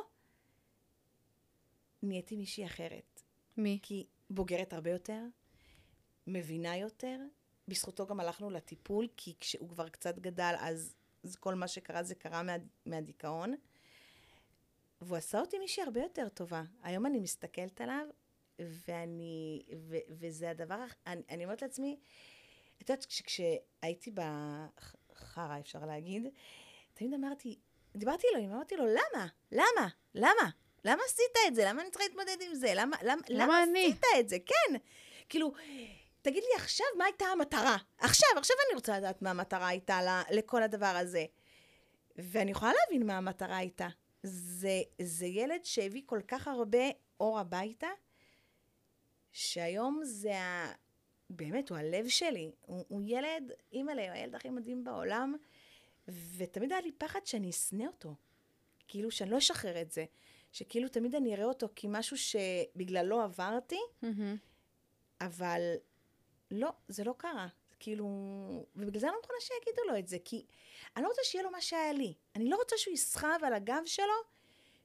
נהייתי 2.03 2.37
מישהי 2.37 2.67
אחרת. 2.67 3.23
מי? 3.57 3.79
כי 3.83 4.07
בוגרת 4.35 4.73
הרבה 4.73 4.91
יותר, 4.91 5.21
מבינה 6.27 6.77
יותר. 6.77 7.19
בזכותו 7.69 8.07
גם 8.07 8.21
הלכנו 8.21 8.51
לטיפול, 8.51 9.09
כי 9.17 9.35
כשהוא 9.41 9.69
כבר 9.69 9.89
קצת 9.89 10.19
גדל, 10.19 10.55
אז, 10.59 10.95
אז 11.25 11.37
כל 11.37 11.55
מה 11.55 11.69
שקרה 11.69 12.03
זה 12.03 12.15
קרה 12.15 12.43
מה, 12.43 12.57
מהדיכאון. 12.87 13.55
והוא 15.01 15.17
עשה 15.17 15.41
אותי 15.41 15.59
מישהי 15.59 15.83
הרבה 15.83 16.01
יותר 16.01 16.29
טובה. 16.29 16.63
היום 16.83 17.07
אני 17.07 17.21
מסתכלת 17.21 17.81
עליו, 17.81 18.07
ואני, 18.59 19.63
ו, 19.79 19.97
וזה 20.09 20.51
הדבר, 20.51 20.85
אני, 21.07 21.23
אני 21.31 21.45
אומרת 21.45 21.63
לעצמי, 21.63 21.97
את 22.83 22.91
יודעת, 22.91 23.05
כש- 23.05 23.23
כשהייתי 23.23 24.11
בחרא, 24.11 25.59
אפשר 25.59 25.85
להגיד, 25.85 26.27
תמיד 26.95 27.15
אמרתי, 27.15 27.59
דיברתי 27.97 28.27
אלוהים, 28.33 28.53
אמרתי 28.53 28.77
לו, 28.77 28.85
למה? 28.87 29.27
למה? 29.53 29.89
למה? 30.15 30.51
למה 30.85 31.03
עשית 31.07 31.37
את 31.49 31.55
זה? 31.55 31.65
למה 31.65 31.83
אני 31.83 31.91
צריכה 31.91 32.05
להתמודד 32.05 32.37
עם 32.41 32.55
זה? 32.55 32.73
למה, 32.75 32.97
למה, 33.03 33.23
למה 33.29 33.45
למה 33.45 33.63
אני? 33.63 33.87
עשית 33.87 34.05
את 34.21 34.29
זה? 34.29 34.37
כן. 34.47 34.77
כאילו, 35.29 35.53
תגיד 36.23 36.43
לי 36.43 36.57
עכשיו 36.57 36.87
מה 36.99 37.05
הייתה 37.05 37.25
המטרה. 37.25 37.77
עכשיו, 37.99 38.29
עכשיו 38.37 38.57
אני 38.69 38.75
רוצה 38.75 38.99
לדעת 38.99 39.23
מה 39.23 39.31
המטרה 39.31 39.69
הייתה 39.69 40.23
לכל 40.31 40.63
הדבר 40.63 40.97
הזה. 41.01 41.25
ואני 42.17 42.51
יכולה 42.51 42.73
להבין 42.73 43.07
מה 43.07 43.17
המטרה 43.17 43.57
הייתה. 43.57 43.89
זה, 44.23 44.81
זה 45.03 45.27
ילד 45.27 45.65
שהביא 45.65 46.03
כל 46.07 46.21
כך 46.29 46.49
הרבה 46.49 46.79
אור 47.21 47.39
הביתה, 47.41 47.89
שהיום 49.33 50.01
זה 50.05 50.39
ה... 50.39 50.73
באמת, 51.31 51.71
הוא 51.71 51.79
הלב 51.79 52.09
שלי. 52.09 52.53
הוא, 52.61 52.85
הוא 52.89 53.03
ילד, 53.05 53.53
אימא'לה, 53.73 54.03
הוא 54.03 54.13
הילד 54.13 54.35
הכי 54.35 54.51
מדהים 54.51 54.85
בעולם, 54.85 55.35
ותמיד 56.09 56.73
היה 56.73 56.81
לי 56.81 56.93
פחד 56.93 57.21
שאני 57.25 57.51
אשנא 57.51 57.85
אותו. 57.87 58.15
כאילו, 58.89 59.11
שאני 59.11 59.31
לא 59.31 59.39
אשחרר 59.39 59.81
את 59.81 59.93
זה. 59.93 60.05
שכאילו 60.53 60.89
תמיד 60.89 61.15
אני 61.15 61.35
אראה 61.35 61.45
אותו 61.45 61.69
כמשהו 61.77 62.17
שבגללו 62.17 63.21
עברתי, 63.21 63.81
מהמם. 64.03 64.37
אבל 65.21 65.75
לא, 66.51 66.73
זה 66.89 67.05
לא 67.05 67.15
קרה. 67.19 67.49
כאילו, 67.81 68.07
ובגלל 68.77 69.01
זה 69.01 69.07
אני 69.07 69.15
לא 69.15 69.21
מוכנה 69.21 69.37
שיגידו 69.41 69.83
לו 69.89 69.99
את 69.99 70.09
זה, 70.09 70.17
כי 70.25 70.47
אני 70.97 71.05
לא 71.05 71.09
רוצה 71.09 71.21
שיהיה 71.25 71.45
לו 71.45 71.51
מה 71.51 71.61
שהיה 71.61 71.93
לי. 71.93 72.15
אני 72.37 72.49
לא 72.49 72.57
רוצה 72.57 72.77
שהוא 72.79 72.95
יסחב 72.95 73.39
על 73.47 73.55
הגב 73.55 73.83
שלו, 73.87 74.07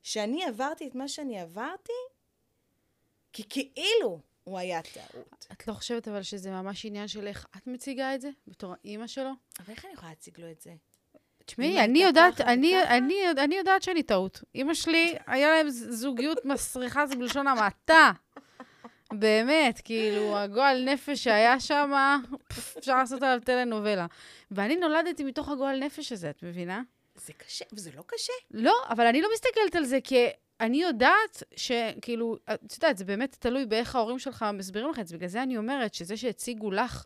שאני 0.03 0.45
עברתי 0.45 0.87
את 0.87 0.95
מה 0.95 1.07
שאני 1.07 1.39
עברתי, 1.39 1.91
כי 3.33 3.43
כאילו 3.49 4.21
הוא 4.43 4.57
היה 4.57 4.81
טעות. 4.81 5.47
את 5.51 5.67
לא 5.67 5.73
חושבת 5.73 6.07
אבל 6.07 6.23
שזה 6.23 6.51
ממש 6.51 6.85
עניין 6.85 7.07
של 7.07 7.27
איך 7.27 7.47
את 7.57 7.67
מציגה 7.67 8.15
את 8.15 8.21
זה, 8.21 8.29
בתור 8.47 8.73
האימא 8.73 9.07
שלו? 9.07 9.31
אבל 9.59 9.73
איך 9.73 9.85
אני 9.85 9.93
יכולה 9.93 10.09
להציג 10.09 10.39
לו 10.39 10.51
את 10.51 10.61
זה? 10.61 10.75
תשמעי, 11.47 11.73
אמא 11.73 11.83
אני 11.83 11.99
יודעת, 12.03 12.41
אני? 12.41 12.83
אני, 12.83 13.15
אני 13.37 13.55
יודעת 13.55 13.83
שאני 13.83 14.03
טעות. 14.03 14.43
אימא 14.55 14.73
שלי, 14.73 15.15
היה 15.27 15.49
להם 15.49 15.69
זוגיות 15.69 16.45
מסריחה, 16.45 17.05
זה 17.07 17.15
בלשון 17.15 17.47
המעטה. 17.47 18.11
באמת, 19.13 19.81
כאילו, 19.83 20.37
הגועל 20.37 20.83
נפש 20.85 21.23
שהיה 21.23 21.59
שם, 21.59 21.91
אפשר 22.77 22.97
לעשות 22.97 23.23
עליו 23.23 23.39
טלנובלה. 23.43 24.05
ואני 24.51 24.75
נולדתי 24.75 25.23
מתוך 25.23 25.49
הגועל 25.49 25.79
נפש 25.79 26.11
הזה, 26.11 26.29
את 26.29 26.43
מבינה? 26.43 26.81
זה 27.15 27.33
קשה, 27.33 27.65
וזה 27.73 27.91
לא 27.95 28.03
קשה. 28.07 28.33
לא, 28.51 28.75
אבל 28.89 29.05
אני 29.05 29.21
לא 29.21 29.29
מסתכלת 29.33 29.75
על 29.75 29.83
זה 29.83 29.99
כי 30.03 30.27
אני 30.61 30.81
יודעת 30.81 31.43
שכאילו, 31.55 32.37
את 32.53 32.73
יודעת, 32.73 32.97
זה 32.97 33.05
באמת 33.05 33.35
תלוי 33.39 33.65
באיך 33.65 33.95
ההורים 33.95 34.19
שלך 34.19 34.45
מסבירים 34.53 34.89
לך 34.89 34.99
את 34.99 35.07
זה. 35.07 35.17
בגלל 35.17 35.29
זה 35.29 35.43
אני 35.43 35.57
אומרת 35.57 35.93
שזה 35.93 36.17
שהציגו 36.17 36.71
לך 36.71 37.05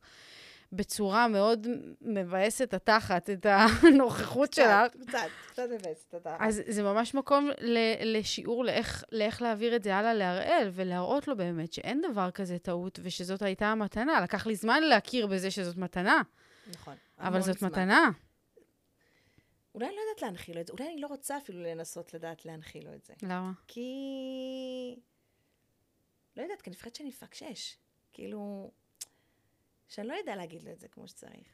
בצורה 0.74 1.28
מאוד 1.28 1.68
מבאסת 2.02 2.74
התחת 2.74 3.30
את 3.30 3.46
הנוכחות 3.84 4.54
שלך, 4.54 4.92
קצת, 4.92 5.08
קצת, 5.08 5.28
קצת 5.48 5.64
מבאסת 5.72 6.14
אותה. 6.14 6.38
אז 6.40 6.62
זה 6.68 6.84
ממש 6.84 7.14
מקום 7.14 7.50
ל- 7.62 8.18
לשיעור 8.18 8.66
לאיך, 8.66 9.04
לאיך 9.12 9.42
להעביר 9.42 9.76
את 9.76 9.84
זה 9.84 9.96
הלאה 9.96 10.14
להראל, 10.14 10.70
ולהראות 10.74 11.28
לו 11.28 11.38
באמת 11.38 11.74
שאין 11.74 12.02
דבר 12.12 12.32
כזה 12.32 12.60
טעות, 12.60 13.00
ושזאת 13.04 13.42
הייתה 13.42 13.68
המתנה. 13.68 14.22
לקח 14.22 14.48
לי 14.48 14.56
זמן 14.56 14.84
להכיר 14.84 15.28
בזה 15.28 15.52
שזאת 15.52 15.78
מתנה, 15.78 16.22
נכון. 16.72 16.96
אבל 17.20 17.42
זאת 17.42 17.60
זמן. 17.60 17.70
מתנה. 17.70 18.10
אולי 19.76 19.86
אני 19.88 19.96
לא 19.96 20.02
יודעת 20.02 20.22
להנחיל 20.22 20.56
לו 20.56 20.62
את 20.62 20.68
זה, 20.68 20.74
אולי 20.74 20.92
אני 20.94 21.02
לא 21.02 21.08
רוצה 21.08 21.38
אפילו 21.38 21.64
לנסות 21.64 22.14
לדעת 22.14 22.46
להנחיל 22.46 22.86
לו 22.86 22.94
את 22.94 23.06
זה. 23.06 23.14
למה? 23.24 23.52
כי... 23.68 23.82
לא 26.38 26.42
יודעת, 26.42 26.62
כי 26.62 26.70
אני 26.70 26.76
מפחדת 26.76 26.96
שאני 26.96 27.10
אפקשש. 27.10 27.78
כאילו, 28.14 28.72
שאני 29.92 30.08
לא 30.08 30.14
יודע 30.14 30.36
להגיד 30.36 30.64
לו 30.64 30.72
את 30.72 30.80
זה 30.80 30.88
כמו 30.88 31.08
שצריך. 31.08 31.48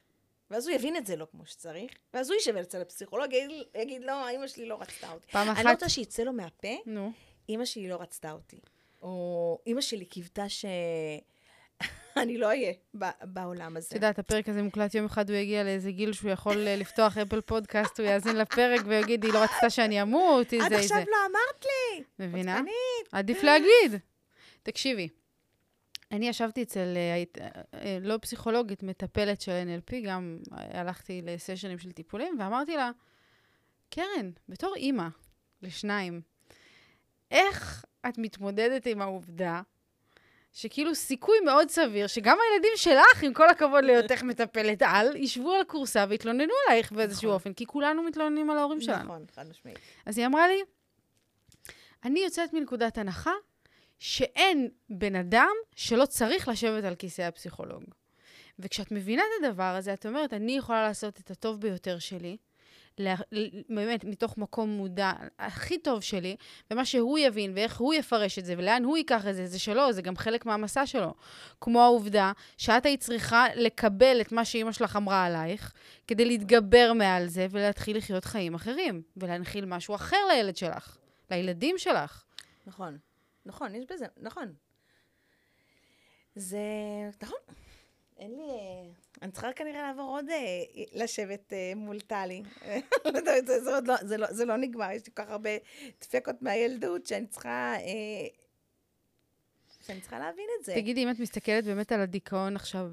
ואז 0.51 0.67
הוא 0.67 0.75
יבין 0.75 0.95
את 0.95 1.05
זה 1.05 1.15
לא 1.15 1.27
כמו 1.31 1.45
שצריך, 1.45 1.91
ואז 2.13 2.29
הוא 2.29 2.35
יישב 2.35 2.55
אצל 2.55 2.81
הפסיכולוג, 2.81 3.33
יגיד, 3.33 3.65
יגיד 3.75 4.03
לא, 4.03 4.29
אמא 4.31 4.47
שלי 4.47 4.65
לא 4.65 4.81
רצתה 4.81 5.11
אותי. 5.11 5.31
פעם 5.31 5.49
אני 5.49 5.63
לא 5.63 5.69
אחת... 5.69 5.73
רוצה 5.73 5.89
שיצא 5.89 6.23
לו 6.23 6.33
מהפה, 6.33 6.75
נו. 6.85 7.11
אמא 7.49 7.65
שלי 7.65 7.89
לא 7.89 7.95
רצתה 8.01 8.31
אותי. 8.31 8.59
או 9.01 9.59
אמא 9.67 9.81
שלי 9.81 10.05
קיוותה 10.05 10.49
ש... 10.49 10.65
אני 12.17 12.37
לא 12.37 12.47
אהיה 12.47 12.73
בעולם 13.23 13.77
הזה. 13.77 13.87
את 13.87 13.93
יודעת, 13.93 14.19
הפרק 14.19 14.49
הזה 14.49 14.61
מוקלט 14.61 14.95
יום 14.95 15.05
אחד, 15.05 15.29
הוא 15.29 15.37
יגיע 15.37 15.63
לאיזה 15.63 15.91
גיל 15.91 16.13
שהוא 16.13 16.31
יכול 16.31 16.67
אה, 16.67 16.75
לפתוח 16.75 17.17
אפל 17.17 17.41
פודקאסט, 17.41 17.99
הוא 17.99 18.07
יאזין 18.07 18.35
לפרק 18.35 18.81
ויגיד, 18.85 19.23
היא 19.23 19.33
לא 19.33 19.43
רצתה 19.43 19.69
שאני 19.69 20.01
אמות, 20.01 20.51
היא 20.51 20.63
עד 20.63 20.69
זה, 20.69 20.77
עכשיו. 20.77 20.97
לא 20.97 21.17
אמרת 21.29 21.65
לי. 21.65 22.03
מבינה? 22.19 22.61
עדיף 23.11 23.43
להגיד. 23.43 24.01
תקשיבי, 24.63 25.09
אני 26.11 26.27
ישבתי 26.27 26.63
אצל, 26.63 26.93
אה, 26.95 27.23
אה, 27.41 27.61
אה, 27.73 27.97
לא 28.01 28.17
פסיכולוגית, 28.21 28.83
מטפלת 28.83 29.41
של 29.41 29.51
NLP, 29.51 29.95
גם 30.03 30.37
הלכתי 30.51 31.21
לסשנים 31.23 31.79
של 31.79 31.91
טיפולים, 31.91 32.35
ואמרתי 32.39 32.75
לה, 32.75 32.91
קרן, 33.89 34.31
בתור 34.49 34.75
אימא 34.75 35.07
לשניים, 35.61 36.21
איך 37.31 37.85
את 38.09 38.17
מתמודדת 38.17 38.85
עם 38.85 39.01
העובדה 39.01 39.61
שכאילו 40.53 40.95
סיכוי 40.95 41.39
מאוד 41.45 41.69
סביר 41.69 42.07
שגם 42.07 42.37
הילדים 42.51 42.71
שלך, 42.75 43.23
עם 43.23 43.33
כל 43.33 43.49
הכבוד 43.49 43.83
להיותך 43.83 44.23
מטפלת 44.23 44.81
על, 44.81 45.15
ישבו 45.15 45.53
על 45.53 45.63
כורסה 45.67 46.05
ויתלוננו 46.09 46.53
עלייך 46.67 46.91
באיזשהו 46.91 47.27
נכון. 47.27 47.33
אופן, 47.33 47.53
כי 47.53 47.65
כולנו 47.65 48.03
מתלוננים 48.03 48.49
על 48.49 48.57
ההורים 48.57 48.81
שלנו. 48.81 49.03
נכון, 49.03 49.25
חד 49.35 49.49
משמעית. 49.49 49.79
אז 50.05 50.17
היא 50.17 50.25
אמרה 50.25 50.47
לי, 50.47 50.61
אני 52.03 52.19
יוצאת 52.19 52.53
מנקודת 52.53 52.97
הנחה 52.97 53.31
שאין 53.99 54.69
בן 54.89 55.15
אדם 55.15 55.51
שלא 55.75 56.05
צריך 56.05 56.47
לשבת 56.47 56.83
על 56.83 56.95
כיסא 56.95 57.21
הפסיכולוג. 57.21 57.83
וכשאת 58.59 58.91
מבינה 58.91 59.21
את 59.21 59.45
הדבר 59.45 59.63
הזה, 59.63 59.93
את 59.93 60.05
אומרת, 60.05 60.33
אני 60.33 60.57
יכולה 60.57 60.81
לעשות 60.87 61.19
את 61.19 61.31
הטוב 61.31 61.61
ביותר 61.61 61.99
שלי, 61.99 62.37
לה- 62.97 63.15
באמת, 63.69 64.03
מתוך 64.03 64.37
מקום 64.37 64.69
מודע, 64.69 65.11
הכי 65.39 65.77
טוב 65.77 66.01
שלי, 66.01 66.35
ומה 66.71 66.85
שהוא 66.85 67.19
יבין 67.19 67.51
ואיך 67.55 67.77
הוא 67.77 67.93
יפרש 67.93 68.39
את 68.39 68.45
זה 68.45 68.55
ולאן 68.57 68.83
הוא 68.83 68.97
ייקח 68.97 69.27
את 69.27 69.35
זה, 69.35 69.47
זה 69.47 69.59
שלו, 69.59 69.93
זה 69.93 70.01
גם 70.01 70.15
חלק 70.15 70.45
מהמסע 70.45 70.85
שלו. 70.85 71.13
כמו 71.61 71.81
העובדה 71.83 72.31
שאת 72.57 72.85
היית 72.85 73.01
צריכה 73.01 73.45
לקבל 73.55 74.21
את 74.21 74.31
מה 74.31 74.45
שאימא 74.45 74.71
שלך 74.71 74.95
אמרה 74.95 75.25
עלייך, 75.25 75.73
כדי 76.07 76.25
להתגבר 76.25 76.91
מעל 76.95 77.27
זה 77.27 77.47
ולהתחיל 77.51 77.97
לחיות 77.97 78.25
חיים 78.25 78.55
אחרים, 78.55 79.01
ולהנחיל 79.17 79.65
משהו 79.65 79.95
אחר 79.95 80.17
לילד 80.29 80.57
שלך, 80.57 80.97
לילדים 81.31 81.75
שלך. 81.77 82.23
נכון, 82.67 82.97
נכון, 83.47 83.75
יש 83.75 83.85
בזה, 83.89 84.05
נכון. 84.17 84.53
זה, 86.35 86.59
נכון. 87.21 87.37
אין 88.17 88.31
לי... 88.31 88.51
אני 89.21 89.31
צריכה 89.31 89.53
כנראה 89.53 89.81
לעבור 89.81 90.09
עוד, 90.09 90.25
אה, 90.29 90.63
לשבת 90.93 91.53
אה, 91.53 91.73
מול 91.75 91.99
טלי. 91.99 92.43
לא 93.05 93.41
זה, 93.45 93.63
זה, 93.63 93.71
לא, 93.85 93.95
זה, 94.01 94.17
לא, 94.17 94.27
זה 94.33 94.45
לא 94.45 94.57
נגמר, 94.57 94.91
יש 94.91 95.05
לי 95.05 95.11
כל 95.15 95.23
כך 95.23 95.29
הרבה 95.29 95.49
דפקות 96.01 96.41
מהילדות 96.41 97.05
שאני 97.05 97.27
צריכה... 97.27 97.73
אה, 97.75 98.27
שאני 99.87 100.01
צריכה 100.01 100.19
להבין 100.19 100.45
את 100.59 100.65
זה. 100.65 100.73
תגידי, 100.75 101.03
אם 101.03 101.11
את 101.11 101.19
מסתכלת 101.19 101.65
באמת 101.65 101.91
על 101.91 102.01
הדיכאון 102.01 102.55
עכשיו, 102.55 102.91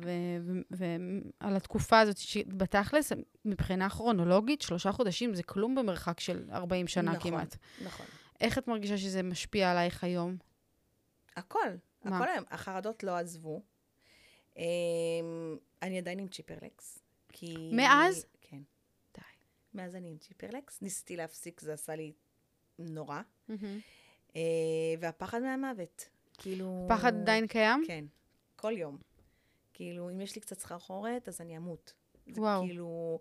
ועל 0.71 1.57
התקופה 1.57 2.01
הזאת, 2.01 2.19
שבתכלס, 2.19 3.13
מבחינה 3.45 3.91
כרונולוגית, 3.91 4.63
שלושה 4.63 4.93
חודשים 4.93 5.35
זה 5.35 5.43
כלום 5.43 5.75
במרחק 5.75 6.21
של 6.21 6.45
40 6.53 6.89
שנה 6.89 7.13
נכון, 7.13 7.31
כמעט. 7.31 7.57
נכון. 7.85 8.07
איך 8.41 8.59
את 8.59 8.69
מרגישה 8.69 8.99
שזה 8.99 9.23
משפיע 9.23 9.71
עלייך 9.71 10.05
היום? 10.05 10.37
הכל, 11.37 11.59
מה? 12.05 12.17
הכל 12.17 12.29
היום. 12.29 12.45
החרדות 12.51 13.03
לא 13.03 13.17
עזבו. 13.17 13.63
אמ, 14.57 14.63
אני 15.83 15.99
עדיין 15.99 16.19
עם 16.19 16.29
צ'יפרלקס. 16.29 16.99
כי... 17.29 17.71
מאז? 17.73 18.27
כן. 18.41 18.61
די. 19.15 19.23
מאז 19.75 19.97
אני 19.97 20.09
עם 20.09 20.19
צ'יפרלקס. 20.19 20.83
ניסיתי 20.83 21.17
להפסיק, 21.17 21.61
זה 21.61 21.73
עשה 21.73 21.97
לי 21.97 22.13
נורא. 22.79 23.21
אה, 24.37 24.41
והפחד 25.01 25.43
מהמוות. 25.43 26.09
כאילו... 26.39 26.87
פחד 26.89 27.15
עדיין 27.15 27.47
קיים? 27.47 27.85
כן, 27.87 28.05
כל 28.57 28.73
יום. 28.77 28.99
כאילו, 29.75 30.11
אם 30.11 30.21
יש 30.21 30.35
לי 30.35 30.41
קצת 30.41 30.59
סחרחורת, 30.59 31.29
אז 31.29 31.41
אני 31.41 31.57
אמות. 31.57 31.95
זה 32.27 32.41
וואו. 32.41 32.63
כאילו, 32.67 33.21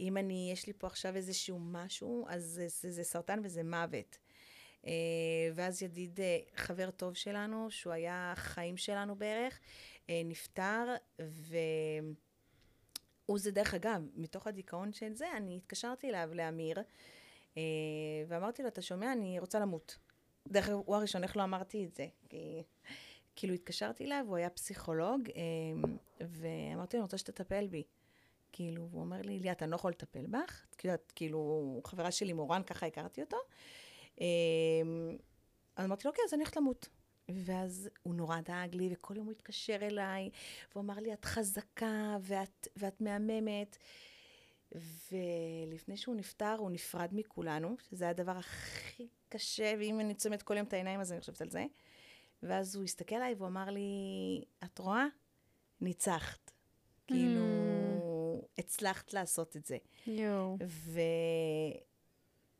אם 0.00 0.16
אני, 0.16 0.48
יש 0.52 0.66
לי 0.66 0.72
פה 0.72 0.86
עכשיו 0.86 1.16
איזשהו 1.16 1.58
משהו, 1.58 2.26
אז 2.28 2.44
זה, 2.44 2.68
זה, 2.68 2.90
זה 2.90 3.04
סרטן 3.04 3.40
וזה 3.44 3.62
מוות. 3.62 4.18
אה, 4.86 4.92
ואז 5.54 5.82
ידיד, 5.82 6.20
אה, 6.20 6.38
חבר 6.56 6.90
טוב 6.90 7.14
שלנו, 7.14 7.70
שהוא 7.70 7.92
היה 7.92 8.32
החיים 8.36 8.76
שלנו 8.76 9.16
בערך, 9.16 9.60
אה, 10.10 10.22
נפטר, 10.24 10.94
והוא 11.18 11.68
זה, 13.38 13.50
דרך 13.50 13.74
אגב, 13.74 14.08
מתוך 14.14 14.46
הדיכאון 14.46 14.92
של 14.92 15.14
זה, 15.14 15.26
אני 15.36 15.56
התקשרתי 15.56 16.08
אליו, 16.08 16.30
לאמיר, 16.34 16.78
ואמרתי 18.28 18.62
לו, 18.62 18.68
אתה 18.68 18.82
שומע, 18.82 19.12
אני 19.12 19.38
רוצה 19.38 19.58
למות. 19.58 19.98
דרך 20.48 20.68
אגב, 20.68 20.78
הוא 20.84 20.96
הראשון, 20.96 21.22
איך 21.22 21.36
לא 21.36 21.44
אמרתי 21.44 21.84
את 21.84 21.94
זה? 21.94 22.06
כי... 22.28 22.62
כאילו 23.36 23.54
התקשרתי 23.54 24.04
אליו, 24.04 24.24
הוא 24.28 24.36
היה 24.36 24.50
פסיכולוג, 24.50 25.20
ואמרתי 26.20 26.96
לו, 26.96 27.00
אני 27.00 27.02
רוצה 27.02 27.18
שתטפל 27.18 27.66
בי. 27.66 27.82
כאילו, 28.52 28.88
הוא 28.92 29.00
אומר 29.00 29.22
לי, 29.22 29.38
ליאת, 29.38 29.62
אני 29.62 29.70
לא 29.70 29.76
יכול 29.76 29.90
לטפל 29.90 30.26
בך. 30.26 30.66
את 30.76 30.84
יודעת, 30.84 31.12
כאילו, 31.16 31.80
חברה 31.84 32.10
שלי, 32.10 32.32
מורן, 32.32 32.62
ככה 32.62 32.86
הכרתי 32.86 33.20
אותו. 33.20 33.36
אז 35.76 35.84
אמרתי 35.84 36.02
לו, 36.04 36.10
אוקיי, 36.10 36.24
אז 36.28 36.34
אני 36.34 36.42
הולכת 36.42 36.56
למות. 36.56 36.88
ואז 37.28 37.90
הוא 38.02 38.14
נורא 38.14 38.40
דאג 38.40 38.74
לי, 38.74 38.88
וכל 38.92 39.16
יום 39.16 39.26
הוא 39.26 39.32
התקשר 39.32 39.78
אליי, 39.82 40.30
והוא 40.72 40.84
אמר 40.84 40.94
לי, 40.94 41.12
את 41.12 41.24
חזקה, 41.24 42.16
ואת, 42.20 42.68
ואת 42.76 43.00
מהממת. 43.00 43.76
ולפני 44.72 45.96
שהוא 45.96 46.14
נפטר, 46.16 46.56
הוא 46.58 46.70
נפרד 46.70 47.08
מכולנו, 47.12 47.76
שזה 47.88 48.04
היה 48.04 48.10
הדבר 48.10 48.36
הכי 48.36 49.08
קשה, 49.28 49.74
ואם 49.78 50.00
אני 50.00 50.12
עוצמת 50.12 50.42
כל 50.42 50.56
יום 50.56 50.66
את 50.66 50.72
העיניים, 50.72 51.00
אז 51.00 51.12
אני 51.12 51.20
חושבת 51.20 51.40
על 51.40 51.50
זה. 51.50 51.64
ואז 52.42 52.76
הוא 52.76 52.84
הסתכל 52.84 53.14
עליי 53.14 53.34
והוא 53.34 53.48
אמר 53.48 53.70
לי, 53.70 53.80
את 54.64 54.78
רואה? 54.78 55.06
ניצחת. 55.80 56.50
כאילו, 57.06 57.40
הצלחת 58.58 59.12
לעשות 59.12 59.56
את 59.56 59.64
זה. 59.64 59.76
יואו. 60.06 60.56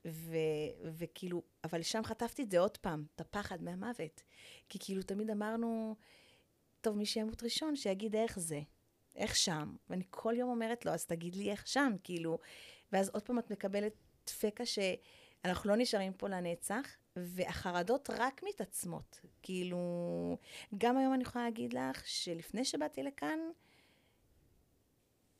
ו... 0.06 0.36
וכאילו, 0.84 1.42
אבל 1.64 1.82
שם 1.82 2.04
חטפתי 2.04 2.42
את 2.42 2.50
זה 2.50 2.58
עוד 2.58 2.76
פעם, 2.76 3.04
את 3.14 3.20
הפחד 3.20 3.62
מהמוות. 3.62 4.22
כי 4.68 4.78
כאילו 4.80 5.02
תמיד 5.02 5.30
אמרנו, 5.30 5.96
טוב, 6.80 6.96
מי 6.96 7.06
שימות 7.06 7.42
ראשון, 7.42 7.76
שיגיד 7.76 8.16
איך 8.16 8.38
זה, 8.38 8.60
איך 9.16 9.36
שם. 9.36 9.76
ואני 9.90 10.04
כל 10.10 10.34
יום 10.36 10.50
אומרת 10.50 10.86
לו, 10.86 10.92
אז 10.92 11.06
תגיד 11.06 11.34
לי 11.36 11.50
איך 11.50 11.66
שם, 11.66 11.92
כאילו. 12.04 12.38
ואז 12.92 13.08
עוד 13.08 13.22
פעם 13.22 13.38
את 13.38 13.50
מקבלת 13.50 13.94
פקע 14.40 14.64
שאנחנו 14.66 15.70
לא 15.70 15.76
נשארים 15.76 16.12
פה 16.12 16.28
לנצח, 16.28 16.96
והחרדות 17.16 18.10
רק 18.10 18.42
מתעצמות. 18.48 19.20
כאילו, 19.42 19.78
גם 20.78 20.98
היום 20.98 21.14
אני 21.14 21.22
יכולה 21.22 21.44
להגיד 21.44 21.72
לך 21.72 22.08
שלפני 22.08 22.64
שבאתי 22.64 23.02
לכאן, 23.02 23.38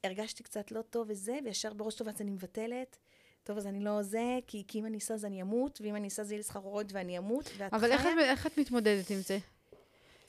הרגשתי 0.04 0.42
קצת 0.42 0.72
לא 0.72 0.82
טוב 0.82 1.06
וזה, 1.10 1.38
וישר 1.44 1.74
בראש 1.74 1.94
טוב, 1.94 2.08
אז 2.08 2.20
אני 2.20 2.30
מבטלת. 2.30 2.98
טוב, 3.44 3.56
אז 3.58 3.66
אני 3.66 3.84
לא 3.84 4.02
זה, 4.02 4.22
כי, 4.46 4.64
כי 4.68 4.80
אם 4.80 4.86
אני 4.86 4.98
אסע 4.98 5.14
אז 5.14 5.24
אני 5.24 5.42
אמות, 5.42 5.80
ואם 5.84 5.96
אני 5.96 6.08
אסע 6.08 6.24
זה 6.24 6.34
יהיה 6.34 6.38
לי 6.38 6.42
סחרורות 6.44 6.92
ואני 6.92 7.18
אמות, 7.18 7.50
ואת 7.56 7.74
אבל 7.74 7.92
איך, 7.92 8.06
איך 8.18 8.46
את 8.46 8.58
מתמודדת 8.58 9.10
עם 9.10 9.16
זה? 9.20 9.38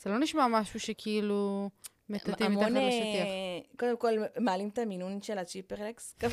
זה 0.04 0.10
לא 0.10 0.20
נשמע 0.20 0.48
משהו 0.48 0.80
שכאילו 0.80 1.70
מטאטאים 2.10 2.52
מתחת 2.52 2.70
לשטיח. 2.72 3.26
אה, 3.28 3.60
קודם 3.78 3.98
כל, 3.98 4.14
מעלים 4.40 4.70
את 4.70 4.78
המינון 4.80 5.22
של 5.22 5.38
הצ'יפרלקס. 5.38 6.16
כמה- 6.20 6.32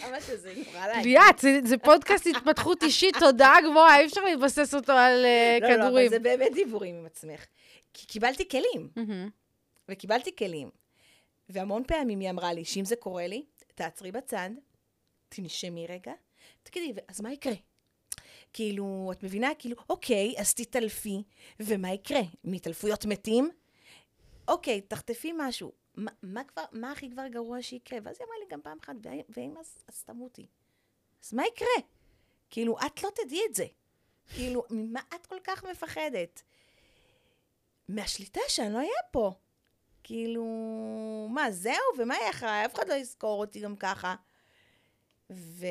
כמה 0.00 0.20
שזה 0.20 0.54
נורא 0.72 0.86
להגיד. 0.86 1.04
ליאת, 1.04 1.38
זה, 1.38 1.58
זה 1.64 1.78
פודקאסט 1.78 2.26
התפתחות 2.26 2.82
אישית, 2.82 3.14
תודעה 3.18 3.56
גבוהה, 3.70 4.00
אי 4.00 4.06
אפשר 4.06 4.20
להתבסס 4.24 4.74
אותו 4.74 4.92
על 4.92 5.24
uh, 5.24 5.62
לא, 5.62 5.68
לא, 5.68 5.74
אבל 5.74 5.82
כדורים. 5.82 6.08
זה 6.10 6.18
באמת 6.18 6.52
דיבורים 6.54 6.94
עם 6.96 7.06
עצמך. 7.06 7.44
כי 7.94 8.06
קיבלתי 8.06 8.48
כלים. 8.48 8.88
וקיבלתי 9.88 10.36
כלים. 10.36 10.70
והמון 11.48 11.82
פעמים 11.86 12.20
היא 12.20 12.30
אמרה 12.30 12.52
לי, 12.52 12.64
שאם 12.64 12.84
זה 12.84 12.96
קורה 12.96 13.26
לי, 13.26 13.44
תעצרי 13.74 14.12
בצד, 14.12 14.50
תנשמי 15.28 15.86
רגע, 15.86 16.12
תגידי, 16.62 17.00
אז 17.08 17.20
מה 17.20 17.32
יקרה? 17.32 17.52
כאילו, 18.52 19.10
את 19.12 19.22
מבינה? 19.22 19.48
כאילו, 19.58 19.76
אוקיי, 19.90 20.34
אז 20.38 20.54
תתעלפי, 20.54 21.22
ומה 21.60 21.92
יקרה? 21.92 22.20
מהתעלפויות 22.44 23.04
מתים? 23.06 23.50
אוקיי, 24.48 24.80
תחטפי 24.80 25.32
משהו. 25.36 25.72
מה, 25.94 26.10
מה, 26.22 26.44
כבר, 26.44 26.64
מה 26.72 26.92
הכי 26.92 27.10
כבר 27.10 27.26
גרוע 27.26 27.62
שיקרה? 27.62 27.98
ואז 28.02 28.16
היא 28.18 28.26
אמרה 28.26 28.36
לי 28.38 28.46
גם 28.50 28.60
פעם 28.62 28.78
אחת, 28.84 28.94
"ואם- 29.02 29.20
ואם 29.28 29.54
אז, 29.60 29.78
אז 29.88 30.02
תמותי. 30.04 30.46
אז 31.24 31.32
מה 31.34 31.46
יקרה? 31.46 31.68
כאילו, 32.50 32.76
את 32.86 33.02
לא 33.02 33.10
תדעי 33.14 33.40
את 33.50 33.54
זה. 33.54 33.66
כאילו, 34.34 34.64
ממה 34.70 35.00
את 35.14 35.26
כל 35.26 35.38
כך 35.44 35.64
מפחדת? 35.64 36.42
מהשליטה 37.88 38.40
שאני 38.48 38.72
לא 38.72 38.78
אהיה 38.78 39.02
פה. 39.10 39.32
כאילו, 40.02 40.44
מה, 41.30 41.50
זהו? 41.50 41.74
ומה 41.98 42.14
יהיה 42.14 42.30
אחריי? 42.30 42.66
אף 42.66 42.74
אחד 42.74 42.88
לא 42.88 42.94
יזכור 42.94 43.40
אותי 43.40 43.60
גם 43.60 43.76
ככה. 43.76 44.14
ו... 45.30 45.66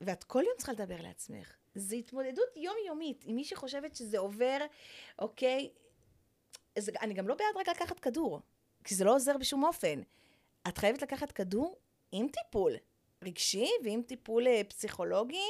ואת 0.00 0.24
כל 0.24 0.42
יום 0.46 0.54
צריכה 0.56 0.72
לדבר 0.72 1.00
לעצמך. 1.02 1.56
זו 1.74 1.96
התמודדות 1.96 2.56
יומיומית. 2.56 3.24
עם 3.26 3.36
מי 3.36 3.44
שחושבת 3.44 3.96
שזה 3.96 4.18
עובר, 4.18 4.58
אוקיי, 5.18 5.70
אז 6.76 6.90
אני 7.00 7.14
גם 7.14 7.28
לא 7.28 7.34
בעד 7.34 7.56
רק 7.56 7.68
לקחת 7.68 8.00
כדור, 8.00 8.40
כי 8.84 8.94
זה 8.94 9.04
לא 9.04 9.14
עוזר 9.14 9.36
בשום 9.38 9.64
אופן. 9.64 10.00
את 10.68 10.78
חייבת 10.78 11.02
לקחת 11.02 11.32
כדור 11.32 11.78
עם 12.12 12.26
טיפול 12.28 12.72
רגשי 13.22 13.68
ועם 13.84 14.02
טיפול 14.02 14.46
אה, 14.46 14.60
פסיכולוגי, 14.68 15.46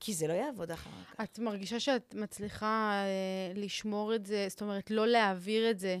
כי 0.00 0.14
זה 0.14 0.26
לא 0.26 0.32
יעבוד 0.32 0.70
אחר 0.70 0.90
כך. 0.90 1.20
את 1.24 1.38
מרגישה 1.38 1.80
שאת 1.80 2.14
מצליחה 2.14 2.92
אה, 3.04 3.52
לשמור 3.54 4.14
את 4.14 4.26
זה, 4.26 4.46
זאת 4.48 4.62
אומרת, 4.62 4.90
לא 4.90 5.06
להעביר 5.06 5.70
את 5.70 5.78
זה 5.78 5.98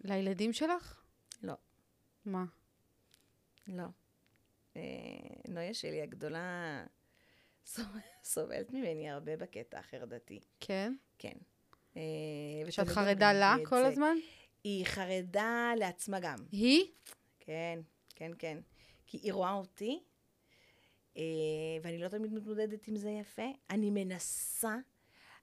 לילדים 0.00 0.52
שלך? 0.52 1.02
לא. 1.42 1.54
מה? 2.24 2.44
לא. 3.66 3.84
אה, 4.76 4.82
נויה 5.48 5.74
שלי 5.74 6.02
הגדולה 6.02 6.84
סוב- 7.66 7.86
סובלת 8.24 8.70
ממני 8.72 9.10
הרבה 9.10 9.36
בקטע 9.36 9.78
החרדתי. 9.78 10.40
כן? 10.60 10.94
כן. 11.18 11.36
אה, 11.96 12.02
שאת 12.70 12.88
חרדה 12.88 13.32
לה 13.32 13.56
כל. 13.64 13.84
הזמן? 13.84 14.16
היא 14.64 14.86
חרדה 14.86 15.72
לעצמה 15.78 16.20
גם. 16.20 16.36
היא? 16.52 16.84
כן, 17.40 17.80
כן, 18.14 18.32
כן. 18.38 18.58
כי 19.06 19.18
היא 19.18 19.32
רואה 19.32 19.52
אותי, 19.52 20.02
אה, 21.16 21.22
ואני 21.82 21.98
לא 21.98 22.08
תמיד 22.08 22.32
מתמודדת 22.32 22.88
עם 22.88 22.96
זה 22.96 23.10
יפה. 23.10 23.46
אני 23.70 23.90
מנסה, 23.90 24.76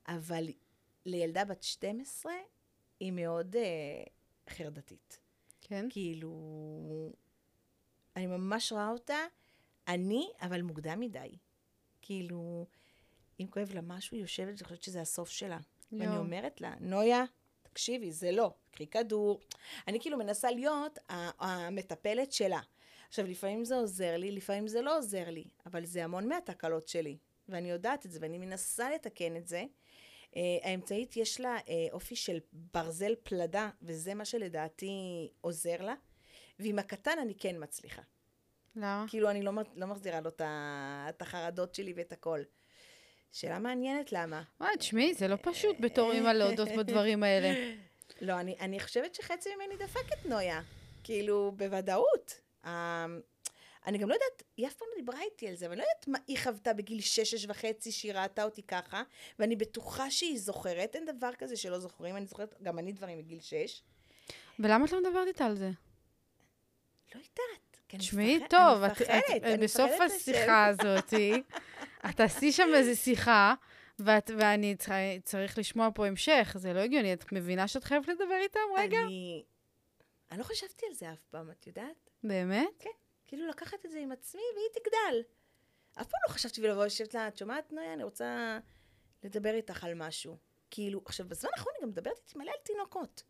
אבל 0.08 0.48
לילדה 1.06 1.46
בת 1.46 1.64
12 1.64 2.34
היא 3.00 3.12
מאוד 3.12 3.56
אה, 3.56 4.04
חרדתית. 4.50 5.20
כן. 5.62 5.86
כאילו, 5.90 6.32
אני 8.16 8.28
ממש 8.28 8.72
רואה 8.72 8.90
אותה, 8.90 9.18
אני, 9.88 10.30
אבל 10.42 10.62
מוקדם 10.62 11.00
מדי. 11.00 11.38
כאילו, 12.02 12.66
אם 13.40 13.48
כואב 13.50 13.72
לה 13.74 13.82
משהו, 13.82 14.16
היא 14.16 14.24
יושבת 14.24 14.48
ואני 14.48 14.64
חושבת 14.64 14.84
שזה 14.84 15.02
הסוף 15.02 15.30
שלה. 15.30 15.60
ואני 15.92 16.06
יואו. 16.06 16.18
אומרת 16.18 16.62
לה, 16.62 16.74
נויה, 16.80 17.24
תקשיבי, 17.64 18.12
זה 18.12 18.32
לא, 18.32 18.54
קחי 18.72 18.88
כדור. 18.88 19.40
אני 19.88 20.00
כאילו 20.00 20.18
מנסה 20.18 20.52
להיות 20.52 21.00
המטפלת 21.10 22.32
שלה. 22.32 22.60
עכשיו, 23.08 23.28
לפעמים 23.28 23.66
זה 23.66 23.76
עוזר 23.76 24.18
לי, 24.18 24.32
לפעמים 24.32 24.68
זה 24.68 24.82
לא 24.82 24.98
עוזר 24.98 25.30
לי, 25.30 25.44
אבל 25.66 25.86
זה 25.86 26.04
המון 26.04 26.30
מהתקלות 26.30 26.88
שלי, 26.88 27.18
ואני 27.50 27.72
יודעת 27.72 28.06
את 28.06 28.12
זה, 28.12 28.20
ואני 28.22 28.38
מנסה 28.38 28.90
לתקן 28.90 29.36
את 29.36 29.48
זה. 29.48 29.64
Uh, 30.32 30.36
האמצעית, 30.64 31.18
יש 31.18 31.42
לה 31.42 31.58
uh, 31.58 31.70
אופי 31.92 32.16
של 32.16 32.40
ברזל 32.74 33.16
פלדה, 33.24 33.70
וזה 33.82 34.14
מה 34.14 34.26
שלדעתי 34.26 35.30
עוזר 35.42 35.82
לה. 35.82 35.94
ועם 36.64 36.80
הקטן 36.80 37.20
אני 37.22 37.36
כן 37.36 37.56
מצליחה. 37.60 38.02
למה? 38.76 39.06
כאילו, 39.08 39.30
אני 39.30 39.44
לא, 39.44 39.52
לא 39.76 39.88
מחזירה 39.88 40.22
לו 40.22 40.30
את 40.40 41.22
החרדות 41.22 41.76
שלי 41.76 41.94
ואת 41.96 42.12
הכל. 42.12 42.40
שאלה 43.32 43.60
מעניינת, 43.60 44.12
למה? 44.12 44.44
וואי, 44.62 44.78
תשמעי, 44.78 45.14
זה 45.14 45.28
לא 45.28 45.38
פשוט 45.42 45.76
בתור 45.80 46.12
אימא 46.12 46.30
להודות 46.30 46.70
בדברים 46.78 47.24
האלה. 47.24 47.50
לא, 48.22 48.40
אני, 48.40 48.56
אני 48.60 48.80
חושבת 48.80 49.16
שחצי 49.16 49.50
ממני 49.56 49.78
דפק 49.78 50.14
את 50.14 50.26
נויה. 50.26 50.62
כאילו, 51.04 51.52
בוודאות. 51.58 52.40
Um, 52.64 52.68
אני 53.86 53.98
גם 53.98 54.10
לא 54.10 54.14
יודעת, 54.14 54.44
היא 54.58 54.68
אף 54.68 54.74
פעם 54.74 54.88
לא 54.92 54.96
דיברה 54.96 55.22
איתי 55.22 55.48
על 55.48 55.56
זה, 55.56 55.66
אבל 55.66 55.74
אני 55.74 55.82
לא 55.82 55.86
יודעת 55.86 56.08
מה 56.08 56.18
היא 56.28 56.38
חוותה 56.38 56.74
בגיל 56.74 57.02
שש, 57.02 57.36
שש 57.36 57.46
וחצי, 57.50 57.92
שהיא 57.92 58.14
ראתה 58.14 58.44
אותי 58.44 58.64
ככה, 58.64 59.04
ואני 59.40 59.56
בטוחה 59.56 60.12
שהיא 60.12 60.40
זוכרת, 60.40 60.96
אין 60.96 61.06
דבר 61.06 61.32
כזה 61.38 61.58
שלא 61.58 61.80
זוכרים, 61.80 62.18
אני 62.18 62.26
זוכרת 62.26 62.56
גם 62.62 62.80
אני 62.80 62.92
דברים 62.92 63.18
מגיל 63.18 63.40
שש. 63.40 63.84
ולמה 64.60 64.86
את 64.86 64.92
לא 64.92 65.02
מדברת 65.02 65.28
איתה 65.28 65.46
על 65.46 65.56
זה? 65.56 65.70
לא 67.16 67.20
יודעת. 67.20 67.78
כי 67.88 67.98
אני 67.98 68.04
תשמעי 68.06 68.38
מפחד- 68.38 68.48
טוב, 68.50 68.84
אני 68.84 68.92
את- 68.94 69.02
מפחדת, 69.02 69.24
את- 69.38 69.44
אני 69.44 69.58
בסוף 69.64 69.92
מפחדת 69.92 70.12
השיחה 70.12 70.66
הזאת, 70.66 71.14
את 72.10 72.16
תעשי 72.18 72.52
שם 72.52 72.70
איזו 72.76 73.02
שיחה, 73.02 73.54
ואת- 74.00 74.32
ואני 74.40 74.76
צריכה- 74.76 74.94
צריך 75.24 75.58
לשמוע 75.58 75.90
פה 75.96 76.08
המשך, 76.08 76.56
זה 76.60 76.74
לא 76.74 76.80
הגיוני. 76.80 77.14
את 77.14 77.32
מבינה 77.32 77.68
שאת 77.68 77.84
חייבת 77.84 78.08
לדבר 78.08 78.38
איתם 78.42 78.60
רגע? 78.78 78.98
אני... 79.04 79.44
אני 80.32 80.40
לא 80.40 80.44
חשבתי 80.44 80.86
על 80.90 80.94
זה 80.94 81.14
אף 81.14 81.24
פעם, 81.30 81.52
את 81.52 81.68
יודעת? 81.68 82.10
באמת? 82.24 82.84
כאילו 83.28 83.48
לקחת 83.48 83.86
את 83.86 83.92
זה 83.92 84.00
עם 84.00 84.12
עצמי 84.12 84.42
והיא 84.56 84.68
תגדל. 84.84 85.22
אף 86.02 86.08
פעם 86.08 86.20
לא 86.28 86.34
חשבתי 86.34 86.62
לבוא 86.62 86.86
לשבת 86.86 87.14
לה, 87.14 87.28
את 87.28 87.38
שומעת, 87.38 87.72
נויה, 87.74 87.94
אני 87.94 88.04
רוצה 88.04 88.60
לדבר 89.24 89.54
איתך 89.54 89.84
על 89.84 89.94
משהו. 89.94 90.38
כאילו, 90.72 91.02
עכשיו, 91.06 91.28
בזמן 91.30 91.50
האחרון 91.54 91.74
היא 91.78 91.84
גם 91.84 91.90
מדברת 91.90 92.18
איתי 92.18 92.38
מלא 92.40 92.52
על 92.52 92.58
תינוקות. 92.64 93.24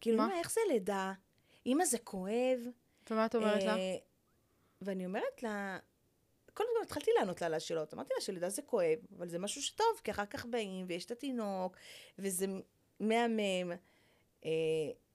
כאילו, 0.00 0.16
מה? 0.16 0.26
אמא, 0.26 0.34
איך 0.34 0.50
זה 0.50 0.60
לידה? 0.68 1.12
אמא, 1.66 1.84
זה 1.84 1.98
כואב. 1.98 2.58
ומה 3.10 3.26
את 3.26 3.34
אומרת 3.34 3.62
לה? 3.62 3.76
אה, 3.76 3.96
ואני 4.80 5.06
אומרת 5.06 5.42
לה, 5.42 5.78
קודם 6.54 6.68
כל 6.76 6.82
התחלתי 6.82 7.10
לענות 7.18 7.40
לה 7.40 7.46
על 7.46 7.54
השאלות. 7.54 7.94
אמרתי 7.94 8.14
לה 8.14 8.20
שלידה 8.20 8.48
זה 8.48 8.62
כואב, 8.62 8.98
אבל 9.18 9.28
זה 9.28 9.38
משהו 9.38 9.62
שטוב, 9.62 10.00
כי 10.04 10.10
אחר 10.10 10.26
כך 10.26 10.46
באים, 10.46 10.86
ויש 10.88 11.04
את 11.04 11.10
התינוק, 11.10 11.76
וזה 12.18 12.46
מהמם. 13.00 13.72
אה, 14.44 14.50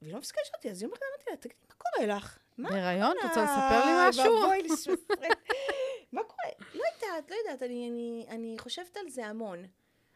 והיא 0.01 0.13
לא 0.13 0.19
מפסיקה 0.19 0.41
לשאול 0.41 0.55
אותי, 0.55 0.69
אז 0.71 0.81
יום 0.81 0.93
אחד 0.93 1.01
אמרתי 1.09 1.29
לה, 1.29 1.37
תגידי, 1.37 1.59
מה 1.69 1.75
קורה 1.75 2.17
לך? 2.17 2.37
מה 2.57 2.69
בהיריון? 2.69 3.17
את 3.19 3.23
רוצה 3.23 3.43
לספר 3.43 3.85
לי 3.85 4.09
משהו? 4.09 4.41
ואבוי 4.41 4.61
לי 4.61 4.77
שפרד. 4.77 5.31
מה 6.13 6.21
קורה? 6.23 6.49
לא 6.73 6.83
יודעת, 6.95 7.31
לא 7.31 7.35
יודעת, 7.35 7.63
אני, 7.63 7.89
אני, 7.89 8.25
אני 8.29 8.55
חושבת 8.59 8.97
על 8.97 9.09
זה 9.09 9.25
המון. 9.25 9.65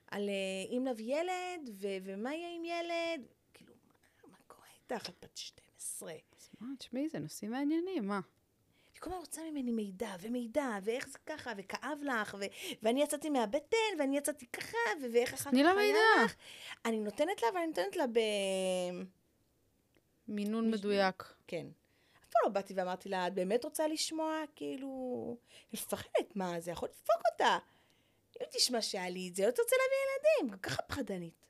על 0.07 0.29
אה, 0.29 0.77
אם 0.77 0.87
נביא 0.87 1.15
ילד, 1.15 1.69
ו, 1.73 1.87
ומה 2.03 2.33
יהיה 2.33 2.55
עם 2.55 2.65
ילד. 2.65 3.27
כאילו, 3.53 3.73
מה, 3.87 4.29
מה 4.31 4.37
קורה 4.47 4.67
איתך? 4.81 5.09
את 5.09 5.15
בת 5.23 5.37
12. 5.37 6.13
אז 6.45 6.49
מה, 6.59 6.67
תשמעי, 6.79 7.09
זה 7.09 7.19
נושאים 7.19 7.51
מעניינים, 7.51 8.07
מה? 8.07 8.19
היא 8.93 9.01
כל 9.01 9.09
הזמן 9.09 9.19
רוצה 9.19 9.41
ממני 9.51 9.71
מידע, 9.71 10.15
ומידע, 10.21 10.69
ואיך 10.83 11.07
זה 11.07 11.17
ככה, 11.25 11.51
וכאב 11.57 11.99
לך, 12.03 12.37
ו- 12.39 12.75
ואני 12.83 13.03
יצאתי 13.03 13.29
מהבטן, 13.29 13.77
ואני 13.99 14.17
יצאתי 14.17 14.45
ככה, 14.47 14.77
ו- 15.01 15.05
ואיך 15.13 15.33
אחר 15.33 15.43
כך 15.43 15.49
תני 15.49 15.63
לה 15.63 15.71
היה 15.71 15.77
מידע. 15.93 16.25
לך. 16.25 16.35
אני 16.85 16.99
נותנת 16.99 17.41
לה, 17.41 17.47
ואני 17.53 17.67
נותנת 17.67 17.95
לה 17.95 18.07
ב... 18.07 18.19
מינון 20.27 20.65
מישהו- 20.65 20.79
מדויק. 20.79 21.23
כן. 21.47 21.67
אף 22.13 22.29
פעם 22.29 22.41
לא 22.43 22.49
באתי 22.49 22.73
ואמרתי 22.73 23.09
לה, 23.09 23.27
את 23.27 23.33
באמת 23.33 23.63
רוצה 23.65 23.87
לשמוע? 23.87 24.41
כאילו... 24.55 24.87
היא 25.71 25.79
מפחדת, 25.81 26.35
מה, 26.35 26.59
זה 26.59 26.71
יכול 26.71 26.89
לדפוק 26.89 27.21
אותה. 27.31 27.57
אם 28.41 28.45
תשמע 28.51 28.81
שהיה 28.81 29.09
לי 29.09 29.27
את 29.29 29.35
זה, 29.35 29.45
לא 29.45 29.51
תרצה 29.51 29.75
להביא 29.75 29.97
ילדים, 30.41 30.51
גם 30.53 30.59
ככה 30.59 30.81
פחדנית. 30.81 31.45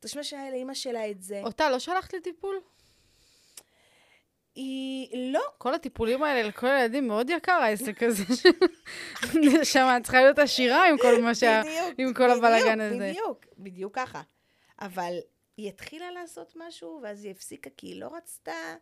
תשמע 0.00 0.22
שהיה 0.24 0.50
לאימא 0.50 0.74
שלה 0.74 1.10
את 1.10 1.22
זה. 1.22 1.42
אותה 1.44 1.70
לא 1.70 1.78
שלחת 1.78 2.12
לטיפול? 2.14 2.60
היא 4.54 5.32
לא. 5.32 5.42
כל 5.58 5.74
הטיפולים 5.74 6.22
האלה 6.22 6.48
לכל 6.48 6.66
הילדים 6.66 7.08
מאוד 7.08 7.30
יקר, 7.30 7.52
העסק 7.52 8.02
הזה. 8.02 8.24
שם 9.72 9.96
את 9.96 10.02
צריכה 10.02 10.20
להיות 10.22 10.38
עשירה 10.38 10.88
עם 10.88 10.98
כל 10.98 11.22
מה 11.22 11.34
שה... 11.34 11.62
בדיוק, 11.62 11.98
עם 11.98 12.14
כל 12.14 12.30
הבלאגן 12.30 12.80
הזה. 12.80 13.10
בדיוק, 13.10 13.46
בדיוק 13.58 13.94
ככה. 13.94 14.22
אבל 14.80 15.14
היא 15.56 15.68
התחילה 15.68 16.10
לעשות 16.10 16.52
משהו, 16.56 17.00
ואז 17.02 17.24
היא 17.24 17.30
הפסיקה 17.32 17.70
כי 17.76 17.86
היא 17.86 18.00
לא 18.00 18.16
רצתה. 18.16 18.74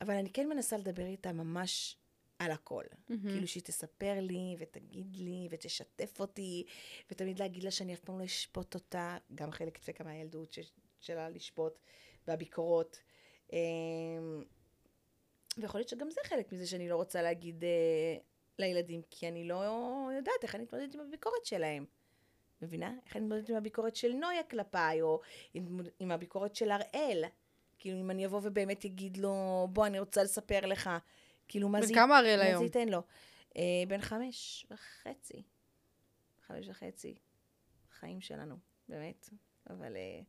אבל 0.00 0.14
אני 0.14 0.30
כן 0.32 0.48
מנסה 0.48 0.76
לדבר 0.76 1.06
איתה 1.06 1.32
ממש 1.32 1.96
על 2.38 2.50
הכל. 2.50 2.84
מהמם. 3.08 3.22
כאילו 3.30 3.48
שהיא 3.48 3.62
תספר 3.62 4.14
לי, 4.20 4.56
ותגיד 4.58 5.16
לי, 5.16 5.48
ותשתף 5.50 6.20
אותי, 6.20 6.64
ותמיד 7.10 7.38
להגיד 7.38 7.64
לה 7.64 7.70
שאני 7.70 7.94
אף 7.94 8.00
פעם 8.00 8.18
לא 8.18 8.24
אשפוט 8.24 8.74
אותה, 8.74 9.16
גם 9.34 9.50
חלק 9.50 9.78
דפקה 9.78 10.04
מהילדות 10.04 10.52
ש- 10.52 10.72
שלה 11.00 11.28
לשפוט, 11.28 11.78
והביקורות. 12.28 12.98
אמ, 13.52 14.44
ויכול 15.58 15.78
להיות 15.80 15.88
שגם 15.88 16.10
זה 16.10 16.20
חלק 16.24 16.52
מזה 16.52 16.66
שאני 16.66 16.88
לא 16.88 16.96
רוצה 16.96 17.22
להגיד 17.22 17.64
אה, 17.64 18.16
לילדים, 18.58 19.02
כי 19.10 19.28
אני 19.28 19.48
לא 19.48 19.62
יודעת 20.16 20.42
איך 20.42 20.54
אני 20.54 20.62
מתמודדת 20.62 20.94
עם 20.94 21.00
הביקורת 21.00 21.44
שלהם. 21.44 21.84
מבינה? 22.62 22.94
איך 23.06 23.16
אני 23.16 23.24
מתמודדת 23.24 23.50
עם 23.50 23.56
הביקורת 23.56 23.96
של 23.96 24.12
נויה 24.12 24.42
כלפיי, 24.42 25.02
או 25.02 25.20
עם, 25.54 25.80
עם 25.98 26.10
הביקורת 26.10 26.56
של 26.56 26.70
הראל. 26.70 27.24
כאילו, 27.78 28.00
אם 28.00 28.10
אני 28.10 28.26
אבוא 28.26 28.40
ובאמת 28.42 28.84
אגיד 28.84 29.16
לו, 29.16 29.68
בוא, 29.72 29.86
אני 29.86 29.98
רוצה 29.98 30.22
לספר 30.22 30.66
לך, 30.66 30.90
כאילו, 31.48 31.68
מה 31.68 31.82
זה... 31.82 31.94
כמה 31.94 32.18
אריאל 32.18 32.38
מה 32.38 32.44
זה 32.44 32.50
היום? 32.50 32.64
ייתן 32.64 32.88
לו? 32.88 33.02
אה, 33.56 33.62
בן 33.88 34.00
חמש 34.00 34.66
וחצי. 34.70 35.42
חמש 36.46 36.68
וחצי. 36.68 37.14
חיים 37.90 38.20
שלנו, 38.20 38.56
באמת. 38.88 39.28
אבל 39.70 39.96
אה, 39.96 40.20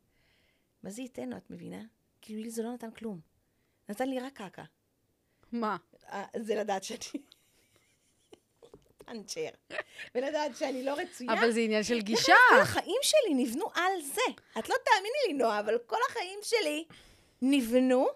מה 0.83 0.89
זה 0.89 1.01
ייתן 1.01 1.29
לו, 1.29 1.37
את 1.37 1.51
מבינה? 1.51 1.83
כאילו, 2.21 2.41
לי 2.41 2.49
זה 2.49 2.63
לא 2.63 2.73
נתן 2.73 2.91
כלום. 2.91 3.19
נתן 3.89 4.09
לי 4.09 4.19
רק 4.19 4.33
קקה. 4.33 4.63
מה? 5.51 5.77
אה, 6.09 6.25
זה 6.39 6.55
לדעת 6.55 6.83
שאני... 6.83 7.23
פאנצ'ר. 8.97 9.49
ולדעת 10.15 10.57
שאני 10.57 10.83
לא 10.83 10.93
רצויה. 10.93 11.33
אבל 11.33 11.51
זה 11.51 11.59
עניין 11.59 11.83
של 11.83 12.01
גישה. 12.01 12.33
כל 12.49 12.61
החיים 12.61 12.99
שלי 13.01 13.33
נבנו 13.33 13.65
על 13.75 14.01
זה. 14.01 14.21
את 14.59 14.69
לא 14.69 14.75
תאמיני 14.85 15.17
לי, 15.27 15.33
נועה, 15.33 15.59
אבל 15.59 15.77
כל 15.85 15.99
החיים 16.09 16.39
שלי 16.43 16.85
נבנו 17.41 18.07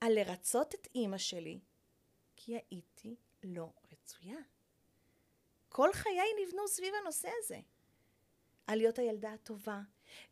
על 0.00 0.12
לרצות 0.12 0.74
את 0.74 0.88
אימא 0.94 1.18
שלי, 1.18 1.58
כי 2.36 2.58
הייתי 2.70 3.16
לא 3.44 3.72
רצויה. 3.92 4.38
כל 5.68 5.92
חיי 5.92 6.30
נבנו 6.42 6.68
סביב 6.68 6.94
הנושא 7.02 7.28
הזה. 7.38 7.58
על 8.66 8.78
להיות 8.78 8.98
הילדה 8.98 9.32
הטובה, 9.32 9.80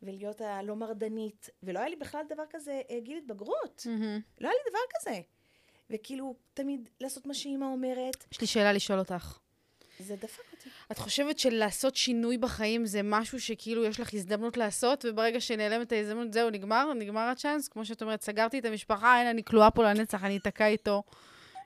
ולהיות 0.03 0.41
הלא 0.41 0.75
מרדנית, 0.75 1.49
ולא 1.63 1.79
היה 1.79 1.89
לי 1.89 1.95
בכלל 1.95 2.21
דבר 2.29 2.43
כזה 2.49 2.81
אה, 2.89 2.99
גיל 2.99 3.17
התבגרות. 3.17 3.83
מהמם. 3.85 4.19
לא 4.41 4.47
היה 4.47 4.57
לי 4.65 4.69
דבר 4.69 4.79
כזה. 4.99 5.21
וכאילו, 5.89 6.35
תמיד 6.53 6.89
לעשות 7.01 7.25
מה 7.25 7.33
שאימא 7.33 7.65
אומרת, 7.65 8.25
יש 8.31 8.41
לי 8.41 8.47
שאלה 8.47 8.73
לשאול 8.73 8.99
אותך. 8.99 9.39
זה 9.99 10.15
דפק 10.15 10.43
אותי. 10.51 10.69
את 10.91 10.97
חושבת 10.97 11.39
שלעשות 11.39 11.95
שינוי 11.95 12.37
בחיים 12.37 12.85
זה 12.85 13.01
משהו 13.03 13.39
שכאילו 13.39 13.85
יש 13.85 13.99
לך 13.99 14.13
הזדמנות 14.13 14.57
לעשות, 14.57 15.05
וברגע 15.09 15.41
שנעלמת 15.41 15.91
ההזדמנות, 15.91 16.33
זהו, 16.33 16.49
נגמר? 16.49 16.93
נגמר 16.93 17.21
הצ'אנס? 17.21 17.67
כמו 17.67 17.85
שאת 17.85 18.01
אומרת, 18.01 18.21
סגרתי 18.21 18.59
את 18.59 18.65
המשפחה, 18.65 19.19
אין, 19.19 19.27
אני 19.27 19.43
כלואה 19.43 19.71
פה 19.71 19.83
לנצח, 19.83 20.23
אני 20.23 20.37
אתקע 20.37 20.67
איתו 20.67 21.03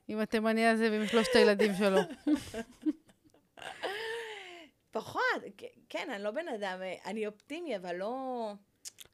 עם 0.08 0.20
התימני 0.20 0.68
הזה 0.68 0.92
ועם 0.92 1.08
שלושת 1.08 1.36
הילדים 1.36 1.72
שלו. 1.78 2.00
פחות, 4.92 5.22
כן, 5.90 6.10
אני 6.16 6.24
לא 6.24 6.32
בן 6.32 6.48
אדם, 6.48 6.78
אה, 6.82 6.96
אני 7.06 7.28
אופטימי, 7.28 7.78
אבל 7.78 7.96
לא... 7.96 8.54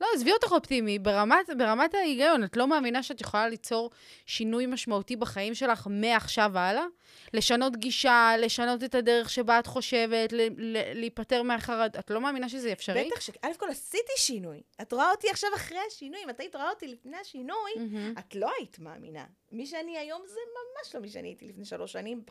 לא, 0.01 0.07
עזבי 0.15 0.31
אותך 0.31 0.51
אופטימי, 0.51 0.99
ברמת, 0.99 1.49
ברמת 1.57 1.93
ההיגיון, 1.95 2.43
את 2.43 2.57
לא 2.57 2.67
מאמינה 2.67 3.03
שאת 3.03 3.21
יכולה 3.21 3.47
ליצור 3.47 3.91
שינוי 4.25 4.65
משמעותי 4.65 5.15
בחיים 5.15 5.55
שלך 5.55 5.87
מעכשיו 5.89 6.51
והלאה? 6.53 6.85
לשנות 7.33 7.75
גישה, 7.75 8.31
לשנות 8.39 8.83
את 8.83 8.95
הדרך 8.95 9.29
שבה 9.29 9.59
את 9.59 9.67
חושבת, 9.67 10.33
ל- 10.33 10.47
ל- 10.57 10.99
להיפטר 10.99 11.43
מהחרד... 11.43 11.95
את 11.99 12.09
לא 12.09 12.21
מאמינה 12.21 12.49
שזה 12.49 12.71
אפשרי? 12.71 13.09
בטח 13.11 13.21
ש... 13.21 13.29
א' 13.41 13.47
כל 13.57 13.69
עשיתי 13.69 14.11
שינוי. 14.17 14.61
את 14.81 14.93
רואה 14.93 15.11
אותי 15.11 15.29
עכשיו 15.29 15.49
אחרי 15.55 15.79
השינוי, 15.87 16.19
אם 16.23 16.29
את 16.29 16.39
היית 16.39 16.55
רואה 16.55 16.69
אותי 16.69 16.87
לפני 16.87 17.17
השינוי, 17.17 17.71
מהמם. 17.77 18.13
את 18.19 18.35
לא 18.35 18.51
היית 18.57 18.79
מאמינה. 18.79 19.25
מי 19.51 19.65
שאני 19.65 19.97
היום 19.97 20.21
זה 20.27 20.39
ממש 20.53 20.95
לא 20.95 21.01
מי 21.01 21.09
שאני 21.09 21.27
הייתי 21.27 21.47
לפני 21.47 21.65
שלוש 21.65 21.91
שנים, 21.91 22.21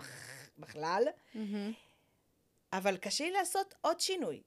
בכלל. 0.58 1.04
מהמם. 1.34 1.72
אבל 2.72 2.96
קשה 2.96 3.24
לי 3.24 3.30
לעשות 3.30 3.74
עוד 3.80 4.00
שינוי. 4.00 4.42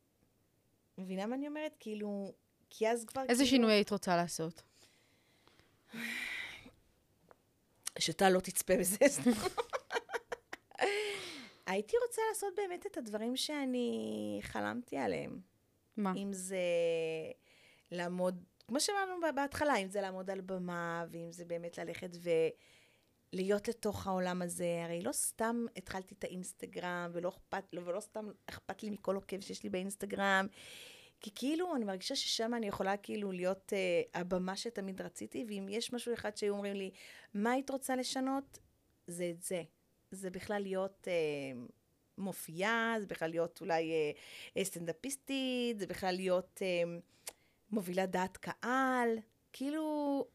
מבינה 0.98 1.26
מה 1.26 1.36
אני 1.36 1.48
אומרת? 1.48 1.76
כאילו... 1.80 2.34
כי 2.70 2.90
אז 2.90 3.06
כבר 3.06 3.22
איזה 3.22 3.34
כאילו... 3.44 3.50
שינוי 3.50 3.74
היית 3.74 3.92
רוצה 3.92 4.16
לעשות? 4.16 4.62
שאתה 8.00 8.30
לא 8.30 8.40
תצפה 8.40 8.78
בזה. 8.78 8.98
הייתי 11.66 11.96
רוצה 12.08 12.22
לעשות 12.30 12.54
באמת 12.56 12.86
את 12.86 12.98
הדברים 12.98 13.36
שאני 13.38 14.40
חלמתי 14.42 14.98
עליהם. 14.98 15.40
מה? 15.98 16.14
אם 16.16 16.34
זה 16.34 16.58
לעמוד, 17.92 18.44
כמו 18.68 18.80
שאמרנו 18.80 19.16
בהתחלה, 19.36 19.76
אם 19.76 19.90
זה 19.90 20.02
לעמוד 20.02 20.30
על 20.30 20.42
במה, 20.42 21.06
ואם 21.12 21.32
זה 21.32 21.46
באמת 21.46 21.78
ללכת 21.78 22.14
ולהיות 23.34 23.68
לתוך 23.68 24.08
העולם 24.08 24.42
הזה. 24.42 24.82
הרי 24.86 25.02
לא 25.02 25.12
סתם 25.12 25.66
התחלתי 25.76 26.16
את 26.20 26.24
האינסטגרם, 26.24 27.10
ולא, 27.14 27.30
אכפת, 27.30 27.64
ולא 27.74 28.00
סתם 28.00 28.30
אכפת 28.46 28.84
לי 28.84 28.90
מכל 28.90 29.16
עוקב 29.16 29.40
שיש 29.40 29.64
לי 29.64 29.70
באינסטגרם. 29.70 30.48
כי 31.22 31.32
כאילו, 31.36 31.76
אני 31.76 31.86
מרגישה 31.86 32.16
ששם 32.16 32.54
אני 32.54 32.68
יכולה 32.68 32.98
כאילו 32.98 33.32
להיות 33.32 33.74
uh, 33.74 34.20
הבמה 34.20 34.56
שתמיד 34.56 35.02
רציתי, 35.02 35.46
ואם 35.48 35.68
יש 35.70 35.94
משהו 35.94 36.14
אחד 36.14 36.38
שהיו 36.38 36.54
אומרים 36.54 36.76
לי, 36.76 36.92
מה 37.34 37.52
היית 37.52 37.70
רוצה 37.70 37.96
לשנות? 37.96 38.60
זה 39.08 39.30
את 39.30 39.44
זה. 39.44 39.64
זה 40.12 40.30
בכלל 40.30 40.62
להיות 40.62 41.08
uh, 41.08 41.72
מופיעה, 42.18 42.96
זה 43.00 43.08
בכלל 43.08 43.30
להיות 43.30 43.62
אולי 43.62 43.92
uh, 44.58 44.64
סטנדאפיסטית, 44.64 45.80
זה 45.80 45.88
בכלל 45.88 46.16
להיות 46.16 46.62
uh, 46.62 46.90
מובילת 47.72 48.12
דעת 48.12 48.38
קהל. 48.38 49.10
כאילו, 49.54 50.26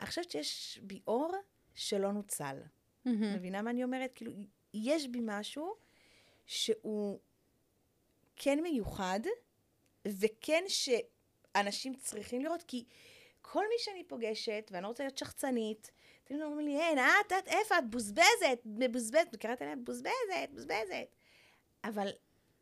אני 0.00 0.06
חושבת 0.06 0.30
שיש 0.30 0.80
בי 0.82 1.00
אור 1.06 1.32
שלא 1.74 2.12
נוצל. 2.12 2.56
מהמם. 3.04 3.34
מבינה 3.34 3.62
מה 3.62 3.70
אני 3.70 3.84
אומרת? 3.84 4.12
כאילו, 4.14 4.32
יש 4.74 5.08
בי 5.08 5.20
משהו 5.22 5.74
שהוא 6.46 7.18
כן 8.36 8.60
מיוחד, 8.62 9.20
וכן 10.08 10.64
שאנשים 10.68 11.94
צריכים 11.94 12.44
לראות, 12.44 12.62
כי 12.62 12.84
כל 13.42 13.64
מי 13.68 13.74
שאני 13.78 14.04
פוגשת, 14.04 14.70
ואני 14.72 14.82
לא 14.82 14.88
רוצה 14.88 15.04
להיות 15.04 15.18
שחצנית, 15.18 15.90
תמיד 16.24 16.42
אומרים 16.42 16.66
לי, 16.66 16.80
אין, 16.80 16.98
את, 16.98 17.32
את, 17.32 17.48
איפה 17.48 17.78
את? 17.78 17.90
בוזבזת, 17.90 18.60
מבוזבזת, 18.64 19.36
קראת 19.36 19.62
עליה 19.62 19.76
בוזבזת, 19.76 20.50
בוזבזת. 20.50 21.16
אבל 21.84 22.08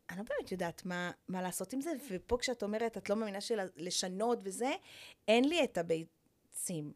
אני 0.09 0.17
לא 0.17 0.23
באמת 0.23 0.51
יודעת 0.51 0.85
מה, 0.85 1.11
מה 1.27 1.41
לעשות 1.41 1.73
עם 1.73 1.81
זה, 1.81 1.91
ופה 2.09 2.37
כשאת 2.37 2.63
אומרת, 2.63 2.97
את 2.97 3.09
לא 3.09 3.15
מאמינה 3.15 3.41
של 3.41 3.59
לשנות 3.75 4.39
וזה, 4.43 4.71
אין 5.27 5.45
לי 5.45 5.63
את 5.63 5.77
הביצים 5.77 6.93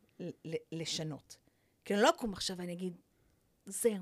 לשנות. 0.72 1.38
כי 1.86 1.94
אני 1.94 2.02
לא 2.02 2.10
אקום 2.10 2.34
עכשיו 2.34 2.58
ואני 2.58 2.74
אגיד, 2.74 2.94
זהו, 3.66 3.98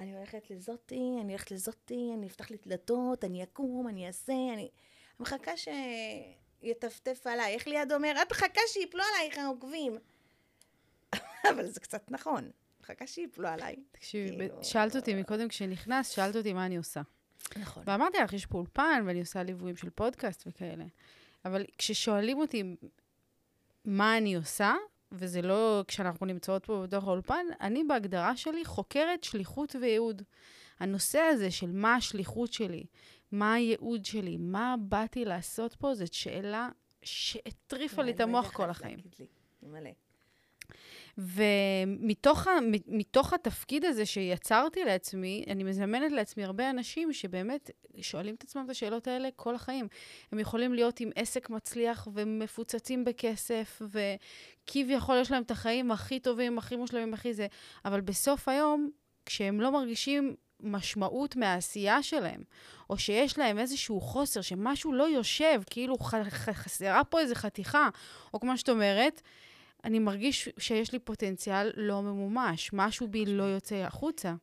אני 0.00 0.16
הולכת 0.16 0.50
לזאתי, 0.50 1.16
אני 1.20 1.32
הולכת 1.32 1.50
לזאתי, 1.50 2.10
אני 2.14 2.26
אפתח 2.26 2.50
לי 2.50 2.56
דלתות, 2.66 3.24
אני 3.24 3.42
אקום, 3.42 3.88
אני 3.88 4.06
אעשה, 4.06 4.32
אני... 4.52 4.70
מחכה 5.20 5.52
שיטפטף 5.56 7.26
עליי. 7.26 7.54
איך 7.54 7.66
ליד 7.68 7.92
אומר, 7.92 8.14
את 8.22 8.32
מחכה 8.32 8.60
שיפלו 8.66 9.02
עלייך 9.04 9.38
העוקבים. 9.38 9.98
אבל 11.50 11.66
זה 11.66 11.80
קצת 11.80 12.10
נכון. 12.10 12.50
מחכה 12.80 13.06
שיפלו 13.06 13.48
עליי. 13.48 13.76
תקשיבי, 13.92 14.36
כאילו- 14.36 14.64
שאלת 14.64 14.96
אותי 14.96 15.14
מקודם 15.14 15.48
כשנכנסת, 15.48 16.12
שאלת 16.12 16.36
אותי 16.36 16.52
מה 16.52 16.66
אני 16.66 16.76
עושה. 16.76 17.02
נכון. 17.56 17.82
ואמרתי 17.86 18.18
לך, 18.18 18.32
יש 18.32 18.46
פה 18.46 18.58
אולפן, 18.58 19.04
ואני 19.06 19.20
עושה 19.20 19.42
ליוויים 19.42 19.76
של 19.76 19.90
פודקאסט 19.90 20.44
וכאלה. 20.46 20.84
אבל 21.44 21.64
כששואלים 21.78 22.38
אותי 22.38 22.76
מה 23.84 24.18
אני 24.18 24.34
עושה, 24.34 24.74
וזה 25.12 25.42
לא 25.42 25.84
כשאנחנו 25.88 26.26
נמצאות 26.26 26.66
פה 26.66 26.82
בתוך 26.82 27.04
האולפן, 27.04 27.46
אני 27.60 27.84
בהגדרה 27.84 28.36
שלי 28.36 28.64
חוקרת 28.64 29.24
שליחות 29.24 29.76
וייעוד. 29.80 30.22
הנושא 30.80 31.18
הזה 31.18 31.50
של 31.50 31.72
מה 31.72 31.94
השליחות 31.94 32.52
שלי, 32.52 32.84
מה 33.32 33.54
הייעוד 33.54 34.04
שלי, 34.04 34.36
מה 34.36 34.74
באתי 34.78 35.24
לעשות 35.24 35.74
פה, 35.74 35.94
זאת 35.94 36.12
שאלה 36.12 36.68
שהטריפה 37.02 38.02
לי 38.02 38.10
את 38.10 38.20
המוח 38.20 38.50
כל 38.52 38.70
החיים. 38.70 38.98
מלא. 39.62 39.90
ומתוך 41.18 42.46
התפקיד 43.32 43.84
הזה 43.84 44.06
שיצרתי 44.06 44.84
לעצמי, 44.84 45.44
אני 45.48 45.64
מזמנת 45.64 46.12
לעצמי 46.12 46.44
הרבה 46.44 46.70
אנשים 46.70 47.12
שבאמת 47.12 47.70
שואלים 48.00 48.34
את 48.34 48.42
עצמם 48.42 48.64
את 48.64 48.70
השאלות 48.70 49.08
האלה 49.08 49.28
כל 49.36 49.54
החיים. 49.54 49.88
הם 50.32 50.38
יכולים 50.38 50.74
להיות 50.74 51.00
עם 51.00 51.10
עסק 51.14 51.50
מצליח 51.50 52.08
ומפוצצים 52.14 53.04
בכסף, 53.04 53.82
וכביכול 54.70 55.16
יש 55.20 55.30
להם 55.30 55.42
את 55.42 55.50
החיים 55.50 55.90
הכי 55.90 56.20
טובים, 56.20 56.58
הכי 56.58 56.76
מושלמים, 56.76 57.14
הכי 57.14 57.34
זה, 57.34 57.46
אבל 57.84 58.00
בסוף 58.00 58.48
היום, 58.48 58.90
כשהם 59.26 59.60
לא 59.60 59.72
מרגישים 59.72 60.36
משמעות 60.60 61.36
מהעשייה 61.36 62.02
שלהם, 62.02 62.42
או 62.90 62.98
שיש 62.98 63.38
להם 63.38 63.58
איזשהו 63.58 64.00
חוסר, 64.00 64.40
שמשהו 64.40 64.92
לא 64.92 65.04
יושב, 65.04 65.62
כאילו 65.70 65.98
ח- 65.98 66.14
ח- 66.14 66.48
חסרה 66.50 67.04
פה 67.04 67.20
איזו 67.20 67.34
חתיכה, 67.34 67.88
או 68.34 68.40
כמו 68.40 68.58
שאת 68.58 68.68
אומרת, 68.68 69.22
אני 69.84 69.98
מרגיש 69.98 70.48
שיש 70.58 70.92
לי 70.92 70.98
פוטנציאל 70.98 71.70
לא 71.76 72.02
ממומש, 72.02 72.70
משהו 72.72 73.08
בי 73.08 73.26
לא 73.26 73.42
יוצא 73.42 73.76
החוצה. 73.76 74.34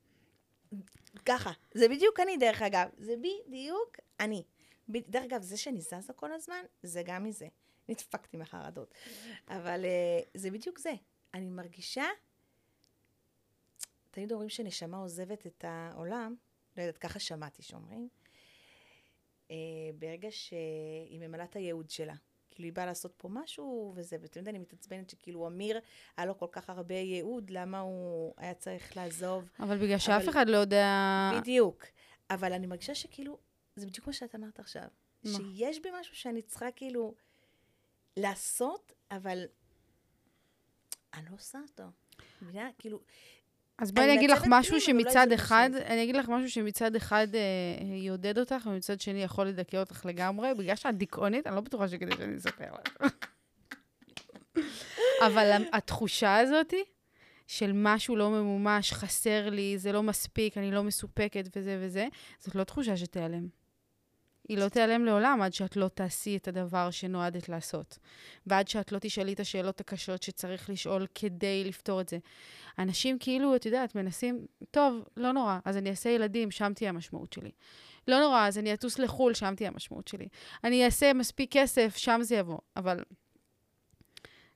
ככה, 1.26 1.52
זה 1.74 1.90
בדיוק 1.90 2.20
אני, 2.20 2.38
דרך 2.38 2.62
אגב. 2.62 2.88
זה 2.98 3.14
בדיוק 3.18 3.98
אני. 4.20 4.44
דרך 4.90 5.24
אגב, 5.24 5.42
זה 5.42 5.58
שאני 5.58 5.82
זזה 5.82 6.14
כל 6.16 6.34
הזמן, 6.34 6.64
זה 6.84 7.02
גם 7.06 7.24
מזה. 7.24 7.48
נדפקתי 7.90 8.38
מהחרדות. 8.38 8.94
אבל 9.48 9.86
uh, 9.86 10.28
זה 10.34 10.52
בדיוק 10.52 10.80
זה. 10.80 10.94
אני 11.34 11.50
מרגישה, 11.50 12.06
תמיד 14.12 14.32
אומרים 14.32 14.50
שנשמה 14.50 14.98
עוזבת 14.98 15.48
את 15.48 15.66
העולם, 15.68 16.36
לא 16.78 16.82
יודעת, 16.82 16.98
ככה 16.98 17.20
שמעתי 17.20 17.64
שאומרים, 17.64 18.10
uh, 19.48 19.52
ברגע 20.00 20.28
שהיא 20.32 21.20
ממלאה 21.20 21.46
את 21.46 21.56
הייעוד 21.56 21.90
שלה. 21.90 22.16
כאילו, 22.52 22.66
היא 22.66 22.74
באה 22.74 22.86
לעשות 22.86 23.14
פה 23.18 23.30
משהו 23.32 23.94
וזה, 23.96 24.18
ואתם 24.22 24.40
יודעים, 24.40 24.56
אני 24.56 24.64
מתעצבנת 24.64 25.10
שכאילו 25.10 25.48
אמיר, 25.48 25.80
היה 26.18 26.26
לו 26.26 26.38
כל 26.38 26.48
כך 26.52 26.70
הרבה 26.70 26.96
ייעוד, 26.96 27.50
למה 27.50 27.80
הוא 27.80 28.34
היה 28.38 28.54
צריך 28.54 28.98
לעזוב? 28.98 29.50
אבל 29.60 29.78
בגלל 29.78 29.98
שאף 29.98 30.22
אבל- 30.22 30.30
אחד 30.30 30.50
לא 30.50 30.58
יודע... 30.58 30.86
בדיוק. 31.42 31.86
אבל 32.30 32.54
אני 32.54 32.68
מרגישה 32.68 32.96
שכאילו, 32.96 33.38
זה 33.76 33.86
בדיוק 33.86 34.08
מה 34.08 34.14
שאת 34.14 34.36
אמרת 34.36 34.60
עכשיו. 34.60 34.88
מה? 35.24 35.32
שיש 35.32 35.80
בי 35.80 35.90
משהו 36.00 36.16
שאני 36.16 36.42
צריכה 36.42 36.72
כאילו 36.72 37.16
לעשות, 38.18 38.94
אבל 39.12 39.46
אני 41.14 41.26
לא 41.30 41.36
עושה 41.36 41.60
אותו. 41.70 41.84
מבינה? 42.42 42.70
כאילו, 42.80 43.00
אז 43.78 43.92
בואי 43.92 44.06
אני 44.06 44.16
אגיד 44.18 44.30
לך 44.30 44.44
משהו 44.48 44.72
אולי 44.72 44.82
שמצד 44.82 45.32
אחד. 45.32 45.70
אני 45.86 46.04
אגיד 46.04 46.16
לך 46.16 46.30
משהו 46.30 46.50
שמצד 46.50 46.96
אחד 46.96 47.28
אה, 47.36 47.86
יעודד 47.96 48.38
אותך, 48.38 48.66
ומצד 48.66 49.02
שני 49.02 49.24
יכול 49.24 49.48
לדכא 49.48 49.78
אותך 49.78 50.06
לגמרי, 50.06 50.54
בגלל 50.54 50.76
שאת 50.76 50.98
דיכאונית, 50.98 51.48
אני 51.48 51.56
לא 51.56 51.62
בטוחה 51.62 51.88
שכדי 51.88 52.12
שאני 52.18 52.38
אספר 52.38 52.72
לך. 52.86 53.14
אבל 55.28 55.64
התחושה 55.74 56.38
הזאת 56.38 56.74
של 57.48 57.72
משהו 57.74 58.16
לא 58.16 58.30
ממומש, 58.30 58.94
חסר 58.94 59.50
לי, 59.50 59.78
זה 59.78 59.92
לא 59.92 60.04
מספיק, 60.04 60.58
אני 60.58 60.72
לא 60.72 60.84
מסופקת 60.84 61.46
וזה 61.56 61.80
וזה, 61.82 62.08
זאת 62.40 62.56
לא 62.56 62.64
תחושה 62.64 62.98
שתיעלם. 62.98 63.48
היא 64.50 64.58
לא 64.58 64.70
תיעלם 64.70 65.06
לעולם 65.06 65.42
עד 65.42 65.54
שאת 65.54 65.76
לא 65.76 65.88
תעשי 65.88 66.38
את 66.38 66.48
הדבר 66.48 66.92
שנועדת 66.92 67.50
לעשות. 67.50 67.98
ועד 68.48 68.68
שאת 68.68 68.92
לא 68.92 69.00
תשאלי 69.02 69.34
את 69.34 69.40
השאלות 69.40 69.80
הקשות 69.80 70.24
שצריך 70.24 70.70
לשאול 70.70 71.08
כדי 71.16 71.64
לפתור 71.66 72.02
את 72.02 72.10
זה. 72.10 72.18
אנשים 72.80 73.20
כאילו, 73.20 73.56
את 73.56 73.66
יודעת, 73.66 73.96
מנסים, 73.96 74.46
טוב, 74.72 75.04
לא 75.18 75.32
נורא, 75.32 75.60
אז 75.66 75.78
אני 75.78 75.90
אעשה 75.90 76.10
ילדים, 76.10 76.52
שם 76.52 76.72
תהיה 76.76 76.90
המשמעות 76.90 77.34
שלי. 77.34 77.52
לא 78.08 78.20
נורא, 78.20 78.48
אז 78.48 78.58
אני 78.58 78.74
אטוס 78.74 79.00
לחו"ל, 79.00 79.34
שם 79.34 79.54
תהיה 79.56 79.70
המשמעות 79.70 80.08
שלי. 80.08 80.28
אני 80.64 80.86
אעשה 80.86 81.14
מספיק 81.14 81.52
כסף, 81.52 81.98
שם 81.98 82.20
זה 82.22 82.36
יבוא. 82.36 82.60
אבל 82.78 83.04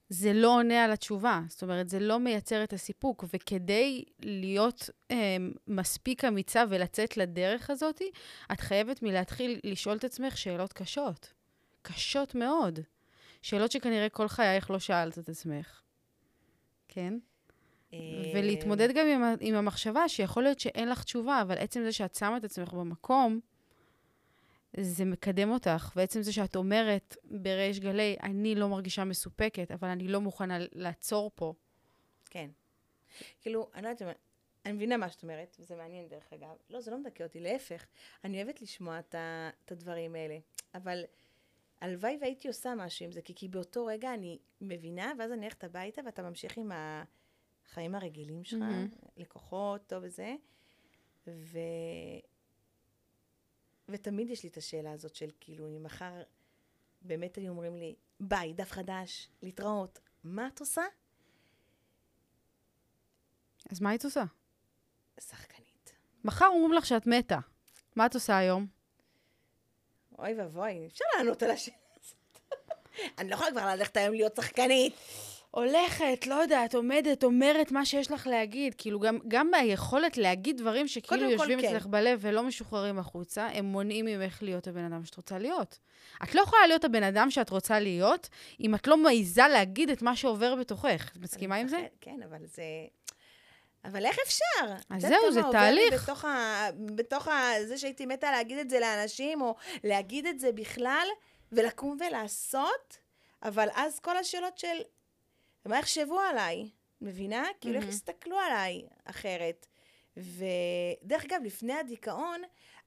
זה 0.09 0.33
לא 0.33 0.55
עונה 0.55 0.83
על 0.83 0.91
התשובה. 0.91 1.41
זאת 1.47 1.63
אומרת, 1.63 1.89
זה 1.89 1.99
לא 1.99 2.19
מייצר 2.19 2.63
את 2.63 2.73
הסיפוק. 2.73 3.25
וכדי 3.33 4.03
להיות 4.19 4.89
אה, 5.11 5.37
מספיק 5.67 6.25
אמיצה 6.25 6.63
ולצאת 6.69 7.17
לדרך 7.17 7.69
הזאת, 7.69 8.01
את 8.51 8.59
חייבת 8.59 9.03
מלהתחיל 9.03 9.59
לשאול 9.63 9.97
את 9.97 10.03
עצמך 10.03 10.37
שאלות 10.37 10.73
קשות. 10.73 11.33
קשות 11.81 12.35
מאוד. 12.35 12.79
שאלות 13.41 13.71
שכנראה 13.71 14.09
כל 14.09 14.27
חייך 14.27 14.71
לא 14.71 14.79
שאלת 14.79 15.19
את 15.19 15.29
עצמך. 15.29 15.81
כן? 16.87 17.13
אה, 17.93 17.99
ולהתמודד 18.35 18.89
גם 18.95 19.07
עם, 19.07 19.23
עם 19.39 19.55
המחשבה 19.55 20.09
שיכול 20.09 20.43
להיות 20.43 20.59
שאין 20.59 20.89
לך 20.89 21.03
תשובה, 21.03 21.41
אבל 21.41 21.57
עצם 21.57 21.83
זה 21.83 21.91
שאת 21.91 22.15
שמה 22.15 22.37
את 22.37 22.43
עצמך 22.43 22.73
במקום, 22.73 23.39
זה 24.80 25.05
מקדם 25.05 25.51
אותך. 25.51 25.91
ועצם 25.95 26.21
זה 26.21 26.34
שאת 26.34 26.55
אומרת 26.55 27.17
בריש 27.24 27.80
גלי, 27.80 28.15
אני 28.24 28.55
לא 28.55 28.69
מרגישה 28.69 29.03
מסופקת, 29.03 29.71
אבל 29.71 29.88
אני 29.88 30.07
לא 30.07 30.21
מוכנה 30.21 30.57
לעצור 30.71 31.32
פה. 31.36 31.53
כן. 32.26 32.49
כאילו, 33.41 33.69
אני 33.74 33.84
לא 33.84 33.89
יודעת, 33.89 34.17
אני 34.65 34.74
מבינה 34.74 34.97
מה 34.97 35.09
שאת 35.09 35.24
אומרת, 35.24 35.55
וזה 35.59 35.76
מעניין 35.76 36.07
דרך 36.07 36.34
אגב. 36.34 36.55
לא, 36.69 36.82
זה 36.82 36.91
לא 36.91 36.97
מדכא 36.97 37.24
אותי, 37.24 37.39
להפך. 37.39 37.86
אני 38.24 38.43
אוהבת 38.43 38.61
לשמוע 38.61 38.99
את, 38.99 39.71
הדברים 39.71 40.15
האלה. 40.15 40.38
אבל 40.76 41.03
הלוואי 41.82 42.17
והייתי 42.21 42.47
עושה 42.47 42.76
משהו 42.76 43.05
עם 43.05 43.11
זה, 43.11 43.21
כי, 43.21 43.36
כי 43.36 43.47
באותו 43.47 43.86
רגע 43.86 44.13
אני 44.13 44.39
מבינה, 44.61 45.13
ואז 45.19 45.32
אני 45.32 45.41
הולכת 45.41 45.63
הביתה 45.63 46.01
ואתה 46.05 46.21
ממשיך 46.21 46.57
עם 46.57 46.71
החיים 46.74 47.95
הרגילים 47.95 48.43
שלך, 48.43 48.59
מהמם. 48.59 48.88
לקוחות, 49.17 49.88
טוב 49.88 50.03
וזה. 50.03 50.36
ו... 51.28 51.59
ותמיד 53.89 54.29
יש 54.29 54.43
לי 54.43 54.49
את 54.49 54.57
השאלה 54.57 54.91
הזאת 54.91 55.15
של 55.15 55.29
כאילו, 55.39 55.67
אם 55.67 55.84
מחר 55.84 56.23
באמת 57.01 57.36
היו 57.36 57.49
אומרים 57.49 57.77
לי, 57.77 57.95
ביי, 58.19 58.53
דף 58.53 58.71
חדש, 58.71 59.29
להתראות, 59.41 59.99
מה 60.23 60.47
את 60.47 60.59
עושה? 60.59 60.81
אז 63.71 63.81
מה 63.81 63.89
היית 63.89 64.05
עושה? 64.05 64.23
שחקנית. 65.19 65.93
מחר 66.23 66.45
אומרים 66.45 66.73
לך 66.73 66.86
שאת 66.86 67.07
מתה. 67.07 67.39
מה 67.95 68.05
את 68.05 68.13
עושה 68.13 68.38
היום? 68.38 68.67
אוי 70.19 70.34
ואבוי, 70.34 70.88
אפשר 70.88 71.05
לענות 71.17 71.43
על 71.43 71.51
השאלה 71.51 71.77
הזאת. 71.95 72.39
אני 73.17 73.29
לא 73.29 73.36
יכולה 73.36 73.51
כבר 73.51 73.65
ללכת 73.65 73.97
היום 73.97 74.13
להיות 74.13 74.36
שחקנית. 74.36 74.95
הולכת, 75.55 76.27
לא 76.27 76.35
יודעת, 76.35 76.75
עומדת, 76.75 77.23
אומרת 77.23 77.71
מה 77.71 77.85
שיש 77.85 78.11
לך 78.11 78.27
להגיד. 78.27 78.75
כאילו, 78.77 78.99
גם, 78.99 79.17
גם 79.27 79.53
היכולת 79.53 80.17
להגיד 80.17 80.57
דברים 80.57 80.87
שכאילו 80.87 81.29
יושבים 81.29 81.61
כן. 81.61 81.67
אצלך 81.67 81.85
בלב 81.85 82.19
ולא 82.21 82.43
משוחררים 82.43 82.99
החוצה, 82.99 83.47
הם 83.53 83.65
מונעים 83.65 84.05
ממך 84.05 84.43
להיות 84.43 84.67
הבן 84.67 84.83
אדם 84.83 85.05
שאת 85.05 85.15
רוצה 85.15 85.37
להיות. 85.37 85.79
את 86.23 86.35
לא 86.35 86.41
יכולה 86.41 86.67
להיות 86.67 86.85
הבן 86.85 87.03
אדם 87.03 87.31
שאת 87.31 87.49
רוצה 87.49 87.79
להיות, 87.79 88.29
אם 88.59 88.75
את 88.75 88.87
לא 88.87 88.97
מעיזה 88.97 89.47
להגיד 89.47 89.89
את 89.89 90.01
מה 90.01 90.15
שעובר 90.15 90.55
בתוכך. 90.55 91.11
את 91.11 91.17
מסכימה 91.17 91.55
עם 91.55 91.67
זה? 91.67 91.87
כן, 92.01 92.19
אבל 92.29 92.45
זה... 92.45 92.63
אבל 93.85 94.05
איך 94.05 94.17
אפשר? 94.25 94.73
יודעת 94.91 95.01
זהו, 95.01 95.31
זה 95.31 95.41
תהליך. 95.51 96.03
בתוך, 96.03 96.25
ה... 96.25 96.67
בתוך 96.95 97.27
ה... 97.27 97.51
זה 97.65 97.77
שהייתי 97.77 98.05
מתה 98.05 98.31
להגיד 98.31 98.57
את 98.57 98.69
זה 98.69 98.79
לאנשים, 98.79 99.41
או 99.41 99.55
להגיד 99.83 100.25
את 100.25 100.39
זה 100.39 100.51
בכלל, 100.51 101.07
ולקום 101.51 101.97
ולעשות, 102.07 102.97
אבל 103.43 103.67
אז 103.75 103.99
כל 103.99 104.17
השאלות 104.17 104.57
של 104.57 104.77
מה 105.66 105.80
יחשבו 105.80 106.20
עליי, 106.20 106.70
מבינה? 107.01 107.47
כאילו, 107.61 107.76
איך 107.76 107.84
מהמם. 107.84 107.95
יסתכלו 107.95 108.38
עליי 108.38 108.82
אחרת. 109.05 109.68
ודרך 110.18 111.26
אגב, 111.26 111.41
לפני 111.43 111.74
הדיכאון, 111.74 112.41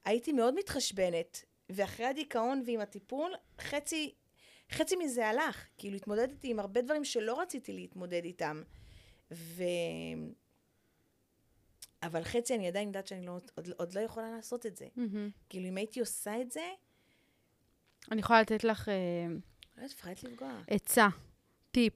הייתי 0.05 0.33
מאוד 0.33 0.55
מתחשבנת, 0.55 1.45
ואחרי 1.69 2.05
הדיכאון 2.05 2.63
ועם 2.65 2.79
הטיפול, 2.79 3.33
חצי, 3.61 4.13
חצי 4.71 4.95
מזה 4.95 5.27
הלך. 5.27 5.65
כאילו, 5.77 5.95
התמודדתי 5.95 6.51
עם 6.51 6.59
הרבה 6.59 6.81
דברים 6.81 7.05
שלא 7.05 7.41
רציתי 7.41 7.73
להתמודד 7.73 8.23
איתם. 8.23 8.61
ו... 9.31 9.63
אבל 12.03 12.23
חצי 12.23 12.55
אני 12.55 12.67
עדיין 12.67 12.87
יודעת 12.87 13.07
שאני 13.07 13.25
לא, 13.25 13.37
עוד, 13.55 13.69
עוד 13.77 13.93
לא 13.93 13.99
יכולה 13.99 14.31
לעשות 14.31 14.65
את 14.65 14.75
זה. 14.75 14.87
מהמם. 14.95 15.29
כאילו, 15.49 15.67
אם 15.67 15.77
הייתי 15.77 15.99
עושה 15.99 16.41
את 16.41 16.51
זה, 16.51 16.71
אני 18.11 18.19
יכולה 18.19 18.41
לתת 18.41 18.63
לך 18.63 18.89
אה, 18.89 18.93
לא 19.77 19.85
מפחדת 19.85 20.23
לפגוע. 20.23 20.61
עצה, 20.67 21.07
טיפ, 21.71 21.93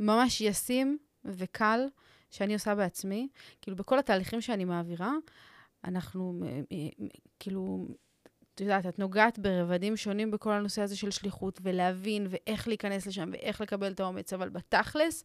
ממש 0.00 0.40
ישים 0.40 0.98
וקל, 1.24 1.80
שאני 2.30 2.54
עושה 2.54 2.74
בעצמי. 2.74 3.28
כאילו, 3.60 3.76
בכל 3.76 3.98
התהליכים 3.98 4.40
שאני 4.40 4.64
מעבירה, 4.64 5.12
אנחנו, 5.84 6.42
כאילו, 7.38 7.88
את 8.54 8.60
יודעת, 8.60 8.86
את 8.86 8.98
נוגעת 8.98 9.38
ברבדים 9.38 9.96
שונים 9.96 10.30
בכל 10.30 10.52
הנושא 10.52 10.82
הזה 10.82 10.96
של 10.96 11.10
שליחות, 11.10 11.60
ולהבין, 11.62 12.26
ואיך 12.30 12.68
להיכנס 12.68 13.06
לשם, 13.06 13.30
ואיך 13.32 13.60
לקבל 13.60 13.92
את 13.92 14.00
האומץ, 14.00 14.32
אבל 14.32 14.48
בתכלס, 14.48 15.24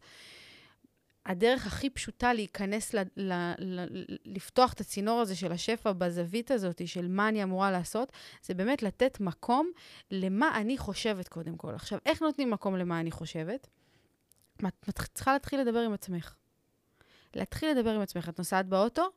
הדרך 1.26 1.66
הכי 1.66 1.90
פשוטה 1.90 2.32
להיכנס, 2.32 2.94
ל, 2.94 3.02
ל, 3.16 3.32
ל, 3.58 3.86
לפתוח 4.24 4.72
את 4.72 4.80
הצינור 4.80 5.20
הזה 5.20 5.36
של 5.36 5.52
השפע 5.52 5.92
בזווית 5.92 6.50
הזאת, 6.50 6.88
של 6.88 7.08
מה 7.08 7.28
אני 7.28 7.42
אמורה 7.42 7.70
לעשות, 7.70 8.12
זה 8.42 8.54
באמת 8.54 8.82
לתת 8.82 9.20
מקום 9.20 9.70
למה 10.10 10.60
אני 10.60 10.78
חושבת 10.78 11.28
קודם 11.28 11.56
כל. 11.56 11.74
עכשיו, 11.74 11.98
איך 12.06 12.22
נותנים 12.22 12.50
מקום 12.50 12.76
למה 12.76 13.00
אני 13.00 13.10
חושבת? 13.10 13.68
את 14.88 15.00
צריכה 15.14 15.32
להתחיל 15.32 15.60
לדבר 15.60 15.78
עם 15.78 15.92
עצמך. 15.92 16.34
להתחיל 17.34 17.70
לדבר 17.70 17.90
עם 17.90 18.00
עצמך. 18.00 18.28
את 18.28 18.38
נוסעת 18.38 18.66
באוטו, 18.66 19.08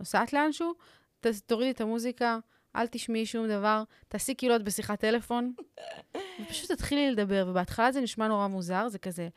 נוסעת 0.00 0.32
לאנשהו, 0.32 0.74
ת- 1.20 1.26
תורידי 1.46 1.70
את 1.70 1.80
המוזיקה, 1.80 2.38
אל 2.76 2.86
תשמעי 2.86 3.26
שום 3.26 3.48
דבר, 3.48 3.82
תעשי 4.08 4.34
כאילו 4.38 4.56
את 4.56 4.62
בשיחת 4.62 5.00
טלפון, 5.00 5.54
ופשוט 6.42 6.72
תתחילי 6.72 7.10
לדבר. 7.10 7.46
ובהתחלה 7.48 7.92
זה 7.92 8.00
נשמע 8.00 8.28
נורא 8.28 8.46
מוזר, 8.46 8.88
זה 8.88 8.98
כזה, 8.98 9.28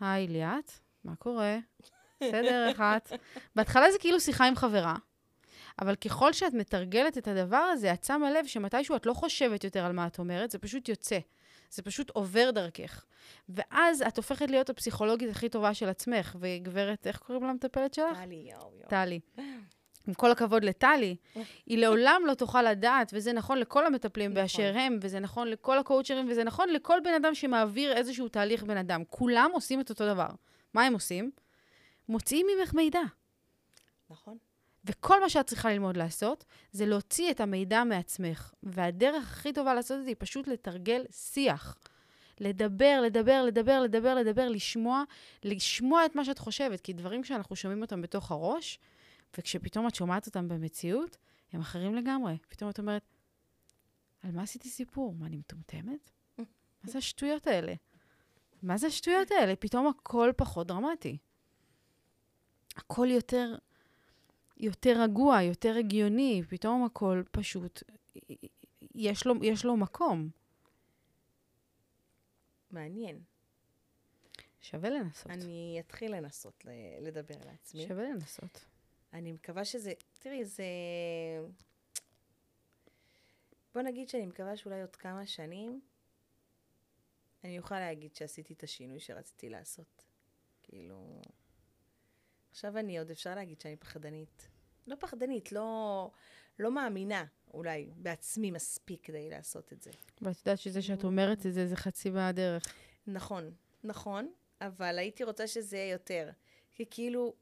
היי, 0.00 0.28
ליאת, 0.28 0.72
מה 1.04 1.16
קורה? 1.16 1.58
בסדר, 2.22 2.64
איך 2.68 2.80
את? 2.80 3.12
בהתחלה 3.56 3.92
זה 3.92 3.98
כאילו 3.98 4.20
שיחה 4.20 4.46
עם 4.46 4.56
חברה, 4.56 4.96
אבל 5.80 5.94
ככל 5.94 6.32
שאת 6.32 6.52
מתרגלת 6.54 7.18
את 7.18 7.28
הדבר 7.28 7.56
הזה, 7.56 7.92
את 7.92 8.04
שמה 8.04 8.30
לב 8.30 8.46
שמתישהו 8.46 8.96
את 8.96 9.06
לא 9.06 9.14
חושבת 9.14 9.64
יותר 9.64 9.84
על 9.84 9.92
מה 9.92 10.06
את 10.06 10.18
אומרת, 10.18 10.50
זה 10.50 10.58
פשוט 10.58 10.88
יוצא. 10.88 11.18
זה 11.70 11.82
פשוט 11.82 12.10
עובר 12.10 12.50
דרכך. 12.50 13.04
ואז 13.48 14.02
את 14.02 14.16
הופכת 14.16 14.50
להיות 14.50 14.70
הפסיכולוגית 14.70 15.30
הכי 15.30 15.48
טובה 15.48 15.74
של 15.74 15.88
עצמך. 15.88 16.36
וגברת, 16.40 17.06
איך 17.06 17.18
קוראים 17.18 17.44
למטפלת 17.44 17.94
שלך? 17.94 18.18
טלי, 18.18 18.48
יואו, 18.52 18.72
יואו. 18.74 18.88
טלי. 18.88 19.20
עם 20.08 20.14
כל 20.14 20.30
הכבוד 20.30 20.64
לטלי, 20.64 21.16
היא 21.66 21.78
לעולם 21.78 22.22
לא 22.26 22.34
תוכל 22.34 22.62
לדעת, 22.62 23.10
וזה 23.14 23.32
נכון 23.32 23.58
לכל 23.58 23.86
המטפלים 23.86 24.30
נכון. 24.30 24.42
באשר 24.42 24.72
הם, 24.76 24.98
וזה 25.02 25.20
נכון 25.20 25.48
לכל 25.48 25.78
הקואוצ'רים, 25.78 26.30
וזה 26.30 26.44
נכון 26.44 26.68
לכל 26.68 26.98
בן 27.04 27.14
אדם 27.14 27.34
שמעביר 27.34 27.92
איזשהו 27.92 28.28
תהליך 28.28 28.62
בן 28.62 28.76
אדם. 28.76 29.02
כולם 29.08 29.50
עושים 29.52 29.80
את 29.80 29.90
אותו 29.90 30.06
דבר. 30.06 30.28
מה 30.74 30.84
הם 30.84 30.92
עושים? 30.92 31.30
מוציאים 32.08 32.46
ממך 32.58 32.74
מידע. 32.74 33.00
נכון. 34.10 34.38
וכל 34.84 35.20
מה 35.20 35.30
שאת 35.30 35.46
צריכה 35.46 35.70
ללמוד 35.70 35.96
לעשות, 35.96 36.44
זה 36.72 36.86
להוציא 36.86 37.30
את 37.30 37.40
המידע 37.40 37.84
מעצמך. 37.84 38.52
והדרך 38.62 39.30
הכי 39.32 39.52
טובה 39.52 39.74
לעשות 39.74 39.98
את 39.98 40.02
זה 40.04 40.08
היא 40.08 40.16
פשוט 40.18 40.48
לתרגל 40.48 41.04
שיח. 41.10 41.78
לדבר, 42.40 43.00
לדבר, 43.04 43.42
לדבר, 43.46 43.80
לדבר, 43.80 44.14
לדבר, 44.14 44.48
לשמוע, 44.48 45.02
לשמוע 45.44 46.06
את 46.06 46.16
מה 46.16 46.24
שאת 46.24 46.38
חושבת. 46.38 46.80
כי 46.80 46.92
דברים 46.92 47.24
שאנחנו 47.24 47.56
שומעים 47.56 47.82
אותם 47.82 48.02
בתוך 48.02 48.30
הראש, 48.30 48.78
וכשפתאום 49.38 49.88
את 49.88 49.94
שומעת 49.94 50.26
אותם 50.26 50.48
במציאות, 50.48 51.16
הם 51.52 51.60
אחרים 51.60 51.94
לגמרי. 51.94 52.38
פתאום 52.48 52.70
את 52.70 52.78
אומרת, 52.78 53.02
על 54.22 54.30
מה 54.30 54.42
עשיתי 54.42 54.68
סיפור? 54.68 55.14
מה, 55.14 55.26
אני 55.26 55.36
מטומטמת? 55.36 56.10
מה 56.38 56.90
זה 56.90 56.98
השטויות 56.98 57.46
האלה? 57.46 57.74
מה 58.62 58.78
זה 58.78 58.86
השטויות 58.86 59.30
האלה? 59.30 59.56
פתאום 59.56 59.86
הכל 59.86 60.30
פחות 60.36 60.66
דרמטי. 60.66 61.18
הכל 62.76 63.08
יותר, 63.10 63.54
יותר 64.60 65.02
רגוע, 65.02 65.42
יותר 65.42 65.74
הגיוני, 65.78 66.42
פתאום 66.48 66.84
הכל 66.84 67.22
פשוט, 67.30 67.82
יש 68.94 69.26
לו, 69.26 69.34
יש 69.42 69.64
לו 69.64 69.76
מקום. 69.76 70.30
מעניין. 72.70 73.20
שווה 74.60 74.90
לנסות. 74.90 75.30
אני 75.30 75.76
אתחיל 75.80 76.16
לנסות 76.16 76.64
לדבר 77.00 77.34
לעצמי. 77.46 77.86
שווה 77.86 78.04
לנסות. 78.04 78.64
אני 79.12 79.32
מקווה 79.32 79.64
שזה... 79.64 79.92
תראי, 80.18 80.44
זה... 80.44 80.64
בוא 83.74 83.82
נגיד 83.82 84.08
שאני 84.08 84.26
מקווה 84.26 84.56
שאולי 84.56 84.80
עוד 84.80 84.96
כמה 84.96 85.26
שנים 85.26 85.80
אני 87.44 87.58
אוכל 87.58 87.78
להגיד 87.78 88.14
שעשיתי 88.14 88.54
את 88.54 88.62
השינוי 88.62 89.00
שרציתי 89.00 89.48
לעשות. 89.48 90.04
כאילו... 90.62 91.20
עכשיו 92.50 92.78
אני 92.78 92.98
עוד 92.98 93.10
אפשר 93.10 93.34
להגיד 93.34 93.60
שאני 93.60 93.76
פחדנית. 93.76 94.48
לא 94.86 94.96
פחדנית, 95.00 95.52
לא, 95.52 96.10
לא 96.58 96.70
מאמינה 96.70 97.24
אולי 97.54 97.90
בעצמי 97.96 98.50
מספיק 98.50 99.04
כדי 99.04 99.30
לעשות 99.30 99.72
את 99.72 99.82
זה. 99.82 99.90
ואת 100.22 100.36
יודעת 100.38 100.58
שזה 100.58 100.82
שאת 100.82 101.04
אומרת 101.04 101.46
את 101.46 101.52
זה, 101.52 101.66
זה 101.66 101.76
חצי 101.76 102.10
מהדרך. 102.10 102.74
נכון, 103.06 103.50
נכון, 103.84 104.32
אבל 104.60 104.98
הייתי 104.98 105.24
רוצה 105.24 105.46
שזה 105.46 105.76
יהיה 105.76 105.92
יותר. 105.92 106.30
כי 106.74 106.84
כאילו, 106.90 107.34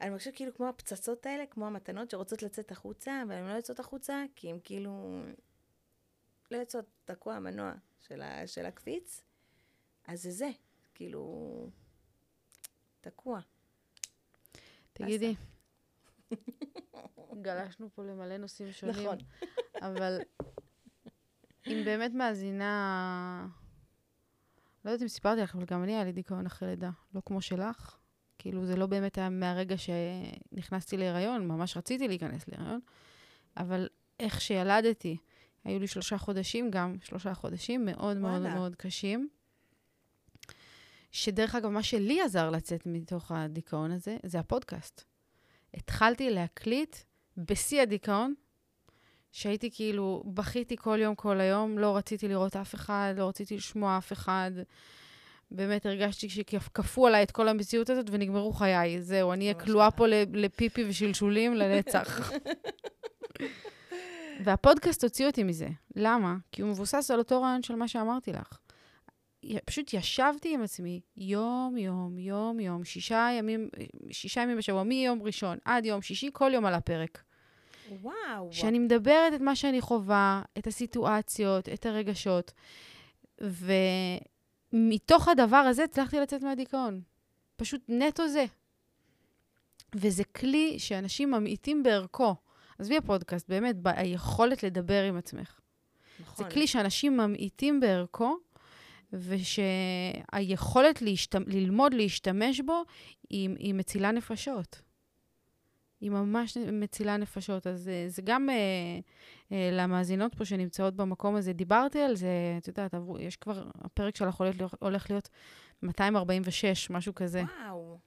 אני 0.00 0.10
מרגישה 0.10 0.32
כאילו 0.32 0.54
כמו 0.54 0.68
הפצצות 0.68 1.26
האלה, 1.26 1.46
כמו 1.46 1.66
המתנות 1.66 2.10
שרוצות 2.10 2.42
לצאת 2.42 2.70
החוצה, 2.70 3.22
אבל 3.26 3.32
הן 3.32 3.46
לא 3.48 3.52
יוצאות 3.52 3.80
החוצה, 3.80 4.24
כי 4.34 4.50
הן 4.50 4.58
כאילו 4.64 5.22
לא 6.50 6.56
יוצאות, 6.56 6.84
תקוע 7.04 7.34
המנוע 7.34 7.72
של, 8.00 8.22
ה, 8.22 8.46
של 8.46 8.66
הקפיץ, 8.66 9.20
אז 10.06 10.22
זה 10.22 10.30
זה, 10.30 10.50
כאילו, 10.94 11.70
תקוע. 13.00 13.40
תגידי, 14.96 15.34
גלשנו 17.42 17.88
פה 17.94 18.04
למלא 18.04 18.36
נושאים 18.36 18.72
שונים. 18.72 18.96
נכון. 18.96 19.18
אבל 19.82 20.18
אם 21.66 21.82
באמת 21.84 22.12
מאזינה... 22.14 23.46
לא 24.84 24.90
יודעת 24.90 25.02
אם 25.02 25.08
סיפרתי 25.08 25.40
לך, 25.40 25.54
אבל 25.54 25.64
גם 25.64 25.82
אני 25.82 25.94
היה 25.94 26.04
לי 26.04 26.12
דיכאון 26.12 26.46
אחרי 26.46 26.68
לידה. 26.68 26.90
לא 27.14 27.22
כמו 27.26 27.40
שלך. 27.40 27.96
כאילו, 28.38 28.66
זה 28.66 28.76
לא 28.76 28.86
באמת 28.86 29.18
היה 29.18 29.28
מהרגע 29.30 29.74
שנכנסתי 29.78 30.96
להיריון, 30.96 31.48
ממש 31.48 31.76
רציתי 31.76 32.08
להיכנס 32.08 32.48
להיריון, 32.48 32.80
אבל 33.56 33.88
איך 34.20 34.40
שילדתי, 34.40 35.16
היו 35.64 35.78
לי 35.78 35.86
שלושה 35.86 36.18
חודשים 36.18 36.70
גם, 36.70 36.96
שלושה 37.02 37.34
חודשים 37.34 37.84
מאוד 37.84 38.16
מאוד. 38.16 38.42
מאוד 38.42 38.76
קשים. 38.76 39.28
שדרך 41.12 41.54
אגב, 41.54 41.68
מה 41.68 41.82
שלי 41.82 42.20
עזר 42.20 42.50
לצאת 42.50 42.86
מתוך 42.86 43.32
הדיכאון 43.32 43.90
הזה, 43.90 44.16
זה 44.26 44.38
הפודקאסט. 44.38 45.04
התחלתי 45.74 46.30
להקליט 46.30 46.96
בשיא 47.36 47.82
הדיכאון, 47.82 48.34
שהייתי 49.32 49.70
כאילו, 49.70 50.22
בכיתי 50.26 50.76
כל 50.76 50.98
יום, 51.00 51.14
כל 51.14 51.40
היום, 51.40 51.78
לא 51.78 51.96
רציתי 51.96 52.28
לראות 52.28 52.56
אף 52.56 52.74
אחד, 52.74 53.14
לא 53.16 53.28
רציתי 53.28 53.56
לשמוע 53.56 53.98
אף 53.98 54.12
אחד. 54.12 54.50
באמת 55.50 55.86
הרגשתי 55.86 56.28
שכפו 56.28 57.06
עליי 57.06 57.22
את 57.22 57.30
כל 57.30 57.48
המציאות 57.48 57.90
הזאת 57.90 58.06
ונגמרו 58.10 58.52
חיי. 58.52 59.02
זהו, 59.02 59.32
אני 59.32 59.44
אהיה 59.44 59.54
כלואה. 59.54 59.90
פה 59.90 60.06
לפיפי 60.32 60.84
ושלשולים 60.88 61.54
לנצח. 61.54 62.30
והפודקאסט 64.44 65.04
הוציא 65.04 65.26
אותי 65.26 65.42
מזה. 65.42 65.68
למה? 65.96 66.36
כי 66.52 66.62
הוא 66.62 66.70
מבוסס 66.70 67.10
על 67.10 67.18
אותו 67.18 67.42
רעיון 67.42 67.62
של 67.62 67.74
מה 67.74 67.88
שאמרתי 67.88 68.32
לך. 68.32 68.58
פשוט 69.64 69.94
ישבתי 69.94 70.54
עם 70.54 70.62
עצמי 70.62 71.00
יום, 71.16 71.76
יום, 71.78 72.18
יום, 72.18 72.60
יום, 72.60 72.84
שישה 72.84 73.28
ימים, 73.38 73.68
שישה 74.10 74.40
ימים 74.40 74.56
בשבוע, 74.58 74.82
מיום 74.82 75.22
ראשון 75.22 75.58
עד 75.64 75.84
יום 75.84 76.02
שישי, 76.02 76.30
כל 76.32 76.50
יום 76.54 76.66
על 76.66 76.74
הפרק. 76.74 77.22
וואו. 78.02 78.52
שאני 78.52 78.78
מדברת 78.78 79.34
את 79.34 79.40
מה 79.40 79.56
שאני 79.56 79.80
חווה, 79.80 80.42
את 80.58 80.66
הסיטואציות, 80.66 81.68
את 81.68 81.86
הרגשות, 81.86 82.52
ומתוך 84.72 85.28
הדבר 85.28 85.56
הזה 85.56 85.84
הצלחתי 85.84 86.20
לצאת 86.20 86.42
מהדיכאון. 86.42 87.00
פשוט 87.56 87.80
נטו 87.88 88.28
זה. 88.28 88.44
וזה 89.94 90.24
כלי 90.24 90.78
שאנשים 90.78 91.30
ממעיטים 91.30 91.82
בערכו. 91.82 92.34
עזבי 92.78 92.96
הפודקאסט, 92.96 93.48
באמת, 93.48 93.76
ב- 93.76 93.88
היכולת 93.88 94.62
לדבר 94.62 95.02
עם 95.02 95.16
עצמך. 95.16 95.60
נכון. 96.20 96.44
זה 96.44 96.50
כלי 96.50 96.66
שאנשים 96.66 97.16
ממעיטים 97.16 97.80
בערכו, 97.80 98.36
ושהיכולת 99.12 101.02
להשת... 101.02 101.34
ללמוד 101.46 101.94
להשתמש 101.94 102.60
בו 102.60 102.82
היא, 103.30 103.50
היא 103.58 103.74
מצילה 103.74 104.12
נפשות. 104.12 104.82
היא 106.00 106.10
ממש 106.10 106.56
מצילה 106.56 107.16
נפשות. 107.16 107.66
אז 107.66 107.88
אה, 107.88 108.04
זה 108.08 108.22
גם 108.22 108.50
אה, 108.50 108.54
אה, 109.52 109.70
למאזינות 109.72 110.34
פה 110.34 110.44
שנמצאות 110.44 110.94
במקום 110.96 111.36
הזה, 111.36 111.52
דיברתי 111.52 112.00
על 112.00 112.16
זה, 112.16 112.28
את 112.58 112.68
יודעת, 112.68 112.94
עברו, 112.94 113.18
יש 113.18 113.36
כבר, 113.36 113.64
הפרק 113.74 114.16
שלך 114.16 114.34
הולך 114.34 114.74
הולך 114.80 115.10
להיות 115.10 115.28
246, 115.82 116.90
משהו 116.90 117.14
כזה. 117.14 117.42
וואו. 117.62 117.98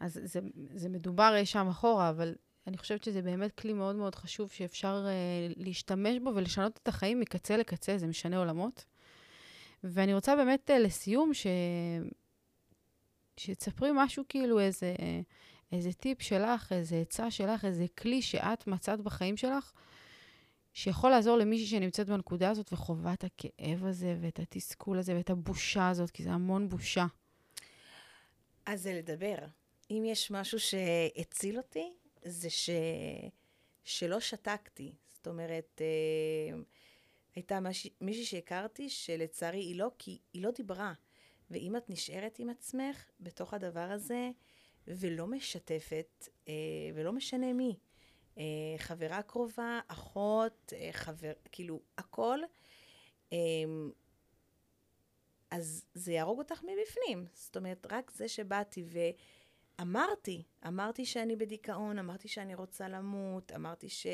אז 0.00 0.20
זה, 0.24 0.40
זה 0.74 0.88
מדובר 0.88 1.34
אי 1.36 1.46
שם 1.46 1.68
אחורה, 1.68 2.10
אבל 2.10 2.34
אני 2.66 2.78
חושבת 2.78 3.04
שזה 3.04 3.22
באמת 3.22 3.52
כלי 3.52 3.72
מאוד 3.72 3.96
מאוד 3.96 4.14
חשוב 4.14 4.50
שאפשר 4.50 5.06
אה, 5.06 5.12
להשתמש 5.56 6.18
בו 6.22 6.30
ולשנות 6.34 6.80
את 6.82 6.88
החיים 6.88 7.20
מקצה 7.20 7.56
לקצה, 7.56 7.98
זה 7.98 8.06
משנה 8.06 8.36
עולמות. 8.36 8.84
ואני 9.84 10.14
רוצה 10.14 10.36
באמת 10.36 10.70
אה, 10.70 10.78
לסיום, 10.78 11.34
ש... 11.34 11.46
שתספרי 13.36 13.90
משהו 13.94 14.24
כאילו, 14.28 14.60
איזה, 14.60 14.94
אה, 14.98 15.20
איזה 15.72 15.92
טיפ 15.92 16.22
שלך, 16.22 16.72
איזה 16.72 16.96
עצה 16.96 17.30
שלך, 17.30 17.64
איזה 17.64 17.86
כלי 17.98 18.22
שאת 18.22 18.66
מצאת 18.66 19.00
בחיים 19.00 19.36
שלך, 19.36 19.72
שיכול 20.72 21.10
לעזור 21.10 21.36
למישהי 21.36 21.66
שנמצאת 21.66 22.06
בנקודה 22.06 22.50
הזאת 22.50 22.72
וחווה 22.72 23.12
את 23.12 23.24
הכאב 23.24 23.84
הזה 23.84 24.16
ואת 24.20 24.38
התסכול 24.38 24.98
הזה 24.98 25.16
ואת 25.16 25.30
הבושה 25.30 25.88
הזאת, 25.88 26.10
כי 26.10 26.22
זה 26.22 26.30
המון 26.30 26.68
בושה. 26.68 27.06
אז 28.66 28.82
זה 28.82 28.94
לדבר. 28.94 29.36
אם 29.90 30.02
יש 30.06 30.30
משהו 30.30 30.58
שהציל 30.60 31.58
אותי, 31.58 31.92
זה 32.24 32.50
ש... 32.50 32.70
שלא 33.84 34.20
שתקתי. 34.20 34.92
זאת 35.14 35.26
אומרת, 35.26 35.80
אה, 35.80 36.58
הייתה. 37.34 37.58
מישהי 38.00 38.24
שהכרתי, 38.24 38.88
שלצערי 38.88 39.58
היא 39.60 39.76
לא, 39.76 39.90
כי 39.98 40.18
היא 40.32 40.42
לא 40.42 40.50
דיברה. 40.50 40.92
ואם 41.50 41.76
את 41.76 41.90
נשארת 41.90 42.38
עם 42.38 42.50
עצמך 42.50 43.04
בתוך 43.20 43.54
הדבר 43.54 43.90
הזה, 43.90 44.30
ולא 44.88 45.26
משתפת, 45.26 46.28
אה, 46.48 46.52
ולא 46.94 47.12
משנה 47.12 47.52
מי, 47.52 47.76
אה, 48.38 48.42
חברה 48.78 49.22
קרובה, 49.22 49.80
אחות, 49.88 50.72
אה, 50.76 50.88
חבר, 50.92 51.32
כאילו, 51.52 51.80
הכל, 51.98 52.38
אה, 53.32 53.38
אז 55.50 55.84
זה 55.94 56.12
יהרוג 56.12 56.38
אותך 56.38 56.62
מבפנים. 56.62 57.26
זאת 57.32 57.56
אומרת, 57.56 57.86
רק 57.90 58.10
זה 58.10 58.28
שבאתי 58.28 58.84
ואמרתי, 59.78 60.42
אמרתי 60.66 61.06
שאני 61.06 61.36
בדיכאון, 61.36 61.98
אמרתי 61.98 62.28
שאני 62.28 62.54
רוצה 62.54 62.88
למות, 62.88 63.52
אמרתי 63.52 63.88
ש... 63.88 64.06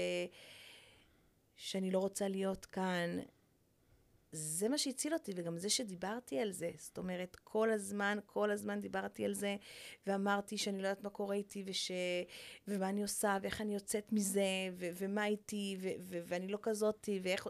שאני 1.62 1.90
לא 1.90 1.98
רוצה 1.98 2.28
להיות 2.28 2.66
כאן. 2.66 3.18
זה 4.32 4.68
מה 4.68 4.78
שהציל 4.78 5.14
אותי, 5.14 5.32
וגם 5.36 5.58
זה 5.58 5.70
שדיברתי 5.70 6.38
על 6.38 6.52
זה. 6.52 6.70
זאת 6.76 6.98
אומרת, 6.98 7.36
כל 7.44 7.70
הזמן, 7.70 8.18
כל 8.26 8.50
הזמן 8.50 8.80
דיברתי 8.80 9.24
על 9.24 9.34
זה, 9.34 9.56
ואמרתי 10.06 10.58
שאני 10.58 10.82
לא 10.82 10.88
יודעת 10.88 11.04
מה 11.04 11.10
קורה 11.10 11.34
איתי, 11.34 11.64
וש... 11.66 11.90
ומה 12.68 12.88
אני 12.88 13.02
עושה, 13.02 13.38
ואיך 13.42 13.60
אני 13.60 13.74
יוצאת 13.74 14.12
מזה, 14.12 14.42
ו... 14.72 14.88
ומה 14.98 15.26
איתי, 15.26 15.76
ו... 15.80 15.88
ו... 16.00 16.18
ואני 16.26 16.48
לא 16.48 16.58
כזאתי, 16.62 17.20
ואיך 17.22 17.46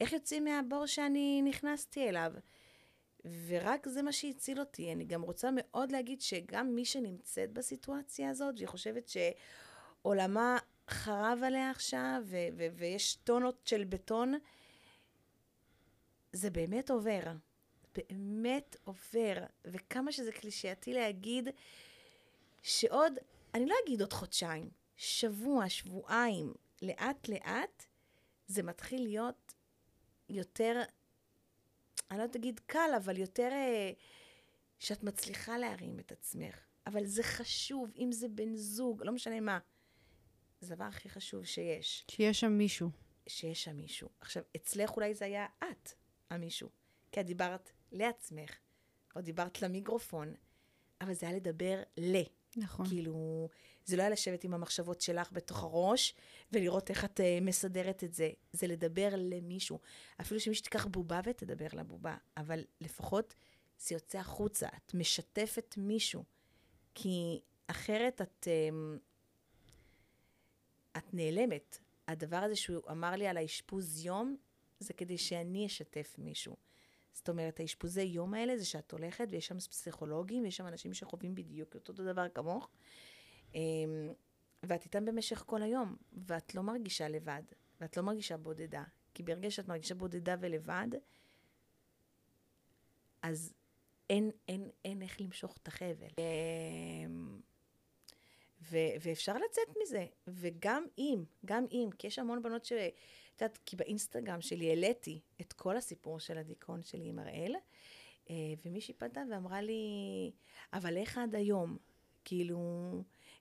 איך 0.00 0.12
יוצאים 0.12 0.44
מהבור 0.44 0.86
שאני 0.86 1.42
נכנסתי 1.42 2.08
אליו. 2.08 2.32
ורק 3.46 3.88
זה 3.88 4.02
מה 4.02 4.12
שהציל 4.12 4.60
אותי. 4.60 4.92
אני 4.92 5.04
גם 5.04 5.22
רוצה 5.22 5.50
מאוד 5.54 5.92
להגיד 5.92 6.20
שגם 6.20 6.74
מי 6.74 6.84
שנמצאת 6.84 7.52
בסיטואציה 7.52 8.30
הזאת, 8.30 8.54
והיא 8.56 8.68
חושבת 8.68 9.10
עולמה 10.02 10.58
חרב 10.90 11.38
עליה 11.46 11.70
עכשיו, 11.70 12.22
ו- 12.24 12.48
ו- 12.56 12.66
ויש 12.76 13.14
טונות 13.14 13.66
של 13.66 13.84
בטון, 13.84 14.34
זה 16.32 16.50
באמת 16.50 16.90
עובר. 16.90 17.22
באמת 17.94 18.76
עובר. 18.84 19.34
וכמה 19.64 20.12
שזה 20.12 20.32
קלישאתי 20.32 20.94
להגיד 20.94 21.48
שעוד, 22.62 23.12
אני 23.54 23.66
לא 23.66 23.74
אגיד 23.84 24.00
עוד 24.00 24.12
חודשיים, 24.12 24.70
שבוע, 24.96 25.68
שבועיים, 25.68 26.54
לאט 26.82 27.28
לאט, 27.28 27.84
זה 28.46 28.62
מתחיל 28.62 29.02
להיות 29.02 29.54
יותר, 30.28 30.82
אני 32.10 32.18
לא 32.18 32.26
תגיד 32.26 32.60
קל, 32.66 32.90
אבל 32.96 33.18
יותר 33.18 33.48
אה, 33.52 33.90
שאת 34.78 35.02
מצליחה 35.02 35.58
להרים 35.58 35.98
את 35.98 36.12
עצמך. 36.12 36.58
אבל 36.86 37.06
זה 37.06 37.22
חשוב, 37.22 37.90
אם 37.96 38.12
זה 38.12 38.28
בן 38.28 38.56
זוג, 38.56 39.02
לא 39.04 39.12
משנה 39.12 39.40
מה. 39.40 39.58
זה 40.62 40.74
הדבר 40.74 40.84
הכי 40.84 41.08
חשוב 41.08 41.44
שיש, 41.44 42.04
שיש 42.10 42.40
שם 42.40 42.52
מישהו. 42.52 42.90
שיש 43.26 43.64
שם 43.64 43.76
מישהו. 43.76 44.08
עכשיו, 44.20 44.42
אצלך 44.56 44.96
אולי 44.96 45.14
זה 45.14 45.24
היה 45.24 45.46
את, 45.58 45.92
המישהו. 46.30 46.68
כי 47.12 47.20
את 47.20 47.26
דיברת 47.26 47.70
לעצמך, 47.92 48.50
או 49.16 49.20
דיברת 49.20 49.62
למיקרופון, 49.62 50.34
אבל 51.00 51.14
זה 51.14 51.26
היה 51.26 51.36
לדבר 51.36 51.82
ל. 51.98 52.16
נכון. 52.56 52.86
כאילו, 52.86 53.48
זה 53.84 53.96
לא 53.96 54.02
היה 54.02 54.10
לשבת 54.10 54.44
עם 54.44 54.54
המחשבות 54.54 55.00
שלך 55.00 55.32
בתוך 55.32 55.62
הראש 55.62 56.14
ולראות 56.52 56.90
איך 56.90 57.04
את 57.04 57.20
uh, 57.20 57.44
מסדרת 57.44 58.04
את 58.04 58.12
זה. 58.14 58.30
זה 58.52 58.66
לדבר 58.66 59.08
למישהו. 59.16 59.78
אפילו 60.20 60.40
שמישהו 60.40 60.64
תיקח 60.64 60.86
בובה 60.86 61.20
ותדבר 61.24 61.66
לבובה, 61.72 62.16
אבל 62.36 62.64
לפחות 62.80 63.34
זה 63.78 63.94
יוצא 63.94 64.18
החוצה. 64.18 64.68
את 64.68 64.94
משתפת 64.94 65.74
מישהו. 65.78 66.24
כי 66.94 67.40
אחרת 67.66 68.20
את, 68.20 68.48
um, 68.48 68.98
את 70.96 71.14
נעלמת. 71.14 71.78
הדבר 72.08 72.36
הזה 72.36 72.56
שהוא 72.56 72.82
אמר 72.90 73.10
לי 73.10 73.26
על 73.26 73.36
האשפוז 73.36 74.04
יום, 74.04 74.36
זה 74.78 74.92
כדי 74.92 75.18
שאני 75.18 75.66
אשתף 75.66 76.14
מישהו. 76.18 76.56
זאת 77.12 77.28
אומרת, 77.28 77.60
האשפוזי 77.60 78.02
יום 78.02 78.34
האלה 78.34 78.58
זה 78.58 78.64
שאת 78.64 78.92
הולכת 78.92 79.26
ויש 79.30 79.46
שם 79.46 79.58
פסיכולוגים 79.58 80.42
ויש 80.42 80.56
שם 80.56 80.66
אנשים 80.66 80.94
שחווים 80.94 81.34
בדיוק 81.34 81.74
אותו 81.74 81.92
דבר 81.92 82.28
כמוך, 82.28 82.68
אמ, 83.54 83.60
ואת 84.62 84.84
איתם 84.84 85.04
במשך 85.04 85.42
כל 85.46 85.62
היום, 85.62 85.96
ואת 86.26 86.54
לא 86.54 86.62
מרגישה 86.62 87.08
לבד, 87.08 87.42
ואת 87.80 87.96
לא 87.96 88.02
מרגישה 88.02 88.36
בודדה. 88.36 88.84
כי 89.14 89.22
ברגע 89.22 89.50
שאת 89.50 89.68
מרגישה 89.68 89.94
בודדה 89.94 90.36
ולבד, 90.40 90.88
אז 93.22 93.52
אין, 94.10 94.30
אין, 94.48 94.70
אין 94.84 95.02
איך 95.02 95.20
למשוך 95.20 95.56
את 95.62 95.68
החבל. 95.68 96.08
ו, 98.72 98.76
ואפשר 99.00 99.34
לצאת 99.34 99.76
מזה. 99.82 100.06
וגם 100.26 100.86
אם, 100.98 101.24
גם 101.44 101.64
אם, 101.72 101.88
כי 101.98 102.06
יש 102.06 102.18
המון 102.18 102.42
בנות 102.42 102.64
ש... 102.64 102.72
את 102.72 103.40
יודעת, 103.40 103.58
כי 103.66 103.76
באינסטגרם 103.76 104.40
שלי 104.40 104.68
העליתי 104.68 105.20
את 105.40 105.52
כל 105.52 105.76
הסיפור 105.76 106.20
של 106.20 106.38
הדיכאון 106.38 106.82
שלי 106.82 107.08
עם 107.08 107.18
הראל, 107.18 107.54
אה, 108.30 108.34
ומישהי 108.64 108.94
פנתה 108.94 109.20
ואמרה 109.30 109.60
לי, 109.60 109.82
אבל 110.72 110.96
איך 110.96 111.18
עד 111.18 111.34
היום? 111.34 111.76
כאילו, 112.24 112.58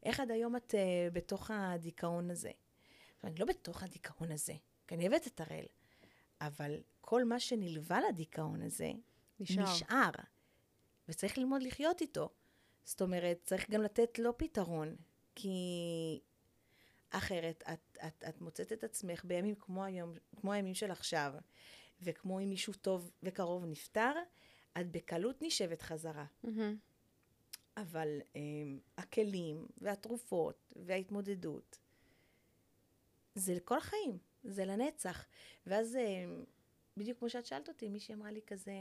איך 0.03 0.19
עד 0.19 0.31
היום 0.31 0.55
את 0.55 0.73
uh, 0.73 1.13
בתוך 1.13 1.51
הדיכאון 1.53 2.31
הזה? 2.31 2.51
אני 3.23 3.35
לא 3.35 3.45
בתוך 3.45 3.83
הדיכאון 3.83 4.31
הזה, 4.31 4.53
כי 4.87 4.95
אני 4.95 5.07
אוהבת 5.07 5.27
את 5.27 5.41
הראל, 5.41 5.65
אבל 6.41 6.81
כל 7.01 7.23
מה 7.23 7.39
שנלווה 7.39 8.01
לדיכאון 8.09 8.61
הזה, 8.61 8.91
נשאר. 9.39 9.63
נשאר. 9.63 10.09
וצריך 11.09 11.37
ללמוד 11.37 11.63
לחיות 11.63 12.01
איתו. 12.01 12.29
זאת 12.83 13.01
אומרת, 13.01 13.39
צריך 13.43 13.69
גם 13.69 13.81
לתת 13.81 14.19
לו 14.19 14.37
פתרון, 14.37 14.95
כי 15.35 16.19
אחרת 17.09 17.63
את, 17.73 17.97
את, 18.07 18.23
את 18.29 18.41
מוצאת 18.41 18.71
את 18.71 18.83
עצמך 18.83 19.25
בימים 19.25 19.55
כמו 19.55 19.83
היום, 19.83 20.13
כמו 20.35 20.53
הימים 20.53 20.73
של 20.73 20.91
עכשיו, 20.91 21.33
וכמו 22.01 22.39
אם 22.39 22.49
מישהו 22.49 22.73
טוב 22.73 23.11
וקרוב 23.23 23.65
נפטר, 23.65 24.11
את 24.79 24.91
בקלות 24.91 25.41
נשבת 25.41 25.81
חזרה. 25.81 26.25
מהמם. 26.43 26.77
אבל 27.77 28.19
um, 28.33 28.37
הכלים 28.97 29.67
והתרופות 29.77 30.73
וההתמודדות, 30.85 31.79
זה 33.35 33.53
לכל 33.53 33.77
החיים, 33.77 34.17
זה 34.43 34.65
לנצח. 34.65 35.25
ואז, 35.65 35.95
um, 35.95 36.45
בדיוק 36.97 37.19
כמו 37.19 37.29
שאת 37.29 37.45
שאלת 37.45 37.69
אותי, 37.69 37.89
מישהי 37.89 38.15
אמרה 38.15 38.31
לי 38.31 38.41
כזה, 38.47 38.73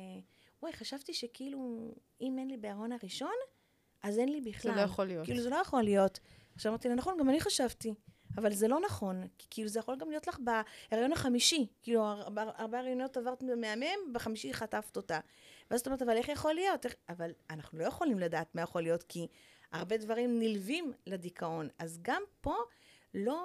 וואי, 0.62 0.72
חשבתי 0.72 1.14
שכאילו, 1.14 1.94
אם 2.20 2.38
אין 2.38 2.48
לי 2.48 2.56
בהריון 2.56 2.92
הראשון, 2.92 3.34
אז 4.02 4.18
אין 4.18 4.28
לי 4.28 4.40
בכלל. 4.40 4.76
לא 4.76 4.80
יכול 4.80 5.04
להיות. 5.04 5.24
כאילו, 5.26 5.42
זה 5.42 5.50
לא 5.50 5.56
יכול 5.56 5.82
להיות. 5.82 6.20
עכשיו 6.54 6.70
אמרתי 6.72 6.88
לה, 6.88 6.94
נכון, 6.94 7.16
גם 7.18 7.30
אני 7.30 7.40
חשבתי. 7.40 7.94
אבל 8.38 8.52
זה 8.52 8.68
לא 8.68 8.80
נכון, 8.80 9.26
כי 9.38 9.46
כאילו 9.50 9.68
זה 9.68 9.78
יכול 9.78 9.96
גם 9.96 10.10
להיות 10.10 10.26
לך 10.26 10.38
בהריון 10.38 11.12
החמישי. 11.12 11.66
כאילו, 11.82 12.02
הרבה, 12.02 12.44
הרבה 12.56 12.78
הריונות 12.78 13.16
עברת 13.16 13.42
מהמם, 13.42 14.12
בחמישי 14.12 14.54
חטפת 14.54 14.96
אותה. 14.96 15.20
ואז 15.70 15.80
את 15.80 15.86
אומרת, 15.86 16.02
אבל 16.02 16.16
איך 16.16 16.28
יכול 16.28 16.54
להיות? 16.54 16.86
איך... 16.86 16.94
אבל 17.08 17.30
אנחנו 17.50 17.78
לא 17.78 17.84
יכולים 17.84 18.18
לדעת 18.18 18.54
מה 18.54 18.62
יכול 18.62 18.82
להיות, 18.82 19.02
כי 19.02 19.26
הרבה 19.72 19.96
דברים 19.96 20.38
נלווים 20.38 20.92
לדיכאון. 21.06 21.68
אז 21.78 21.98
גם 22.02 22.22
פה, 22.40 22.54
לא, 23.14 23.40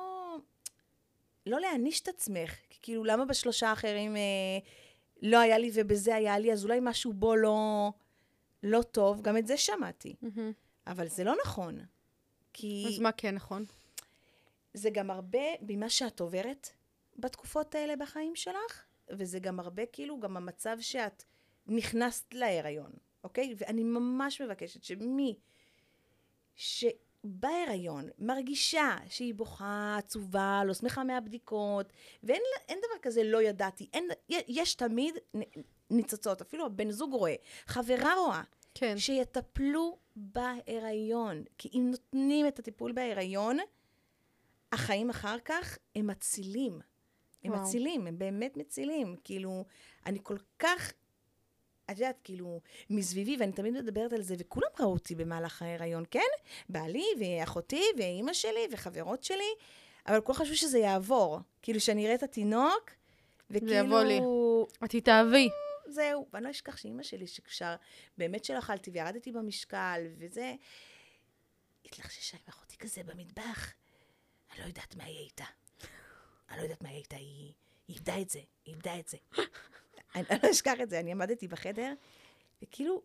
לא 1.45 1.59
להעניש 1.59 2.01
את 2.01 2.07
עצמך. 2.07 2.55
כי 2.69 2.79
כאילו, 2.81 3.03
למה 3.03 3.25
בשלושה 3.25 3.69
האחרים 3.69 4.15
אה, 4.15 4.21
לא 5.21 5.39
היה 5.39 5.57
לי 5.57 5.71
ובזה 5.73 6.15
היה 6.15 6.39
לי, 6.39 6.53
אז 6.53 6.63
אולי 6.65 6.79
משהו 6.81 7.13
בו 7.13 7.35
לא, 7.35 7.89
לא 8.63 8.81
טוב, 8.81 9.21
גם 9.21 9.37
את 9.37 9.47
זה 9.47 9.57
שמעתי. 9.57 10.15
מהמם. 10.21 10.51
אבל 10.87 11.07
זה 11.07 11.23
לא 11.23 11.35
נכון. 11.45 11.79
כי... 12.57 12.85
אז 12.87 12.99
מה 12.99 13.11
כן 13.11 13.35
נכון? 13.35 13.63
זה 14.73 14.89
גם 14.89 15.11
הרבה 15.11 15.39
ממה 15.61 15.89
שאת 15.89 16.19
עוברת 16.19 16.69
בתקופות 17.17 17.75
האלה 17.75 17.95
בחיים 17.95 18.35
שלך, 18.35 18.83
וזה 19.09 19.39
גם 19.39 19.59
הרבה 19.59 19.85
כאילו 19.85 20.19
גם 20.19 20.37
המצב 20.37 20.77
שאת 20.79 21.23
נכנסת 21.67 22.33
להיריון, 22.33 22.91
אוקיי? 23.23 23.55
ואני 23.57 23.83
ממש 23.83 24.41
מבקשת 24.41 24.83
שמי 24.83 25.35
שבהיריון 26.55 28.09
מרגישה 28.19 28.95
שהיא 29.09 29.33
בוכה, 29.33 29.95
עצובה, 29.99 30.61
לא 30.65 30.73
שמחה 30.73 31.03
מהבדיקות, 31.03 31.93
ואין 32.23 32.41
דבר 32.67 32.99
כזה 33.01 33.23
לא 33.23 33.41
ידעתי, 33.41 33.89
אין, 33.93 34.07
יש 34.29 34.75
תמיד 34.75 35.15
ניצוצות, 35.89 36.41
אפילו 36.41 36.65
הבן 36.65 36.91
זוג 36.91 37.13
רואה, 37.13 37.35
חברה 37.65 38.13
רואה, 38.13 38.41
כן. 38.73 38.97
שיטפלו 38.97 40.04
בהיריון. 40.15 41.43
כי 41.57 41.69
אם 41.73 41.87
נותנים 41.91 42.47
את 42.47 42.59
הטיפול 42.59 42.91
בהיריון, 42.91 43.57
החיים 44.71 45.09
אחר 45.09 45.37
כך 45.45 45.77
הם 45.95 46.07
מצילים. 46.07 46.79
הם 47.43 47.51
וואו. 47.51 47.63
מצילים, 47.63 48.07
הם 48.07 48.17
באמת 48.17 48.57
מצילים. 48.57 49.15
כאילו, 49.23 49.65
אני 50.05 50.19
כל 50.23 50.37
כך, 50.59 50.93
את 51.85 51.99
יודעת, 51.99 52.19
כאילו, 52.23 52.61
מסביבי, 52.89 53.37
ואני 53.39 53.51
תמיד 53.51 53.73
מדברת 53.73 54.13
על 54.13 54.21
זה, 54.21 54.35
וכולם 54.39 54.69
ראו 54.79 54.93
אותי 54.93 55.15
במהלך 55.15 55.61
ההיריון, 55.61 56.03
כן? 56.11 56.19
בעלי, 56.69 57.05
ואחותי, 57.19 57.83
ואימא 57.97 58.33
שלי, 58.33 58.67
וחברות 58.71 59.23
שלי, 59.23 59.53
אבל 60.07 60.21
כולם 60.21 60.37
חשבו 60.37 60.55
שזה 60.55 60.79
יעבור. 60.79 61.39
כאילו, 61.61 61.79
שאני 61.79 62.05
אראה 62.05 62.15
את 62.15 62.23
התינוק, 62.23 62.91
וכאילו... 63.49 63.73
יבוא 63.73 64.01
לי. 64.01 64.19
את 64.83 64.89
תתאהבי. 64.89 65.49
זהו. 65.87 66.27
ואני 66.33 66.45
לא 66.45 66.51
אשכח 66.51 66.77
שאימא 66.77 67.03
שלי, 67.03 67.27
שכשר, 67.27 67.75
באמת 68.17 68.45
שלא 68.45 68.59
אכלתי 68.59 68.91
וירדתי 68.91 69.31
במשקל, 69.31 70.01
וזה, 70.17 70.53
התלחששה 71.85 72.37
עם 72.37 72.43
אחותי 72.49 72.77
כזה 72.77 73.03
במטבח. 73.03 73.73
אני 74.51 74.59
לא 74.59 74.65
יודעת 74.65 74.95
מה 74.95 75.09
יהיה 75.09 75.21
איתה. 75.21 75.45
אני 76.49 76.57
לא 76.57 76.63
יודעת 76.63 76.81
מה 76.81 76.89
יהיה 76.89 76.99
איתה, 76.99 77.15
היא, 77.15 77.53
היא 77.87 77.95
איבדה 77.95 78.21
את 78.21 78.29
זה, 78.29 78.39
היא 78.39 78.73
איבדה 78.73 78.99
את 78.99 79.07
זה. 79.07 79.17
אני 80.15 80.39
לא 80.43 80.51
אשכח 80.51 80.73
את 80.83 80.89
זה, 80.89 80.99
אני 80.99 81.11
עמדתי 81.11 81.47
בחדר, 81.47 81.93
וכאילו, 82.61 83.01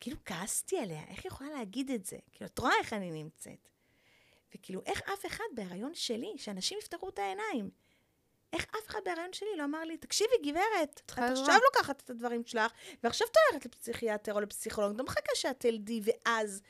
כאילו 0.00 0.16
כעסתי 0.24 0.78
עליה, 0.78 1.04
איך 1.08 1.24
היא 1.24 1.26
יכולה 1.26 1.50
להגיד 1.50 1.90
את 1.90 2.06
זה? 2.06 2.18
כאילו, 2.32 2.46
את 2.46 2.58
רואה 2.58 2.72
איך 2.80 2.92
אני 2.92 3.10
נמצאת. 3.10 3.68
וכאילו, 4.54 4.82
איך 4.86 5.02
אף 5.02 5.26
אחד 5.26 5.44
בהיריון 5.54 5.94
שלי, 5.94 6.34
שאנשים 6.36 6.78
יפתחו 6.78 7.08
את 7.08 7.18
העיניים, 7.18 7.70
איך 8.52 8.66
אף 8.70 8.88
אחד 8.88 8.98
בהיריון 9.04 9.32
שלי 9.32 9.48
לא 9.56 9.64
אמר 9.64 9.84
לי, 9.84 9.96
תקשיבי, 9.96 10.34
גברת, 10.44 10.90
את 10.94 11.00
צריכה 11.06 11.26
עזרה." 11.26 11.44
עכשיו 11.44 11.60
לוקחת 11.64 12.00
את 12.00 12.10
הדברים 12.10 12.44
שלך, 12.46 12.72
ועכשיו 13.02 13.26
את 13.30 13.36
הולכת 13.52 13.74
לפסיכיאטר 13.74 14.34
או 14.34 14.40
לפסיכולוג, 14.40 14.98
לא 14.98 15.04
מחכה 15.04 15.32
שאת 15.34 15.60
תלדי, 15.60 16.00
ואז 16.04 16.62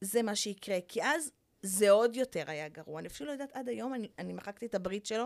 זה 0.00 0.22
מה 0.22 0.36
שיקרה, 0.36 0.78
כי 0.88 1.02
אז 1.02 1.32
זה 1.62 1.90
עוד 1.90 2.16
יותר 2.16 2.50
היה 2.50 2.68
גרוע. 2.68 3.00
אני 3.00 3.08
אפילו 3.08 3.26
לא 3.26 3.32
יודעת, 3.32 3.52
עד 3.52 3.68
היום 3.68 3.94
אני, 3.94 4.08
אני 4.18 4.32
מחקתי 4.32 4.66
את 4.66 4.74
הברית 4.74 5.06
שלו 5.06 5.24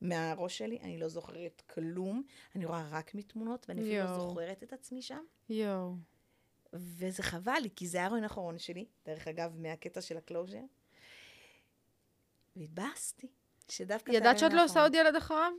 מהראש 0.00 0.58
שלי, 0.58 0.78
אני 0.82 0.98
לא 0.98 1.08
זוכרת 1.08 1.62
כלום, 1.66 2.22
אני 2.54 2.64
רואה 2.64 2.88
רק 2.90 3.14
מתמונות, 3.14 3.66
ואני 3.68 3.80
אפילו 3.80 4.04
לא. 4.04 4.28
זוכרת 4.28 4.62
את 4.62 4.72
עצמי 4.72 5.02
שם. 5.02 5.24
יואו. 5.48 5.94
וזה 6.72 7.22
חבל 7.22 7.58
לי, 7.62 7.68
כי 7.76 7.86
זה 7.88 8.00
ההיריון 8.00 8.22
האחרון 8.22 8.58
שלי, 8.58 8.86
דרך 9.06 9.28
אגב, 9.28 9.56
מהקטע 9.58 10.00
של 10.00 10.16
הקלוז'ר. 10.16 10.62
והתבאסתי, 12.56 13.26
שדווקא... 13.68 14.12
ידעת 14.12 14.38
שאת 14.38 14.52
לא 14.52 14.64
עושה 14.64 14.72
האחרון- 14.80 14.82
עוד 14.84 15.06
ילד 15.06 15.16
אחריו? 15.16 15.52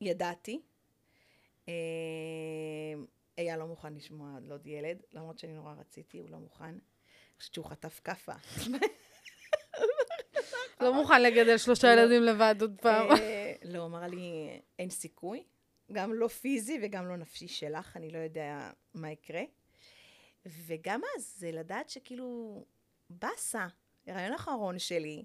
ידעתי. 0.00 0.60
אה, 1.68 1.72
אייל 3.38 3.56
לא 3.58 3.66
מוכן 3.66 3.94
לשמוע 3.94 4.36
על 4.36 4.52
עוד 4.52 4.66
ילד, 4.66 5.02
למרות 5.12 5.38
שאני 5.38 5.52
נורא 5.52 5.74
רציתי, 5.80 6.18
הוא 6.18 6.30
לא 6.30 6.38
מוכן. 6.38 6.64
אני 6.64 6.78
חושבת 7.38 7.54
שהוא 7.54 7.66
חטף 7.66 8.00
כאפה. 8.04 8.32
לא 10.80 10.94
מוכן 10.94 11.22
לגדל 11.22 11.56
שלושה 11.58 11.94
לא. 11.94 12.00
ילדים 12.00 12.22
לבד 12.22 12.54
עוד 12.60 12.76
פעם. 12.82 13.10
אה, 13.10 13.52
לא, 13.64 13.78
הוא 13.78 13.86
אמר 13.86 14.06
לי, 14.06 14.60
אין 14.78 14.90
סיכוי, 14.90 15.44
גם 15.92 16.14
לא 16.14 16.28
פיזי 16.28 16.78
וגם 16.82 17.08
לא 17.08 17.16
נפשי 17.16 17.48
שלך, 17.48 17.96
אני 17.96 18.10
לא 18.10 18.18
יודע 18.18 18.70
מה 18.94 19.10
יקרה. 19.10 19.42
וגם 20.46 21.00
אז, 21.16 21.34
זה 21.38 21.50
לדעת 21.52 21.90
שכאילו, 21.90 22.64
באסה, 23.10 23.66
הרעיון 24.06 24.32
האחרון 24.32 24.78
שלי, 24.78 25.24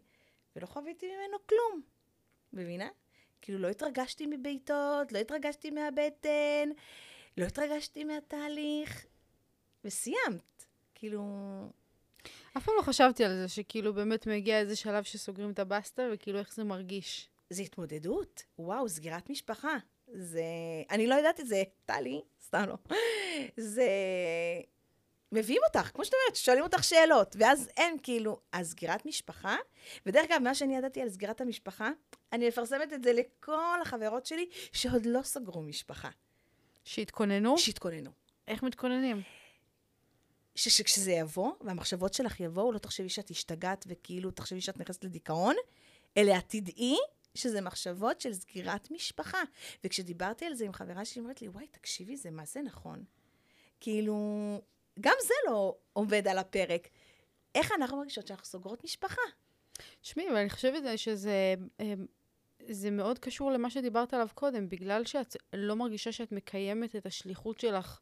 ולא 0.55 0.65
חוויתי 0.65 1.05
ממנו 1.05 1.37
כלום. 1.47 1.81
מבינה? 2.55 2.87
כאילו, 3.41 3.59
לא 3.59 3.67
התרגשתי 3.67 4.25
מבעיטות, 4.25 5.11
לא 5.11 5.19
התרגשתי 5.19 5.71
מהבטן, 5.71 6.69
לא 7.37 7.45
התרגשתי 7.45 8.03
מהתהליך, 8.03 9.05
וסיימת. 9.83 10.65
כאילו, 10.95 11.21
אף 12.57 12.65
פעם 12.65 12.75
לא 12.77 12.81
חשבתי 12.81 13.23
על 13.23 13.35
זה, 13.35 13.47
שכאילו 13.47 13.93
באמת 13.93 14.27
מגיע 14.27 14.59
איזה 14.59 14.75
שלב 14.75 15.03
שסוגרים 15.03 15.51
את 15.51 15.59
הבסטה, 15.59 16.03
וכאילו 16.13 16.39
איך 16.39 16.53
זה 16.53 16.63
מרגיש. 16.63 17.29
זה 17.49 17.61
התמודדות. 17.61 18.43
וואו, 18.59 18.89
סגירת 18.89 19.29
משפחה. 19.29 19.77
זה... 20.07 20.43
אני 20.91 21.07
לא 21.07 21.15
יודעת 21.15 21.39
את 21.39 21.47
זה, 21.47 21.63
טלי, 21.85 22.21
סתם 22.45 22.63
לא. 22.67 22.75
זה... 23.57 23.89
מביאים 25.35 25.61
אותך, 25.67 25.91
כמו 25.93 26.05
שאת 26.05 26.13
אומרת, 26.13 26.35
שואלים 26.35 26.63
אותך 26.63 26.83
שאלות, 26.83 27.35
ואז 27.39 27.69
אין 27.77 27.97
כאילו, 28.03 28.39
אז 28.51 28.71
סגירת 28.71 29.05
משפחה, 29.05 29.57
ודרך 30.05 30.25
אגב, 30.25 30.41
מה 30.41 30.55
שאני 30.55 30.77
ידעתי 30.77 31.01
על 31.01 31.09
סגירת 31.09 31.41
המשפחה, 31.41 31.89
אני 32.33 32.47
מפרסמת 32.47 32.93
את 32.93 33.03
זה 33.03 33.13
לכל 33.13 33.81
החברות 33.81 34.25
שלי 34.25 34.49
שעוד 34.73 35.05
לא 35.05 35.21
סגרו 35.21 35.61
משפחה, 35.61 36.09
שהתכוננו? 36.83 37.57
שהתכוננו. 37.57 38.11
איך 38.47 38.63
מתכוננים? 38.63 39.21
שכשזה 40.55 41.11
יבוא, 41.11 41.51
והמחשבות 41.61 42.13
שלך 42.13 42.39
יבואו, 42.39 42.71
לא 42.71 42.77
תחשבי 42.77 43.09
שאת 43.09 43.29
השתגעת 43.29 43.85
וכאילו 43.87 44.31
תחשבי 44.31 44.61
שאת 44.61 44.77
נכנסת 44.77 45.03
לדיכאון, 45.03 45.55
אלא 46.17 46.35
תדעי 46.47 46.97
שזה 47.35 47.61
מחשבות 47.61 48.21
של 48.21 48.33
סגירת 48.33 48.91
משפחה. 48.91 49.41
וכשדיברתי 49.83 50.45
על 50.45 50.53
זה 50.53 50.65
עם 50.65 50.73
חברה 50.73 51.05
שלי, 51.05 51.19
היא 51.19 51.23
אומרת 51.23 51.41
לי, 51.41 51.47
וואי, 51.47 51.67
תקשיבי, 51.67 52.17
זה 52.17 52.31
מה 52.31 52.45
זה 52.45 52.61
נכון. 52.61 53.03
כאילו, 53.79 54.15
גם 54.99 55.15
זה 55.23 55.33
לא 55.47 55.75
עובד 55.93 56.27
על 56.27 56.37
הפרק. 56.37 56.87
איך 57.55 57.71
אנחנו 57.71 57.97
מרגישות 57.97 58.27
שאנחנו 58.27 58.45
סוגרות 58.45 58.83
משפחה? 58.83 59.21
תשמעי, 60.01 60.29
אבל 60.29 60.37
אני 60.37 60.49
חושבת 60.49 60.99
שזה 60.99 61.55
אה, 61.79 61.93
זה 62.67 62.91
מאוד 62.91 63.19
קשור 63.19 63.51
למה 63.51 63.69
שדיברת 63.69 64.13
עליו 64.13 64.27
קודם, 64.33 64.69
בגלל 64.69 65.05
שאת 65.05 65.35
לא 65.53 65.75
מרגישה 65.75 66.11
שאת 66.11 66.31
מקיימת 66.31 66.95
את 66.95 67.05
השליחות 67.05 67.59
שלך 67.59 67.99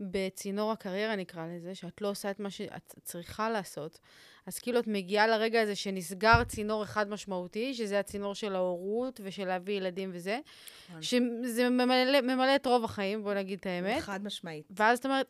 בצינור 0.00 0.72
הקריירה, 0.72 1.16
נקרא 1.16 1.46
לזה, 1.46 1.74
שאת 1.74 2.00
לא 2.00 2.10
עושה 2.10 2.30
את 2.30 2.40
מה 2.40 2.50
שאת 2.50 2.94
צריכה 3.02 3.50
לעשות. 3.50 3.98
אז 4.46 4.58
כאילו 4.58 4.78
את 4.78 4.86
מגיעה 4.86 5.26
לרגע 5.26 5.62
הזה 5.62 5.74
שנסגר 5.74 6.44
צינור 6.44 6.82
אחד 6.82 7.08
משמעותי, 7.08 7.74
שזה 7.74 7.98
הצינור 7.98 8.34
של 8.34 8.54
ההורות 8.54 9.20
ושל 9.24 9.44
להביא 9.44 9.74
ילדים 9.74 10.10
וזה, 10.12 10.40
נכון. 10.88 11.02
שזה 11.02 11.68
ממלא, 11.70 12.20
ממלא 12.20 12.56
את 12.56 12.66
רוב 12.66 12.84
החיים, 12.84 13.22
בוא 13.22 13.34
נגיד 13.34 13.58
את 13.58 13.66
האמת. 13.66 14.02
חד 14.02 14.24
משמעית. 14.24 14.66
ואז 14.76 14.98
את 14.98 15.06
אומרת, 15.06 15.26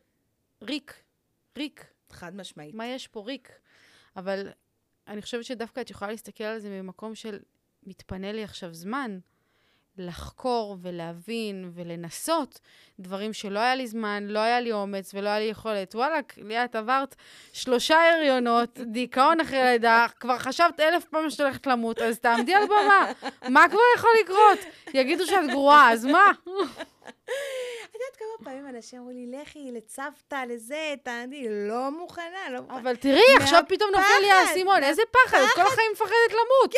ריק, 0.64 1.02
ריק, 1.58 1.86
חד 2.10 2.36
משמעית. 2.36 2.74
מה 2.74 2.86
יש 2.86 3.08
פה 3.08 3.20
ריק? 3.26 3.52
אבל 4.16 4.48
אני 5.08 5.22
חושבת 5.22 5.44
שדווקא 5.44 5.80
את 5.80 5.90
יכולה 5.90 6.10
להסתכל 6.10 6.44
על 6.44 6.58
זה 6.58 6.68
ממקום 6.68 7.14
של 7.14 7.38
מתפנה 7.86 8.32
לי 8.32 8.44
עכשיו 8.44 8.74
זמן 8.74 9.18
לחקור 9.98 10.76
ולהבין 10.82 11.70
ולנסות 11.74 12.60
דברים 13.00 13.32
שלא 13.32 13.58
היה 13.58 13.74
לי 13.74 13.86
זמן, 13.86 14.24
לא 14.26 14.38
היה 14.38 14.60
לי 14.60 14.72
אומץ 14.72 15.14
ולא 15.14 15.28
היה 15.28 15.38
לי 15.38 15.44
יכולת. 15.44 15.94
וואלכ, 15.94 16.24
ליאת, 16.36 16.74
עברת 16.74 17.14
שלושה 17.52 17.96
הריונות, 18.14 18.80
דיכאון 18.80 19.40
אחרי 19.40 19.62
לידה, 19.62 20.06
כבר 20.20 20.38
חשבת 20.38 20.80
אלף 20.80 21.04
פעם 21.04 21.30
שאת 21.30 21.40
הולכת 21.40 21.66
למות, 21.66 21.98
אז 21.98 22.18
תעמדי 22.18 22.54
על 22.54 22.66
במה. 22.66 23.12
מה 23.48 23.68
כבר 23.68 23.80
יכול 23.96 24.10
לקרות? 24.24 24.74
יגידו 24.94 25.26
שאת 25.26 25.50
גרועה, 25.50 25.92
אז 25.92 26.04
מה? 26.04 26.32
יודעת 28.04 28.16
כמה 28.18 28.44
פעמים 28.44 28.68
אנשים 28.68 28.98
אמרו 28.98 29.10
לי, 29.10 29.26
לכי 29.26 29.72
לצוותא, 29.72 30.44
לזה, 30.48 30.94
תעני, 31.02 31.46
לא 31.68 31.90
מוכנה, 31.90 32.50
לא 32.50 32.60
מוכנה. 32.60 32.78
אבל 32.78 32.96
תראי, 32.96 33.36
עכשיו 33.40 33.62
פתאום 33.68 33.90
נופל 33.90 34.20
לי 34.20 34.30
האסימון, 34.30 34.82
איזה 34.82 35.02
פחד, 35.10 35.38
את 35.38 35.54
כל 35.54 35.60
החיים 35.60 35.90
מפחדת 35.92 36.30
למות. 36.30 36.74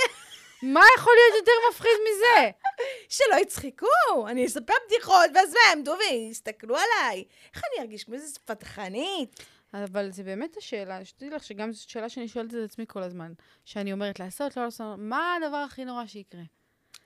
מה 0.62 0.80
יכול 0.98 1.12
להיות 1.16 1.40
יותר 1.40 1.52
מפחיד 1.70 1.98
מזה? 2.10 2.50
שלא 3.16 3.36
יצחקו, 3.40 4.28
אני 4.28 4.46
אספר 4.46 4.74
בדיחות, 4.86 5.30
ואז 5.34 5.52
מה, 5.52 5.58
יעמדו 5.70 5.94
ויסתכלו 5.98 6.76
עליי. 6.76 7.24
איך 7.54 7.62
אני 7.64 7.82
ארגיש 7.82 8.04
כמו 8.04 8.14
איזה 8.14 8.38
פתחנית? 8.44 9.42
אבל 9.74 10.10
זה 10.10 10.22
באמת 10.22 10.56
השאלה, 10.56 11.04
שתדעי 11.04 11.30
לך 11.30 11.44
שגם 11.44 11.72
זאת 11.72 11.88
שאלה 11.88 12.08
שאני 12.08 12.28
שואלת 12.28 12.54
את 12.54 12.58
עצמי 12.64 12.84
כל 12.88 13.02
הזמן. 13.02 13.32
שאני 13.64 13.92
אומרת 13.92 14.20
לעשות, 14.20 14.56
לא 14.56 14.64
לעשות, 14.64 14.98
מה 14.98 15.34
הדבר 15.34 15.56
הכי 15.56 15.84
נורא 15.84 16.06
שיקרה? 16.06 16.42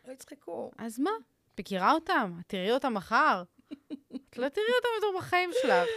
לא 0.08 0.12
יצחקו. 0.12 0.70
אז 0.78 0.98
מה? 0.98 1.10
מכירה 1.58 1.92
אותם? 1.92 2.32
תראי 2.46 2.72
אותם 2.72 2.94
מחר? 2.94 3.42
את 4.30 4.38
לא 4.38 4.48
תראי 4.48 4.66
אותם 4.76 4.88
יותר 5.06 5.18
בחיים 5.18 5.50
שלך. 5.62 5.88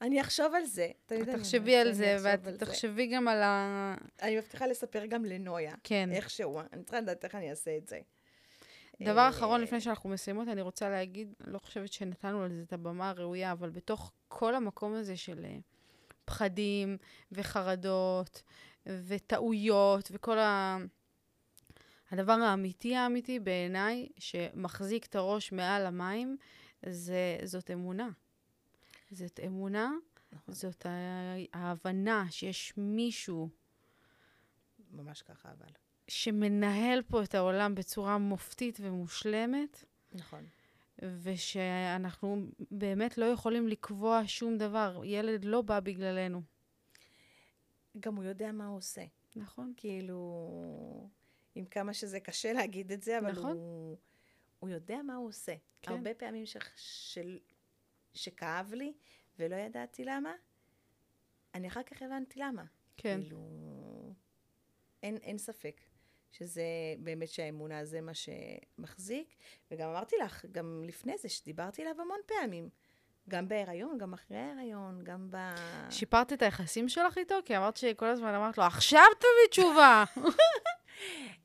אני 0.00 0.20
אחשוב 0.20 0.54
על 0.54 0.64
זה. 0.64 0.88
תחשבי 1.06 1.76
על 1.76 1.92
זה, 1.92 2.16
ואת 2.22 2.46
על 2.46 2.52
זה. 2.52 2.58
תחשבי 2.58 3.06
גם 3.06 3.28
על 3.28 3.42
ה... 3.42 3.94
אני 4.22 4.36
מבטיחה 4.36 4.66
לספר 4.66 5.06
גם 5.06 5.24
לנויה. 5.24 5.74
כן. 5.84 6.08
איכשהו, 6.12 6.60
אני 6.72 6.82
צריכה 6.82 7.00
לדעת 7.00 7.24
איך 7.24 7.34
אני 7.34 7.50
אעשה 7.50 7.76
את 7.76 7.86
זה. 7.86 8.00
דבר 9.02 9.20
אה, 9.20 9.28
אחרון, 9.28 9.60
לפני 9.60 9.80
שאנחנו 9.80 10.10
מסיימות, 10.10 10.48
אני 10.48 10.62
רוצה 10.62 10.88
להגיד, 10.88 11.34
לא 11.46 11.58
חושבת 11.58 11.92
שנתנו 11.92 12.46
לזה 12.46 12.62
את 12.62 12.72
הבמה 12.72 13.10
הראויה, 13.10 13.52
אבל 13.52 13.70
בתוך 13.70 14.12
כל 14.28 14.54
המקום 14.54 14.94
הזה 14.94 15.16
של 15.16 15.44
אה, 15.44 15.56
פחדים 16.24 16.96
וחרדות 17.32 18.42
וטעויות 18.86 20.08
וכל 20.12 20.38
ה... 20.38 20.76
הדבר 22.10 22.32
האמיתי 22.32 22.96
האמיתי 22.96 23.40
בעיניי, 23.40 24.08
שמחזיק 24.18 25.06
את 25.06 25.16
הראש 25.16 25.52
מעל 25.52 25.86
המים, 25.86 26.36
זה, 26.86 27.38
זאת 27.44 27.70
אמונה. 27.70 28.08
זאת 29.10 29.40
אמונה, 29.46 29.92
נכון. 30.32 30.54
זאת 30.54 30.86
ההבנה 31.52 32.26
שיש 32.30 32.72
מישהו 32.76 33.48
ממש 34.90 35.22
ככה, 35.22 35.48
אבל. 35.52 35.72
שמנהל 36.08 37.02
פה 37.02 37.22
את 37.22 37.34
העולם 37.34 37.74
בצורה 37.74 38.18
מופתית 38.18 38.78
ומושלמת, 38.80 39.84
נכון. 40.12 40.44
ושאנחנו 41.22 42.46
באמת 42.70 43.18
לא 43.18 43.24
יכולים 43.24 43.68
לקבוע 43.68 44.22
שום 44.26 44.58
דבר. 44.58 45.00
ילד 45.04 45.44
לא 45.44 45.62
בא 45.62 45.80
בגללנו. 45.80 46.42
גם 48.00 48.16
הוא 48.16 48.24
יודע 48.24 48.52
מה 48.52 48.66
הוא 48.66 48.76
עושה. 48.76 49.04
נכון? 49.36 49.72
כאילו, 49.76 51.08
עם 51.56 51.64
כמה 51.64 51.94
שזה 51.94 52.20
קשה 52.20 52.52
להגיד 52.52 52.92
את 52.92 53.02
זה, 53.02 53.18
אבל 53.18 53.30
נכון. 53.30 53.56
הוא, 53.56 53.96
הוא 54.58 54.70
יודע 54.70 55.02
מה 55.02 55.14
הוא 55.14 55.28
עושה. 55.28 55.54
כן. 55.82 55.92
הרבה 55.92 56.14
פעמים 56.14 56.46
ש, 56.46 56.56
של, 56.76 57.38
שכאב 58.14 58.74
לי 58.74 58.92
ולא 59.38 59.56
ידעתי 59.56 60.04
למה, 60.04 60.32
אני 61.54 61.68
אחר 61.68 61.82
כך 61.82 62.02
הבנתי 62.02 62.40
למה. 62.40 62.64
כן. 62.96 63.20
כאילו, 63.22 63.38
אין, 65.02 65.16
אין 65.16 65.38
ספק 65.38 65.80
שזה 66.30 66.64
באמת 66.98 67.28
שהאמונה 67.28 67.84
זה 67.84 68.00
מה 68.00 68.12
שמחזיק. 68.14 69.34
וגם 69.70 69.88
אמרתי 69.88 70.16
לך, 70.16 70.44
גם 70.52 70.82
לפני 70.86 71.18
זה, 71.18 71.28
שדיברתי 71.28 71.82
עליו 71.82 72.00
המון 72.00 72.20
פעמים. 72.26 72.68
גם 73.28 73.48
בהיריון, 73.48 73.98
גם 73.98 74.12
אחרי 74.12 74.36
ההיריון, 74.36 75.04
גם 75.04 75.28
ב... 75.30 75.36
שיפרת 75.90 76.32
את 76.32 76.42
היחסים 76.42 76.88
שלך 76.88 77.18
איתו? 77.18 77.34
כי 77.44 77.56
אמרת 77.56 77.76
שכל 77.76 78.06
הזמן 78.06 78.34
אמרת 78.34 78.58
לו, 78.58 78.64
עכשיו 78.64 79.06
תביא 79.18 79.50
תשובה. 79.50 80.04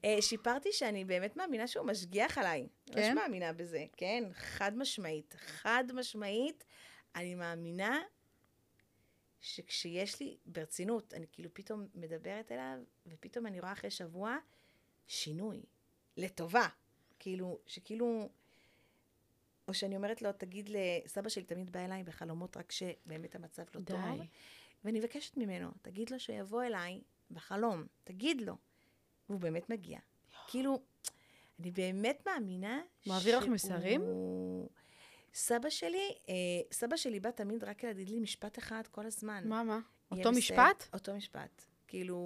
אה, 0.06 0.22
שיפרתי 0.22 0.70
שאני 0.72 1.06
באמת 1.06 1.38
מאמינה 1.38 1.68
שהוא 1.68 1.86
משגיח 1.86 2.38
עליי. 2.38 2.68
כן? 2.86 2.94
כן? 2.94 3.02
ממש 3.02 3.22
מאמינה 3.24 3.54
בזה, 3.54 3.86
כן, 3.98 4.24
חד 4.34 4.78
משמעית. 4.78 5.36
חד 5.38 5.84
משמעית, 5.94 6.64
אני 7.16 7.36
מאמינה 7.36 8.00
שכשיש 9.42 10.20
לי, 10.20 10.38
ברצינות, 10.46 11.14
אני 11.14 11.26
כאילו 11.32 11.50
פתאום 11.54 11.88
מדברת 11.96 12.52
אליו, 12.52 12.78
ופתאום 13.08 13.48
אני 13.48 13.60
רואה 13.60 13.72
אחרי 13.72 13.92
שבוע 13.92 14.38
שינוי, 15.08 15.64
לטובה. 16.18 16.68
כאילו, 17.20 17.60
שכאילו, 17.68 18.30
או 19.68 19.74
שאני 19.74 19.96
אומרת 19.96 20.22
לו, 20.22 20.32
תגיד 20.32 20.70
לסבא 20.70 21.30
שלי 21.30 21.44
תמיד 21.44 21.72
בא 21.72 21.80
אליי 21.80 22.04
בחלומות, 22.04 22.58
רק 22.58 22.72
שבאמת 22.72 23.36
המצב 23.36 23.64
לא 23.76 23.82
די. 23.82 23.94
טוב. 23.94 24.22
ואני 24.84 25.00
מבקשת 25.00 25.38
ממנו, 25.38 25.72
תגיד 25.82 26.10
לו 26.10 26.20
שיבוא 26.20 26.64
אליי 26.64 27.02
בחלום, 27.32 27.86
תגיד 28.04 28.42
לו. 28.42 28.56
והוא 29.32 29.42
באמת 29.42 29.70
מגיע. 29.70 30.00
כאילו, 30.48 30.80
אני 31.60 31.72
באמת 31.72 32.28
מאמינה 32.28 32.82
מעביר 33.06 33.38
לך 33.38 33.48
מסרים? 33.48 34.02
סבא 35.34 35.70
שלי, 35.70 36.16
אה, 36.30 36.34
סבא 36.72 36.98
שלי 36.98 37.20
בא 37.20 37.32
תמיד 37.32 37.64
רק 37.64 37.84
להגיד 37.84 38.10
לי 38.10 38.20
משפט 38.20 38.58
אחד 38.58 38.84
כל 38.92 39.06
הזמן. 39.06 39.44
מה, 39.48 39.64
מה? 39.64 39.80
אותו. 40.12 40.32
משפט? 40.32 40.88
אותו 40.94 41.16
משפט. 41.16 41.66
כאילו, 41.88 42.18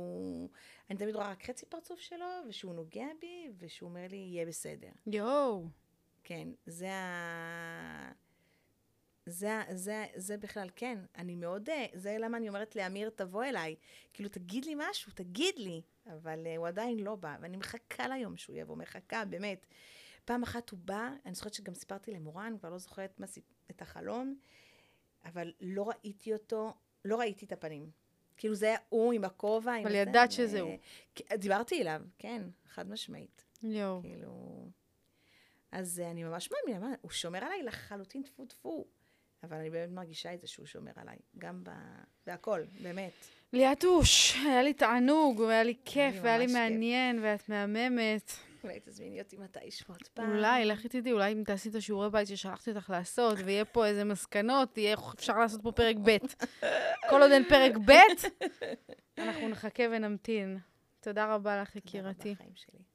אני 0.89 0.99
תמיד 0.99 1.15
רואה 1.15 1.31
רק 1.31 1.43
חצי 1.43 1.65
פרצוף 1.65 1.99
שלו, 1.99 2.25
ושהוא 2.49 2.73
נוגע 2.73 3.07
בי, 3.21 3.47
ושהוא 3.57 3.89
אומר 3.89 4.05
לי, 4.09 4.17
יהיה 4.17 4.45
בסדר. 4.45 4.89
יואו. 5.07 5.67
כן, 6.23 6.47
זה 6.65 6.93
ה... 6.93 8.11
זה, 9.25 9.61
זה, 9.71 10.05
זה 10.15 10.37
בכלל, 10.37 10.69
כן. 10.75 10.99
אני 11.15 11.35
מאוד, 11.35 11.69
אה, 11.69 11.85
זה 11.93 12.17
למה 12.19 12.37
אני 12.37 12.49
אומרת 12.49 12.75
לאמיר, 12.75 13.09
תבוא 13.09 13.43
אליי. 13.43 13.75
כאילו, 14.13 14.29
תגיד 14.29 14.65
לי 14.65 14.73
משהו, 14.77 15.11
תגיד 15.15 15.55
לי. 15.57 15.81
אבל 16.13 16.45
uh, 16.45 16.57
הוא 16.57 16.67
עדיין 16.67 16.99
לא 16.99 17.15
בא, 17.15 17.37
ואני 17.41 17.57
מחכה 17.57 18.07
ליום 18.07 18.37
שהוא 18.37 18.55
יבוא, 18.55 18.75
מחכה, 18.75 19.25
באמת. 19.25 19.65
פעם 20.25 20.43
אחת 20.43 20.69
הוא 20.69 20.79
בא, 20.83 21.09
אני 21.25 21.33
זוכרת 21.33 21.53
שגם 21.53 21.73
סיפרתי 21.73 22.11
למורן, 22.11 22.55
כבר 22.59 22.69
לא 22.69 22.77
זוכרת 22.77 23.19
מה, 23.19 23.27
את 23.69 23.81
החלום, 23.81 24.39
אבל 25.25 25.53
לא 25.61 25.89
ראיתי 25.89 26.33
אותו, 26.33 26.73
לא 27.05 27.19
ראיתי 27.19 27.45
את 27.45 27.51
הפנים. 27.51 27.89
כאילו 28.37 28.55
זה 28.55 28.65
היה 28.65 28.77
הוא 28.89 29.13
עם 29.13 29.23
הכובע. 29.23 29.81
אבל 29.83 29.95
ידעת 29.95 30.31
שזה 30.31 30.61
הוא. 30.61 30.77
דיברתי 31.33 31.81
אליו, 31.81 32.01
כן, 32.19 32.41
חד 32.65 32.89
משמעית. 32.89 33.45
יואו. 33.63 34.01
כאילו... 34.01 34.69
אז 35.71 35.99
אני 35.99 36.23
ממש 36.23 36.49
מאמינה, 36.51 36.95
הוא 37.01 37.11
שומר 37.11 37.43
עליי 37.43 37.63
לחלוטין 37.63 38.23
טפו 38.23 38.45
טפו. 38.45 38.85
אבל 39.43 39.57
אני 39.57 39.69
באמת 39.69 39.91
מרגישה 39.91 40.33
את 40.33 40.41
זה 40.41 40.47
שהוא 40.47 40.65
שומר 40.65 40.91
עליי, 40.95 41.17
גם 41.37 41.63
ב... 41.63 41.69
בהכל, 42.27 42.63
באמת. 42.81 43.11
ליאטוש, 43.53 44.35
היה 44.35 44.63
לי 44.63 44.73
תענוג, 44.73 45.39
והיה 45.39 45.63
לי 45.63 45.75
כיף, 45.85 46.15
והיה 46.21 46.37
לי 46.37 46.47
מעניין, 46.47 47.19
ואת 47.23 47.49
מהממת. 47.49 48.31
אולי 48.63 48.79
תזמיני 48.79 49.21
אותי 49.21 49.37
מתישהו 49.37 49.93
עוד 49.93 50.07
פעם. 50.13 50.31
אולי, 50.31 50.65
לכי 50.65 50.89
תדעי, 50.89 51.11
אולי 51.11 51.33
אם 51.33 51.43
תעשי 51.45 51.69
את 51.69 51.75
השיעורי 51.75 52.09
בית 52.09 52.27
ששלחתי 52.27 52.71
אותך 52.71 52.89
לעשות, 52.89 53.37
ויהיה 53.45 53.65
פה 53.65 53.85
איזה 53.85 54.03
מסקנות, 54.03 54.77
יהיה 54.77 54.95
אפשר 55.15 55.39
לעשות 55.39 55.61
פה 55.61 55.71
פרק 55.71 55.95
ב'. 56.03 56.17
כל 57.09 57.21
עוד 57.21 57.31
אין 57.31 57.43
פרק 57.49 57.77
ב', 57.85 57.91
אנחנו 59.17 59.49
נחכה 59.49 59.83
ונמתין. 59.91 60.59
תודה 60.99 61.33
רבה 61.33 61.61
לך, 61.61 61.75
יקירתי. 61.75 62.17
תודה 62.19 62.29
רבה, 62.29 62.35
חיים 62.35 62.55
שלי. 62.55 62.94